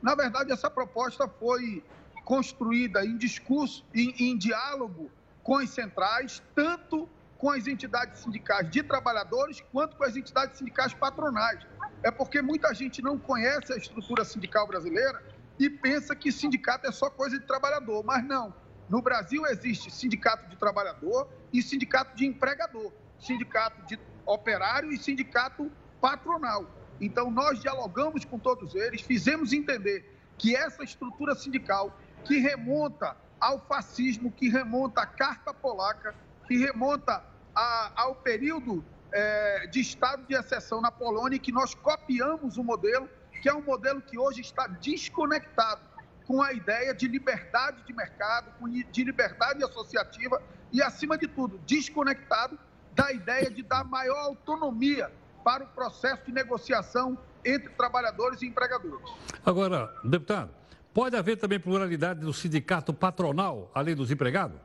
Na 0.00 0.14
verdade, 0.14 0.50
essa 0.50 0.70
proposta 0.70 1.28
foi 1.28 1.84
construída 2.28 3.02
em 3.06 3.16
discurso, 3.16 3.82
em, 3.94 4.14
em 4.18 4.36
diálogo 4.36 5.10
com 5.42 5.56
as 5.56 5.70
centrais, 5.70 6.42
tanto 6.54 7.08
com 7.38 7.50
as 7.50 7.66
entidades 7.66 8.20
sindicais 8.20 8.70
de 8.70 8.82
trabalhadores 8.82 9.62
quanto 9.72 9.96
com 9.96 10.04
as 10.04 10.14
entidades 10.14 10.58
sindicais 10.58 10.92
patronais. 10.92 11.66
É 12.02 12.10
porque 12.10 12.42
muita 12.42 12.74
gente 12.74 13.00
não 13.00 13.18
conhece 13.18 13.72
a 13.72 13.76
estrutura 13.78 14.26
sindical 14.26 14.66
brasileira 14.66 15.24
e 15.58 15.70
pensa 15.70 16.14
que 16.14 16.30
sindicato 16.30 16.86
é 16.86 16.92
só 16.92 17.08
coisa 17.08 17.38
de 17.38 17.46
trabalhador, 17.46 18.04
mas 18.04 18.22
não. 18.22 18.52
No 18.90 19.00
Brasil 19.00 19.46
existe 19.46 19.90
sindicato 19.90 20.50
de 20.50 20.56
trabalhador 20.56 21.30
e 21.50 21.62
sindicato 21.62 22.14
de 22.14 22.26
empregador, 22.26 22.92
sindicato 23.18 23.86
de 23.86 23.98
operário 24.26 24.92
e 24.92 24.98
sindicato 24.98 25.72
patronal. 25.98 26.66
Então, 27.00 27.30
nós 27.30 27.58
dialogamos 27.58 28.26
com 28.26 28.38
todos 28.38 28.74
eles, 28.74 29.00
fizemos 29.00 29.54
entender 29.54 30.18
que 30.38 30.54
essa 30.54 30.84
estrutura 30.84 31.34
sindical, 31.34 31.98
que 32.28 32.38
remonta 32.38 33.16
ao 33.40 33.58
fascismo, 33.58 34.30
que 34.30 34.50
remonta 34.50 35.00
à 35.00 35.06
Carta 35.06 35.54
Polaca, 35.54 36.14
que 36.46 36.58
remonta 36.58 37.24
a, 37.54 37.92
ao 37.96 38.16
período 38.16 38.84
é, 39.10 39.66
de 39.68 39.80
estado 39.80 40.26
de 40.26 40.34
exceção 40.34 40.82
na 40.82 40.92
Polônia, 40.92 41.38
que 41.38 41.50
nós 41.50 41.72
copiamos 41.72 42.58
o 42.58 42.62
modelo, 42.62 43.08
que 43.40 43.48
é 43.48 43.54
um 43.54 43.62
modelo 43.62 44.02
que 44.02 44.18
hoje 44.18 44.42
está 44.42 44.66
desconectado 44.66 45.80
com 46.26 46.42
a 46.42 46.52
ideia 46.52 46.92
de 46.92 47.08
liberdade 47.08 47.82
de 47.86 47.94
mercado, 47.94 48.52
de 48.92 49.04
liberdade 49.04 49.64
associativa 49.64 50.42
e, 50.70 50.82
acima 50.82 51.16
de 51.16 51.26
tudo, 51.26 51.58
desconectado 51.66 52.58
da 52.92 53.10
ideia 53.10 53.50
de 53.50 53.62
dar 53.62 53.84
maior 53.84 54.18
autonomia 54.18 55.10
para 55.42 55.64
o 55.64 55.68
processo 55.68 56.26
de 56.26 56.32
negociação 56.32 57.16
entre 57.42 57.70
trabalhadores 57.70 58.42
e 58.42 58.46
empregadores. 58.46 59.08
Agora, 59.46 59.90
deputado, 60.04 60.57
pode 60.98 61.14
haver 61.14 61.36
também 61.36 61.60
pluralidade 61.60 62.18
do 62.18 62.32
sindicato 62.32 62.92
patronal, 62.92 63.70
além 63.72 63.94
dos 63.94 64.10
empregados? 64.10 64.58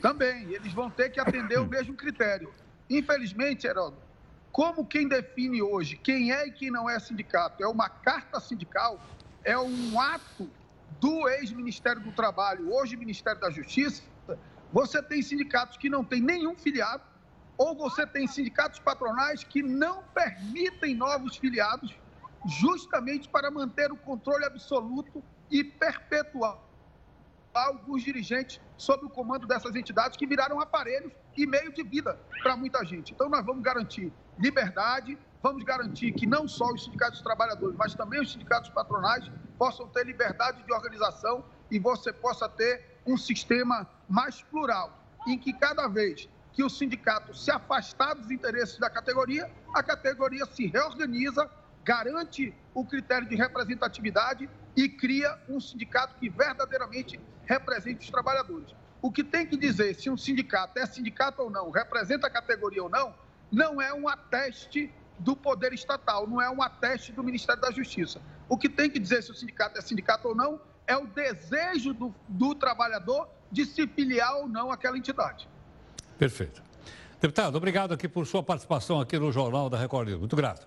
Também, 0.00 0.50
eles 0.50 0.72
vão 0.72 0.88
ter 0.88 1.10
que 1.10 1.20
atender 1.20 1.60
o 1.60 1.66
mesmo 1.66 1.92
critério. 1.92 2.50
Infelizmente, 2.88 3.66
Heródoto, 3.66 4.00
como 4.50 4.86
quem 4.86 5.06
define 5.06 5.60
hoje 5.60 5.94
quem 5.96 6.32
é 6.32 6.46
e 6.46 6.52
quem 6.52 6.70
não 6.70 6.88
é 6.88 6.98
sindicato 6.98 7.62
é 7.62 7.68
uma 7.68 7.90
carta 7.90 8.40
sindical, 8.40 8.98
é 9.44 9.58
um 9.58 10.00
ato 10.00 10.48
do 10.98 11.28
ex-Ministério 11.28 12.00
do 12.00 12.12
Trabalho, 12.12 12.72
hoje 12.72 12.96
Ministério 12.96 13.42
da 13.42 13.50
Justiça, 13.50 14.02
você 14.72 15.02
tem 15.02 15.20
sindicatos 15.20 15.76
que 15.76 15.90
não 15.90 16.02
têm 16.02 16.22
nenhum 16.22 16.56
filiado, 16.56 17.02
ou 17.58 17.76
você 17.76 18.06
tem 18.06 18.26
sindicatos 18.26 18.78
patronais 18.78 19.44
que 19.44 19.62
não 19.62 20.02
permitem 20.14 20.94
novos 20.94 21.36
filiados, 21.36 21.94
justamente 22.46 23.28
para 23.28 23.50
manter 23.50 23.92
o 23.92 23.96
controle 23.96 24.44
absoluto 24.44 25.22
e 25.50 25.62
perpetuar 25.64 26.58
alguns 27.52 28.02
dirigentes 28.02 28.60
sob 28.76 29.04
o 29.04 29.10
comando 29.10 29.46
dessas 29.46 29.74
entidades 29.74 30.16
que 30.16 30.26
viraram 30.26 30.60
aparelhos 30.60 31.12
e 31.36 31.46
meio 31.46 31.72
de 31.72 31.82
vida 31.82 32.18
para 32.42 32.56
muita 32.56 32.84
gente. 32.84 33.12
Então, 33.12 33.28
nós 33.28 33.44
vamos 33.44 33.62
garantir 33.62 34.12
liberdade, 34.38 35.18
vamos 35.42 35.62
garantir 35.64 36.12
que 36.12 36.26
não 36.26 36.46
só 36.46 36.72
os 36.72 36.84
sindicatos 36.84 37.20
trabalhadores, 37.20 37.76
mas 37.76 37.94
também 37.94 38.20
os 38.20 38.32
sindicatos 38.32 38.70
patronais 38.70 39.30
possam 39.58 39.88
ter 39.88 40.06
liberdade 40.06 40.62
de 40.62 40.72
organização 40.72 41.44
e 41.70 41.78
você 41.78 42.12
possa 42.12 42.48
ter 42.48 43.00
um 43.06 43.16
sistema 43.16 43.88
mais 44.08 44.42
plural, 44.42 44.98
em 45.26 45.38
que 45.38 45.52
cada 45.52 45.88
vez 45.88 46.28
que 46.52 46.64
o 46.64 46.70
sindicato 46.70 47.34
se 47.34 47.50
afastar 47.50 48.14
dos 48.14 48.30
interesses 48.30 48.78
da 48.78 48.90
categoria, 48.90 49.50
a 49.74 49.82
categoria 49.82 50.44
se 50.46 50.66
reorganiza, 50.66 51.48
garante 51.84 52.54
o 52.74 52.84
critério 52.84 53.28
de 53.28 53.36
representatividade 53.36 54.48
e 54.76 54.88
cria 54.88 55.38
um 55.48 55.60
sindicato 55.60 56.14
que 56.16 56.28
verdadeiramente 56.28 57.20
represente 57.44 58.04
os 58.04 58.10
trabalhadores. 58.10 58.74
O 59.02 59.10
que 59.10 59.24
tem 59.24 59.46
que 59.46 59.56
dizer 59.56 59.94
se 59.94 60.10
um 60.10 60.16
sindicato 60.16 60.78
é 60.78 60.86
sindicato 60.86 61.42
ou 61.42 61.50
não, 61.50 61.70
representa 61.70 62.26
a 62.26 62.30
categoria 62.30 62.82
ou 62.82 62.88
não, 62.88 63.14
não 63.50 63.80
é 63.80 63.92
um 63.92 64.08
ateste 64.08 64.92
do 65.18 65.34
poder 65.34 65.72
estatal, 65.72 66.26
não 66.26 66.40
é 66.40 66.50
um 66.50 66.62
ateste 66.62 67.12
do 67.12 67.22
Ministério 67.22 67.60
da 67.60 67.70
Justiça. 67.70 68.20
O 68.48 68.56
que 68.56 68.68
tem 68.68 68.90
que 68.90 68.98
dizer 68.98 69.22
se 69.22 69.30
o 69.30 69.34
sindicato 69.34 69.78
é 69.78 69.80
sindicato 69.80 70.28
ou 70.28 70.34
não 70.34 70.60
é 70.86 70.96
o 70.96 71.06
desejo 71.06 71.94
do, 71.94 72.14
do 72.28 72.54
trabalhador 72.54 73.28
de 73.50 73.64
se 73.64 73.86
filiar 73.86 74.34
ou 74.36 74.48
não 74.48 74.70
àquela 74.70 74.96
entidade. 74.96 75.48
Perfeito. 76.18 76.62
Deputado, 77.20 77.56
obrigado 77.56 77.92
aqui 77.92 78.08
por 78.08 78.26
sua 78.26 78.42
participação 78.42 79.00
aqui 79.00 79.18
no 79.18 79.30
Jornal 79.30 79.68
da 79.68 79.78
Record. 79.78 80.08
Muito 80.10 80.34
grato. 80.36 80.66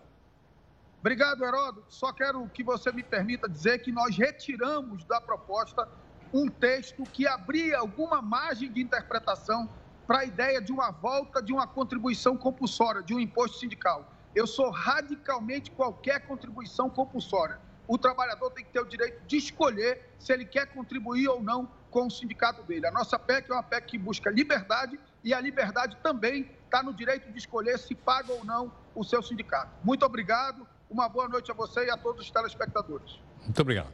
Obrigado, 1.04 1.44
Heródoto. 1.44 1.84
Só 1.90 2.14
quero 2.14 2.48
que 2.48 2.64
você 2.64 2.90
me 2.90 3.04
permita 3.04 3.50
dizer 3.50 3.80
que 3.80 3.92
nós 3.92 4.16
retiramos 4.18 5.04
da 5.04 5.20
proposta 5.20 5.86
um 6.34 6.48
texto 6.48 7.04
que 7.04 7.28
abria 7.28 7.78
alguma 7.78 8.22
margem 8.22 8.72
de 8.72 8.82
interpretação 8.82 9.70
para 10.08 10.20
a 10.20 10.24
ideia 10.24 10.62
de 10.62 10.72
uma 10.72 10.92
volta 10.92 11.44
de 11.44 11.52
uma 11.52 11.68
contribuição 11.68 12.38
compulsória, 12.38 13.04
de 13.04 13.14
um 13.14 13.20
imposto 13.20 13.58
sindical. 13.58 14.10
Eu 14.34 14.48
sou 14.48 14.70
radicalmente 14.70 15.72
qualquer 15.72 16.26
contribuição 16.26 16.90
compulsória. 16.90 17.60
O 17.86 17.98
trabalhador 17.98 18.52
tem 18.52 18.64
que 18.64 18.72
ter 18.72 18.80
o 18.80 18.86
direito 18.86 19.28
de 19.28 19.36
escolher 19.36 20.16
se 20.18 20.32
ele 20.32 20.46
quer 20.46 20.68
contribuir 20.68 21.28
ou 21.28 21.44
não 21.44 21.70
com 21.92 22.08
o 22.08 22.10
sindicato 22.10 22.64
dele. 22.64 22.88
A 22.88 22.92
nossa 22.92 23.20
PEC 23.20 23.52
é 23.52 23.54
uma 23.54 23.62
PEC 23.62 23.88
que 23.88 23.98
busca 23.98 24.30
liberdade 24.30 24.98
e 25.22 25.34
a 25.34 25.42
liberdade 25.42 25.98
também 26.02 26.50
está 26.64 26.82
no 26.82 26.94
direito 26.94 27.30
de 27.30 27.38
escolher 27.38 27.78
se 27.78 27.94
paga 27.94 28.32
ou 28.32 28.46
não 28.46 28.72
o 28.96 29.04
seu 29.04 29.22
sindicato. 29.22 29.70
Muito 29.84 30.06
obrigado, 30.06 30.66
uma 30.94 31.10
boa 31.10 31.28
noite 31.28 31.50
a 31.50 31.56
você 31.56 31.88
e 31.88 31.90
a 31.90 31.98
todos 31.98 32.26
os 32.26 32.32
telespectadores. 32.32 33.20
Muito 33.42 33.60
obrigado. 33.60 33.92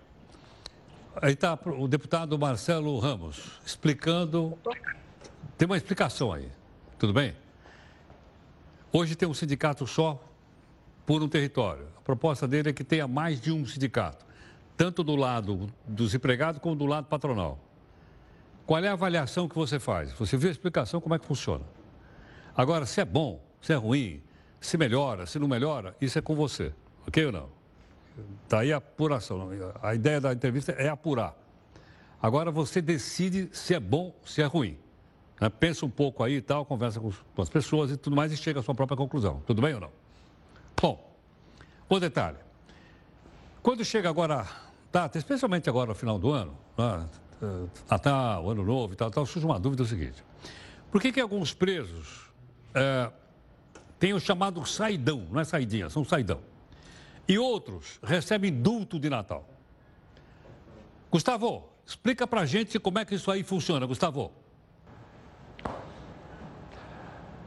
Aí 1.22 1.34
está 1.34 1.58
o 1.66 1.88
deputado 1.88 2.38
Marcelo 2.38 3.00
Ramos 3.00 3.60
explicando. 3.66 4.58
Tem 5.58 5.66
uma 5.66 5.78
explicação 5.78 6.32
aí, 6.32 6.52
tudo 6.98 7.14
bem? 7.14 7.36
Hoje 8.92 9.16
tem 9.16 9.28
um 9.28 9.34
sindicato 9.34 9.88
só 9.88 10.22
por 11.06 11.24
um 11.24 11.30
território. 11.30 11.88
A 11.98 12.02
proposta 12.02 12.48
dele 12.48 12.70
é 12.70 12.74
que 12.74 12.84
tenha 12.84 13.08
mais 13.08 13.40
de 13.40 13.52
um 13.52 13.66
sindicato, 13.66 14.26
tanto 14.76 15.02
do 15.02 15.16
lado 15.16 15.68
dos 15.88 16.14
empregados 16.14 16.62
como 16.62 16.76
do 16.76 16.86
lado 16.86 17.06
patronal. 17.06 17.60
Qual 18.66 18.84
é 18.84 18.90
a 18.90 18.94
avaliação 18.94 19.48
que 19.48 19.56
você 19.56 19.80
faz? 19.80 20.12
Você 20.14 20.36
viu 20.36 20.50
a 20.50 20.52
explicação 20.52 21.00
como 21.00 21.16
é 21.16 21.20
que 21.20 21.26
funciona. 21.26 21.66
Agora, 22.56 22.86
se 22.86 23.00
é 23.00 23.06
bom, 23.06 23.42
se 23.62 23.72
é 23.72 23.76
ruim, 23.76 24.22
se 24.60 24.78
melhora, 24.78 25.26
se 25.26 25.40
não 25.40 25.48
melhora, 25.48 25.96
isso 26.02 26.20
é 26.20 26.22
com 26.22 26.36
você, 26.36 26.74
ok 27.10 27.26
ou 27.26 27.32
não? 27.32 27.50
Está 28.44 28.60
aí 28.60 28.72
a 28.72 28.78
apuração. 28.78 29.50
A 29.82 29.94
ideia 29.94 30.22
da 30.22 30.34
entrevista 30.34 30.72
é 30.74 30.88
apurar. 30.90 31.36
Agora 32.22 32.52
você 32.52 32.82
decide 32.82 33.50
se 33.52 33.74
é 33.74 33.80
bom, 33.80 34.14
se 34.26 34.42
é 34.42 34.46
ruim. 34.46 34.78
Né? 35.40 35.50
Pensa 35.50 35.86
um 35.86 35.90
pouco 35.90 36.24
aí 36.24 36.36
e 36.36 36.42
tal, 36.42 36.66
conversa 36.66 37.00
com, 37.00 37.12
as 37.42 37.50
pessoas 37.50 37.92
e 37.92 37.98
tudo 37.98 38.16
mais 38.16 38.32
e 38.32 38.38
chega 38.38 38.60
à 38.60 38.64
sua 38.64 38.76
própria 38.76 38.98
conclusão. 38.98 39.42
Tudo 39.46 39.62
bem 39.62 39.74
ou 39.74 39.80
não? 39.80 39.92
Bom, 40.82 41.16
outro 41.88 42.10
detalhe. 42.10 42.38
Quando 43.62 43.84
chega 43.86 44.10
agora, 44.10 44.46
data, 44.92 45.18
especialmente 45.18 45.70
agora 45.70 45.90
no 45.90 45.96
final 45.96 46.20
do 46.20 46.32
ano, 46.32 46.58
né? 46.78 47.10
Natal, 47.90 48.50
Ano 48.50 48.66
Novo 48.66 48.94
e 48.94 48.96
tal, 48.98 49.10
tal, 49.10 49.26
surge 49.26 49.46
uma 49.46 49.60
dúvida 49.60 49.84
é 49.84 49.86
o 49.86 49.88
seguinte. 49.88 50.24
Por 50.92 51.02
que, 51.02 51.12
que 51.12 51.22
alguns 51.22 51.54
presos 51.54 52.30
é, 52.74 53.10
têm 53.98 54.14
o 54.14 54.20
chamado 54.20 54.66
saidão, 54.66 55.26
não 55.32 55.40
é 55.40 55.46
saidinha, 55.46 55.90
são 55.90 56.04
saidão. 56.04 56.42
E 57.30 57.38
outros 57.38 58.00
recebem 58.02 58.50
indulto 58.50 59.00
de 59.00 59.08
Natal. 59.08 59.48
Gustavo, 61.12 61.70
explica 61.86 62.26
pra 62.26 62.44
gente 62.44 62.80
como 62.80 62.98
é 62.98 63.06
que 63.06 63.14
isso 63.14 63.30
aí 63.30 63.44
funciona, 63.44 63.86
Gustavo. 63.86 64.32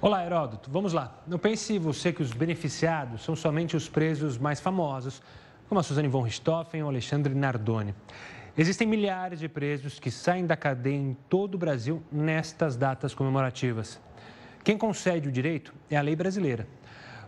Olá, 0.00 0.24
Heródoto. 0.24 0.70
Vamos 0.70 0.92
lá. 0.92 1.20
Não 1.26 1.36
pense 1.36 1.76
você 1.80 2.12
que 2.12 2.22
os 2.22 2.32
beneficiados 2.32 3.24
são 3.24 3.34
somente 3.34 3.76
os 3.76 3.88
presos 3.88 4.38
mais 4.38 4.60
famosos, 4.60 5.20
como 5.68 5.80
a 5.80 5.82
Suzane 5.82 6.06
von 6.06 6.22
Richthofen 6.22 6.84
ou 6.84 6.88
Alexandre 6.88 7.34
Nardoni. 7.34 7.92
Existem 8.56 8.86
milhares 8.86 9.40
de 9.40 9.48
presos 9.48 9.98
que 9.98 10.12
saem 10.12 10.46
da 10.46 10.56
cadeia 10.56 10.94
em 10.94 11.16
todo 11.28 11.56
o 11.56 11.58
Brasil 11.58 12.00
nestas 12.10 12.76
datas 12.76 13.14
comemorativas. 13.14 14.00
Quem 14.62 14.78
concede 14.78 15.28
o 15.28 15.32
direito 15.32 15.74
é 15.90 15.96
a 15.96 16.02
lei 16.02 16.14
brasileira. 16.14 16.68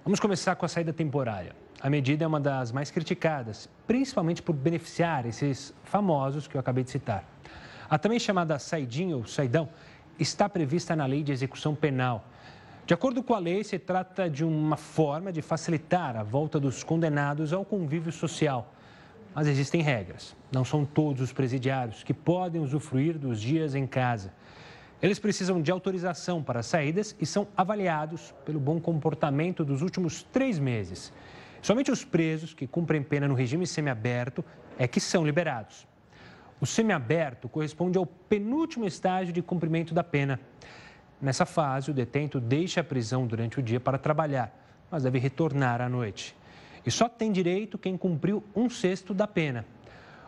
Vamos 0.04 0.20
começar 0.20 0.54
com 0.54 0.64
a 0.64 0.68
saída 0.68 0.92
temporária. 0.92 1.63
A 1.84 1.90
medida 1.90 2.24
é 2.24 2.26
uma 2.26 2.40
das 2.40 2.72
mais 2.72 2.90
criticadas, 2.90 3.68
principalmente 3.86 4.40
por 4.40 4.54
beneficiar 4.54 5.26
esses 5.26 5.74
famosos 5.84 6.48
que 6.48 6.56
eu 6.56 6.60
acabei 6.60 6.82
de 6.82 6.90
citar. 6.90 7.22
A 7.90 7.98
também 7.98 8.18
chamada 8.18 8.58
saidinha 8.58 9.14
ou 9.14 9.26
saidão 9.26 9.68
está 10.18 10.48
prevista 10.48 10.96
na 10.96 11.04
lei 11.04 11.22
de 11.22 11.30
execução 11.30 11.74
penal. 11.74 12.24
De 12.86 12.94
acordo 12.94 13.22
com 13.22 13.34
a 13.34 13.38
lei, 13.38 13.62
se 13.62 13.78
trata 13.78 14.30
de 14.30 14.42
uma 14.42 14.78
forma 14.78 15.30
de 15.30 15.42
facilitar 15.42 16.16
a 16.16 16.22
volta 16.22 16.58
dos 16.58 16.82
condenados 16.82 17.52
ao 17.52 17.66
convívio 17.66 18.10
social 18.10 18.72
mas 19.34 19.48
existem 19.48 19.82
regras. 19.82 20.36
Não 20.52 20.64
são 20.64 20.84
todos 20.84 21.20
os 21.20 21.32
presidiários 21.32 22.04
que 22.04 22.14
podem 22.14 22.62
usufruir 22.62 23.18
dos 23.18 23.40
dias 23.40 23.74
em 23.74 23.86
casa. 23.86 24.32
Eles 25.02 25.18
precisam 25.18 25.60
de 25.60 25.72
autorização 25.72 26.42
para 26.42 26.62
saídas 26.62 27.16
e 27.20 27.26
são 27.26 27.48
avaliados 27.56 28.32
pelo 28.46 28.60
bom 28.60 28.80
comportamento 28.80 29.64
dos 29.64 29.82
últimos 29.82 30.22
três 30.22 30.58
meses. 30.58 31.12
Somente 31.64 31.90
os 31.90 32.04
presos 32.04 32.52
que 32.52 32.66
cumprem 32.66 33.02
pena 33.02 33.26
no 33.26 33.32
regime 33.32 33.66
semiaberto 33.66 34.44
é 34.78 34.86
que 34.86 35.00
são 35.00 35.24
liberados. 35.24 35.86
O 36.60 36.66
semiaberto 36.66 37.48
corresponde 37.48 37.96
ao 37.96 38.04
penúltimo 38.04 38.84
estágio 38.84 39.32
de 39.32 39.40
cumprimento 39.40 39.94
da 39.94 40.04
pena. 40.04 40.38
Nessa 41.22 41.46
fase, 41.46 41.90
o 41.90 41.94
detento 41.94 42.38
deixa 42.38 42.82
a 42.82 42.84
prisão 42.84 43.26
durante 43.26 43.58
o 43.60 43.62
dia 43.62 43.80
para 43.80 43.96
trabalhar, 43.96 44.54
mas 44.90 45.04
deve 45.04 45.18
retornar 45.18 45.80
à 45.80 45.88
noite. 45.88 46.36
E 46.84 46.90
só 46.90 47.08
tem 47.08 47.32
direito 47.32 47.78
quem 47.78 47.96
cumpriu 47.96 48.44
um 48.54 48.68
sexto 48.68 49.14
da 49.14 49.26
pena. 49.26 49.64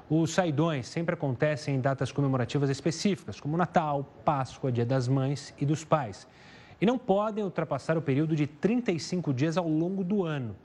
Os 0.08 0.30
saidões 0.30 0.88
sempre 0.88 1.12
acontecem 1.12 1.74
em 1.74 1.80
datas 1.82 2.10
comemorativas 2.10 2.70
específicas, 2.70 3.38
como 3.38 3.58
Natal, 3.58 4.10
Páscoa, 4.24 4.72
Dia 4.72 4.86
das 4.86 5.06
Mães 5.06 5.52
e 5.60 5.66
dos 5.66 5.84
Pais. 5.84 6.26
E 6.80 6.86
não 6.86 6.96
podem 6.96 7.44
ultrapassar 7.44 7.98
o 7.98 8.00
período 8.00 8.34
de 8.34 8.46
35 8.46 9.34
dias 9.34 9.58
ao 9.58 9.68
longo 9.68 10.02
do 10.02 10.24
ano. 10.24 10.56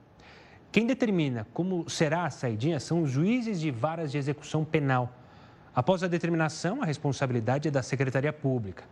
Quem 0.72 0.88
determina 0.88 1.45
como 1.53 1.89
será 1.89 2.26
a 2.26 2.30
saidinha 2.30 2.80
são 2.80 3.03
os 3.03 3.11
juízes 3.11 3.59
de 3.59 3.69
varas 3.69 4.09
de 4.09 4.17
execução 4.17 4.63
penal. 4.63 5.13
Após 5.76 6.01
a 6.01 6.07
determinação, 6.07 6.82
a 6.82 6.86
responsabilidade 6.86 7.67
é 7.67 7.72
da 7.72 7.84
Secretaria 7.84 8.32
Pública. 8.32 8.86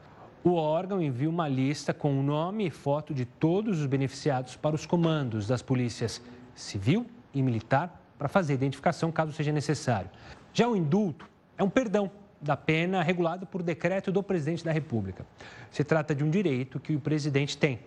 O 0.43 0.55
órgão 0.55 1.01
envia 1.01 1.29
uma 1.29 1.47
lista 1.47 1.93
com 1.93 2.19
o 2.19 2.23
nome 2.23 2.67
e 2.67 2.69
foto 2.69 3.13
de 3.13 3.23
todos 3.23 3.79
os 3.79 3.85
beneficiados 3.85 4.57
para 4.57 4.75
os 4.75 4.85
comandos 4.85 5.47
das 5.47 5.61
polícias 5.61 6.21
civil 6.53 7.05
e 7.33 7.41
militar 7.41 8.01
para 8.17 8.27
fazer 8.27 8.53
identificação 8.55 9.09
caso 9.09 9.31
seja 9.31 9.53
necessário. 9.53 10.09
Já 10.53 10.67
o 10.67 10.75
indulto 10.75 11.29
é 11.57 11.63
um 11.63 11.69
perdão 11.69 12.11
da 12.41 12.57
pena 12.57 13.01
regulado 13.01 13.45
por 13.45 13.63
decreto 13.63 14.11
do 14.11 14.21
presidente 14.21 14.65
da 14.65 14.71
República. 14.71 15.25
Se 15.71 15.83
trata 15.85 16.13
de 16.13 16.25
um 16.25 16.29
direito 16.29 16.79
que 16.79 16.93
o 16.93 16.99
presidente 16.99 17.57
tem. 17.57 17.79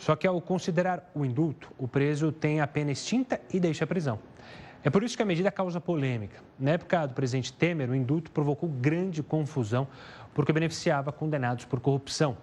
Só 0.00 0.16
que 0.16 0.26
ao 0.26 0.40
considerar 0.40 1.10
o 1.14 1.26
indulto, 1.26 1.70
o 1.76 1.86
preso 1.86 2.32
tem 2.32 2.62
a 2.62 2.66
pena 2.66 2.90
extinta 2.90 3.38
e 3.52 3.60
deixa 3.60 3.84
a 3.84 3.86
prisão. 3.86 4.18
É 4.82 4.88
por 4.88 5.02
isso 5.04 5.14
que 5.14 5.22
a 5.22 5.26
medida 5.26 5.50
causa 5.50 5.78
polêmica. 5.78 6.42
Na 6.58 6.70
época 6.70 7.06
do 7.06 7.12
presidente 7.12 7.52
Temer, 7.52 7.90
o 7.90 7.94
indulto 7.94 8.30
provocou 8.30 8.66
grande 8.66 9.22
confusão 9.22 9.86
porque 10.32 10.54
beneficiava 10.54 11.12
condenados 11.12 11.66
por 11.66 11.80
corrupção. 11.80 12.34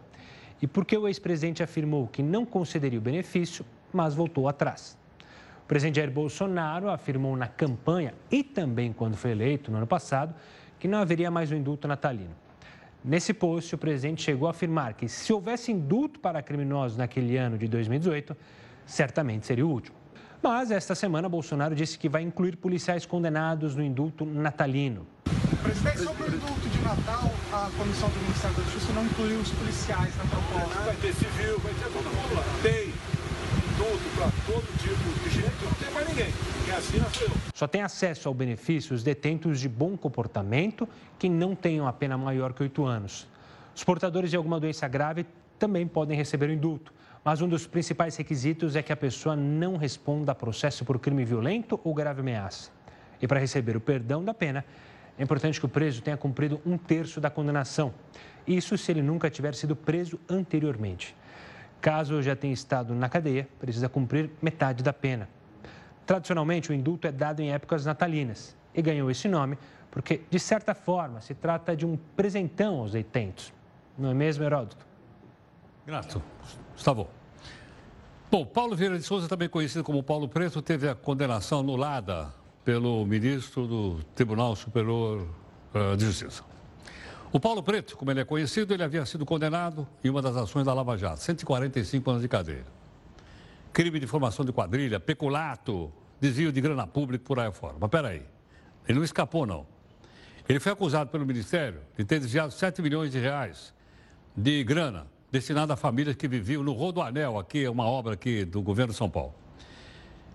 E 0.62 0.68
porque 0.68 0.96
o 0.96 1.08
ex-presidente 1.08 1.64
afirmou 1.64 2.08
que 2.08 2.22
não 2.22 2.46
concederia 2.46 3.00
o 3.00 3.02
benefício, 3.02 3.66
mas 3.92 4.14
voltou 4.14 4.48
atrás. 4.48 4.96
O 5.64 5.68
presidente 5.68 5.96
Jair 5.96 6.12
Bolsonaro 6.12 6.92
afirmou 6.92 7.36
na 7.36 7.48
campanha 7.48 8.14
e 8.30 8.44
também 8.44 8.94
quando 8.94 9.18
foi 9.18 9.32
eleito 9.32 9.72
no 9.72 9.78
ano 9.78 9.88
passado 9.88 10.36
que 10.78 10.88
não 10.88 11.00
haveria 11.00 11.32
mais 11.32 11.52
o 11.52 11.56
um 11.56 11.58
indulto 11.58 11.88
natalino. 11.88 12.36
Nesse 13.08 13.34
post, 13.34 13.74
o 13.74 13.78
presidente 13.78 14.22
chegou 14.22 14.50
a 14.50 14.52
afirmar 14.52 14.94
que 14.94 15.08
se 15.08 15.32
houvesse 15.32 15.72
indulto 15.72 16.20
para 16.20 16.42
criminosos 16.42 16.98
naquele 16.98 17.38
ano 17.38 17.58
de 17.58 17.66
2018, 17.66 18.36
certamente 18.86 19.46
seria 19.46 19.66
o 19.66 19.70
último. 19.70 19.96
Mas 20.44 20.72
esta 20.72 20.94
semana, 20.94 21.30
Bolsonaro 21.30 21.74
disse 21.74 21.98
que 21.98 22.10
vai 22.10 22.22
incluir 22.22 22.58
policiais 22.58 23.06
condenados 23.06 23.78
no 23.78 23.82
indulto 23.82 24.26
natalino. 24.26 25.08
Presidente, 25.64 26.00
sobre 26.00 26.24
o 26.24 26.36
indulto 26.36 26.68
de 26.68 26.82
Natal, 26.82 27.32
a 27.54 27.72
comissão 27.78 28.10
do 28.10 28.20
Ministério 28.20 28.58
da 28.58 28.64
Justiça 28.64 28.92
não 28.92 29.06
incluiu 29.06 29.40
os 29.40 29.52
policiais 29.52 30.14
na 30.18 30.26
proposta. 30.26 30.82
Vai 30.82 30.96
ter 30.98 31.14
civil, 31.14 31.60
vai 31.60 31.74
ter 31.76 31.86
todo 31.86 32.04
mundo 32.04 32.36
lá. 32.36 32.44
Tem 32.62 32.94
para 34.16 34.32
todo 34.46 34.66
tipo 34.80 35.24
de 35.24 35.30
gente, 35.30 35.64
não 35.64 35.72
tem 35.74 35.92
mais 35.94 36.08
ninguém. 36.08 36.34
Quem 36.66 36.74
assina 36.74 37.06
sou 37.12 37.28
eu. 37.28 37.34
Só 37.54 37.68
tem 37.68 37.82
acesso 37.84 38.28
ao 38.28 38.34
benefício 38.34 38.96
os 38.96 39.04
detentos 39.04 39.60
de 39.60 39.70
bom 39.70 39.96
comportamento 39.96 40.90
que 41.20 41.30
não 41.30 41.56
tenham 41.56 41.88
a 41.88 41.94
pena 41.94 42.18
maior 42.18 42.54
que 42.54 42.64
oito 42.64 42.86
anos. 42.86 43.28
Os 43.76 43.84
portadores 43.84 44.32
de 44.32 44.38
alguma 44.38 44.60
doença 44.60 44.88
grave 44.88 45.26
também 45.60 45.88
podem 45.88 46.18
receber 46.18 46.50
o 46.50 46.54
indulto, 46.54 46.92
mas 47.24 47.42
um 47.42 47.48
dos 47.48 47.68
principais 47.68 48.16
requisitos 48.16 48.76
é 48.76 48.82
que 48.82 48.92
a 48.92 48.98
pessoa 48.98 49.36
não 49.36 49.78
responda 49.78 50.32
a 50.32 50.36
processo 50.36 50.84
por 50.84 50.98
crime 50.98 51.24
violento 51.24 51.80
ou 51.84 51.94
grave 51.94 52.22
ameaça. 52.22 52.72
E 53.22 53.28
para 53.28 53.40
receber 53.40 53.78
o 53.78 53.82
perdão 53.82 54.24
da 54.24 54.34
pena, 54.34 54.66
é 55.18 55.24
importante 55.24 55.60
que 55.60 55.66
o 55.66 55.70
preso 55.70 56.02
tenha 56.02 56.18
cumprido 56.18 56.60
um 56.66 56.78
terço 56.78 57.22
da 57.22 57.30
condenação. 57.30 57.94
Isso 58.48 58.78
se 58.78 58.92
ele 58.92 59.02
nunca 59.02 59.30
tiver 59.30 59.54
sido 59.54 59.76
preso 59.76 60.20
anteriormente. 60.30 61.16
Caso 61.82 62.22
já 62.22 62.36
tenha 62.36 62.54
estado 62.54 62.94
na 62.94 63.08
cadeia, 63.08 63.48
precisa 63.60 63.88
cumprir 63.88 64.30
metade 64.42 64.84
da 64.84 64.92
pena. 64.92 65.30
Tradicionalmente, 66.06 66.72
o 66.72 66.74
indulto 66.74 67.08
é 67.08 67.12
dado 67.12 67.42
em 67.42 67.52
épocas 67.52 67.86
natalinas 67.86 68.56
e 68.74 68.82
ganhou 68.82 69.12
esse 69.12 69.28
nome 69.28 69.58
porque, 69.92 70.22
de 70.30 70.40
certa 70.40 70.76
forma, 70.76 71.22
se 71.22 71.34
trata 71.34 71.76
de 71.76 71.86
um 71.86 71.98
presentão 72.16 72.80
aos 72.80 72.92
detentos. 72.92 73.52
Não 73.98 74.12
é 74.12 74.14
mesmo, 74.14 74.44
Heródoto? 74.44 74.86
Grato. 75.86 76.22
Gustavo. 76.74 77.08
Bom, 78.30 78.46
Paulo 78.46 78.76
Vieira 78.76 78.98
de 78.98 79.04
Souza, 79.04 79.28
também 79.28 79.48
conhecido 79.48 79.84
como 79.84 80.04
Paulo 80.04 80.28
Preto, 80.28 80.62
teve 80.62 80.88
a 80.88 80.94
condenação 80.94 81.62
anulada 81.62 82.34
pelo 82.64 83.06
ministro 83.06 83.66
do 83.66 84.04
Tribunal 84.14 84.56
Superior 84.56 85.28
uh, 85.74 85.96
de 85.96 86.06
Justiça. 86.06 86.44
O 87.38 87.40
Paulo 87.40 87.62
Preto, 87.62 87.96
como 87.96 88.10
ele 88.10 88.20
é 88.20 88.26
conhecido, 88.26 88.74
ele 88.74 88.82
havia 88.82 89.06
sido 89.06 89.24
condenado 89.24 89.88
em 90.04 90.10
uma 90.10 90.24
das 90.24 90.36
ações 90.36 90.66
da 90.66 90.74
Lava 90.74 90.98
Jato, 90.98 91.22
145 91.22 92.10
anos 92.10 92.24
de 92.24 92.28
cadeia. 92.28 92.66
Crime 93.72 94.00
de 94.00 94.08
formação 94.08 94.44
de 94.44 94.52
quadrilha, 94.52 95.00
peculato, 95.00 95.94
desvio 96.20 96.52
de 96.52 96.60
grana 96.60 96.88
pública 96.88 97.24
por 97.24 97.40
aí 97.40 97.52
fora. 97.52 97.76
Mas 97.80 97.92
peraí, 97.92 98.24
ele 98.90 98.98
não 98.98 99.06
escapou 99.06 99.46
não. 99.46 99.68
Ele 100.50 100.60
foi 100.60 100.72
acusado 100.72 101.12
pelo 101.12 101.28
Ministério 101.28 101.82
de 101.96 102.04
ter 102.04 102.20
desviado 102.20 102.52
7 102.52 102.82
milhões 102.82 103.12
de 103.12 103.20
reais 103.20 103.72
de 104.36 104.64
grana 104.64 105.06
destinada 105.32 105.76
a 105.76 105.78
famílias 105.78 106.16
que 106.16 106.28
viviam 106.28 106.64
no 106.64 106.74
Rodoanel, 106.74 107.38
aqui 107.38 107.66
é 107.66 107.70
uma 107.70 107.86
obra 107.86 108.16
aqui 108.16 108.46
do 108.46 108.64
governo 108.64 108.94
de 108.94 108.98
São 108.98 109.12
Paulo. 109.12 109.36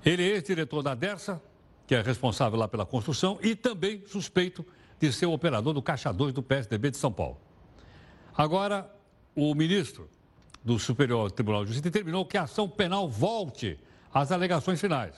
Ele 0.06 0.22
é 0.22 0.34
ex-diretor 0.34 0.84
da 0.84 0.94
Dersa, 0.94 1.42
que 1.84 1.96
é 1.96 2.00
responsável 2.00 2.56
lá 2.56 2.68
pela 2.68 2.86
construção, 2.86 3.40
e 3.42 3.56
também 3.56 4.04
suspeito 4.06 4.64
de 5.08 5.12
ser 5.12 5.26
o 5.26 5.32
operador 5.32 5.74
do 5.74 5.82
Caixa 5.82 6.12
2 6.12 6.32
do 6.32 6.42
PSDB 6.42 6.90
de 6.90 6.96
São 6.96 7.12
Paulo. 7.12 7.38
Agora, 8.36 8.90
o 9.34 9.54
ministro 9.54 10.08
do 10.64 10.78
Superior 10.78 11.30
Tribunal 11.30 11.62
de 11.62 11.68
Justiça 11.68 11.90
determinou 11.90 12.24
que 12.24 12.38
a 12.38 12.42
ação 12.42 12.68
penal 12.68 13.08
volte 13.08 13.78
às 14.12 14.30
alegações 14.30 14.80
finais, 14.80 15.14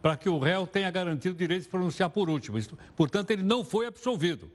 para 0.00 0.16
que 0.16 0.28
o 0.28 0.38
réu 0.38 0.66
tenha 0.66 0.90
garantido 0.90 1.34
o 1.34 1.38
direito 1.38 1.64
de 1.64 1.68
pronunciar 1.68 2.10
por 2.10 2.28
último. 2.28 2.58
Portanto, 2.96 3.30
ele 3.30 3.42
não 3.42 3.64
foi 3.64 3.86
absolvido. 3.86 4.50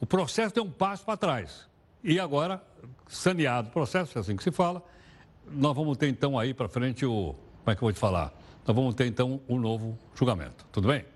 O 0.00 0.06
processo 0.06 0.54
deu 0.54 0.64
um 0.64 0.70
passo 0.70 1.04
para 1.04 1.16
trás. 1.16 1.66
E 2.04 2.18
agora, 2.18 2.62
saneado 3.06 3.68
o 3.68 3.72
processo, 3.72 4.18
é 4.18 4.20
assim 4.20 4.36
que 4.36 4.42
se 4.42 4.50
fala, 4.50 4.82
nós 5.50 5.74
vamos 5.74 5.96
ter 5.96 6.08
então 6.08 6.38
aí 6.38 6.52
para 6.52 6.68
frente 6.68 7.06
o. 7.06 7.34
Como 7.60 7.70
é 7.72 7.74
que 7.76 7.82
eu 7.82 7.86
vou 7.86 7.92
te 7.92 7.98
falar? 7.98 8.32
Nós 8.66 8.74
vamos 8.74 8.94
ter 8.94 9.06
então 9.06 9.40
um 9.48 9.58
novo 9.58 9.96
julgamento. 10.14 10.66
Tudo 10.72 10.88
bem? 10.88 11.11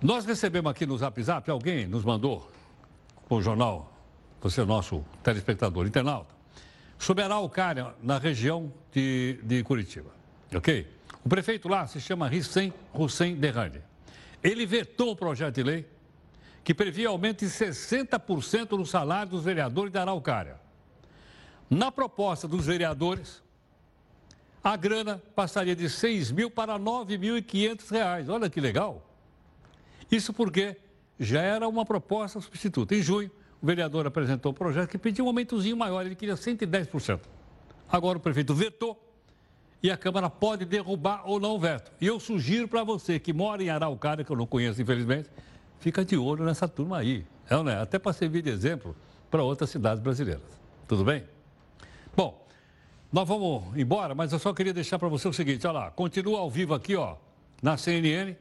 Nós 0.00 0.24
recebemos 0.24 0.70
aqui 0.70 0.86
no 0.86 0.96
Zap 0.96 1.20
Zap, 1.20 1.50
alguém 1.50 1.84
nos 1.84 2.04
mandou, 2.04 2.48
o 3.28 3.42
jornal, 3.42 3.92
você 4.40 4.60
é 4.60 4.64
nosso 4.64 5.04
telespectador, 5.24 5.88
internauta, 5.88 6.32
sobre 6.96 7.24
Araucária, 7.24 7.92
na 8.00 8.16
região 8.16 8.72
de, 8.92 9.40
de 9.42 9.64
Curitiba. 9.64 10.10
Ok? 10.54 10.88
O 11.24 11.28
prefeito 11.28 11.68
lá 11.68 11.84
se 11.88 12.00
chama 12.00 12.32
Hissem 12.32 12.72
Hussein 12.94 13.34
Derrani. 13.34 13.82
Ele 14.42 14.64
vetou 14.64 15.10
o 15.10 15.16
projeto 15.16 15.56
de 15.56 15.64
lei 15.64 15.86
que 16.62 16.72
previa 16.72 17.08
aumento 17.08 17.40
de 17.40 17.50
60% 17.50 18.78
no 18.78 18.86
salário 18.86 19.32
dos 19.32 19.42
vereadores 19.42 19.92
da 19.92 20.02
Araucária. 20.02 20.60
Na 21.68 21.90
proposta 21.90 22.46
dos 22.46 22.66
vereadores, 22.66 23.42
a 24.62 24.76
grana 24.76 25.20
passaria 25.34 25.74
de 25.74 25.90
6 25.90 26.30
mil 26.30 26.50
para 26.50 26.78
9.500 26.78 27.90
reais. 27.90 28.28
Olha 28.28 28.48
que 28.48 28.60
legal. 28.60 29.07
Isso 30.10 30.32
porque 30.32 30.76
já 31.18 31.42
era 31.42 31.68
uma 31.68 31.84
proposta 31.84 32.40
substituta. 32.40 32.94
Em 32.94 33.02
junho, 33.02 33.30
o 33.60 33.66
vereador 33.66 34.06
apresentou 34.06 34.52
o 34.52 34.54
projeto 34.54 34.88
que 34.88 34.98
pedia 34.98 35.24
um 35.24 35.26
aumentozinho 35.26 35.76
maior, 35.76 36.06
ele 36.06 36.14
queria 36.14 36.34
110%. 36.34 37.20
Agora 37.90 38.18
o 38.18 38.20
prefeito 38.20 38.54
vetou 38.54 39.04
e 39.82 39.90
a 39.90 39.96
Câmara 39.96 40.28
pode 40.28 40.64
derrubar 40.64 41.22
ou 41.24 41.40
não 41.40 41.54
o 41.54 41.58
veto. 41.58 41.90
E 42.00 42.06
eu 42.06 42.20
sugiro 42.20 42.68
para 42.68 42.84
você 42.84 43.18
que 43.18 43.32
mora 43.32 43.62
em 43.62 43.70
Araucária, 43.70 44.24
que 44.24 44.30
eu 44.30 44.36
não 44.36 44.46
conheço 44.46 44.80
infelizmente, 44.80 45.28
fica 45.80 46.04
de 46.04 46.16
olho 46.16 46.44
nessa 46.44 46.68
turma 46.68 46.98
aí. 46.98 47.24
É, 47.48 47.54
não 47.54 47.68
é? 47.68 47.76
Até 47.76 47.98
para 47.98 48.12
servir 48.12 48.42
de 48.42 48.50
exemplo 48.50 48.94
para 49.30 49.42
outras 49.42 49.70
cidades 49.70 50.02
brasileiras. 50.02 50.42
Tudo 50.86 51.04
bem? 51.04 51.24
Bom, 52.16 52.46
nós 53.12 53.26
vamos 53.26 53.76
embora, 53.76 54.14
mas 54.14 54.32
eu 54.32 54.38
só 54.38 54.52
queria 54.52 54.72
deixar 54.72 54.98
para 54.98 55.08
você 55.08 55.28
o 55.28 55.32
seguinte, 55.32 55.66
olha 55.66 55.78
lá, 55.78 55.90
continua 55.90 56.40
ao 56.40 56.50
vivo 56.50 56.74
aqui, 56.74 56.94
ó, 56.96 57.16
na 57.62 57.76
CNN. 57.76 58.34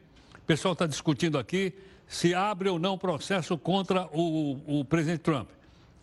Pessoal 0.47 0.73
está 0.73 0.87
discutindo 0.87 1.37
aqui 1.37 1.73
se 2.07 2.33
abre 2.33 2.69
ou 2.69 2.79
não 2.79 2.97
processo 2.97 3.57
contra 3.57 4.07
o, 4.13 4.79
o 4.79 4.85
presidente 4.85 5.19
Trump. 5.19 5.49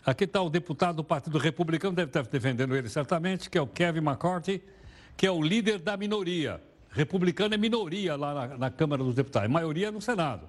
Aqui 0.06 0.24
está 0.24 0.40
o 0.40 0.50
deputado 0.50 0.96
do 0.96 1.04
Partido 1.04 1.38
Republicano, 1.38 1.96
deve 1.96 2.10
estar 2.10 2.22
defendendo 2.22 2.76
ele 2.76 2.88
certamente, 2.88 3.50
que 3.50 3.58
é 3.58 3.62
o 3.62 3.66
Kevin 3.66 4.00
McCarthy 4.00 4.62
que 5.16 5.26
é 5.26 5.30
o 5.30 5.40
líder 5.40 5.78
da 5.78 5.96
minoria. 5.96 6.60
Republicano 6.90 7.54
é 7.54 7.58
minoria 7.58 8.16
lá 8.16 8.34
na, 8.34 8.58
na 8.58 8.70
Câmara 8.70 9.02
dos 9.02 9.14
Deputados, 9.14 9.50
maioria 9.50 9.90
no 9.90 10.00
Senado. 10.00 10.48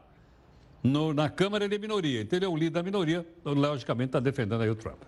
No, 0.84 1.14
na 1.14 1.30
Câmara 1.30 1.66
ele 1.66 1.76
é 1.76 1.78
minoria, 1.80 2.22
então 2.22 2.38
ele 2.38 2.46
é 2.46 2.50
o 2.50 2.56
líder 2.56 2.72
da 2.72 2.84
minoria, 2.84 3.26
logicamente 3.44 4.10
está 4.10 4.20
defendendo 4.20 4.62
aí 4.62 4.70
o 4.70 4.76
Trump. 4.76 5.02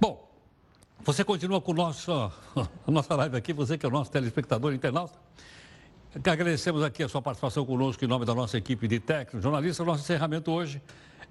Bom, 0.00 0.30
você 1.00 1.24
continua 1.24 1.60
com 1.60 1.72
a 1.82 2.90
nossa 2.90 3.16
live 3.16 3.36
aqui, 3.36 3.52
você 3.52 3.76
que 3.76 3.84
é 3.84 3.88
o 3.88 3.92
nosso 3.92 4.10
telespectador 4.10 4.72
internauta. 4.72 5.18
Agradecemos 6.12 6.82
aqui 6.82 7.04
a 7.04 7.08
sua 7.08 7.22
participação 7.22 7.64
conosco 7.64 8.04
em 8.04 8.08
nome 8.08 8.24
da 8.24 8.34
nossa 8.34 8.58
equipe 8.58 8.88
de 8.88 8.98
técnicos, 8.98 9.42
jornalistas. 9.42 9.86
Nosso 9.86 10.02
encerramento 10.02 10.50
hoje 10.50 10.82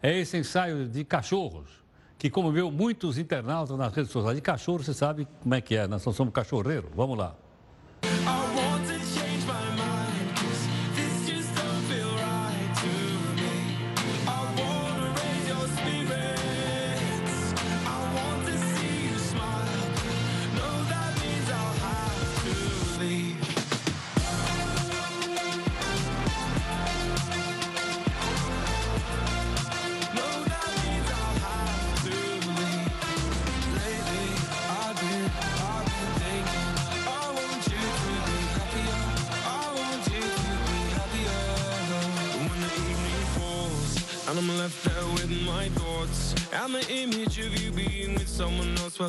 é 0.01 0.17
esse 0.17 0.37
ensaio 0.37 0.87
de 0.87 1.03
cachorros 1.03 1.67
que 2.17 2.29
comoveu 2.29 2.71
muitos 2.71 3.17
internautas 3.17 3.77
nas 3.77 3.93
redes 3.93 4.09
sociais. 4.09 4.37
De 4.37 4.41
cachorro, 4.41 4.81
você 4.81 4.93
sabe 4.93 5.27
como 5.41 5.53
é 5.53 5.59
que 5.59 5.75
é, 5.75 5.85
nós 5.85 6.01
somos 6.01 6.33
cachorreiro. 6.33 6.89
Vamos 6.95 7.17
lá. 7.17 7.35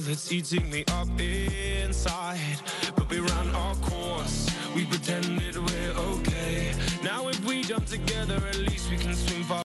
Well, 0.01 0.13
it's 0.13 0.33
eating 0.33 0.71
me 0.71 0.85
up 0.93 1.09
inside. 1.19 2.39
But 2.97 3.11
we 3.11 3.21
ran 3.21 3.55
our 3.55 3.75
course, 3.77 4.49
we 4.75 4.85
pretended 4.87 5.57
we're 5.57 5.93
okay. 6.13 6.73
Now 7.03 7.29
if 7.29 7.45
we 7.45 7.63
jump 7.63 7.87
together, 7.87 8.37
at 8.49 8.57
least 8.57 8.91
we 8.91 8.97
can 8.97 9.15
swim 9.15 9.43
far. 9.45 9.59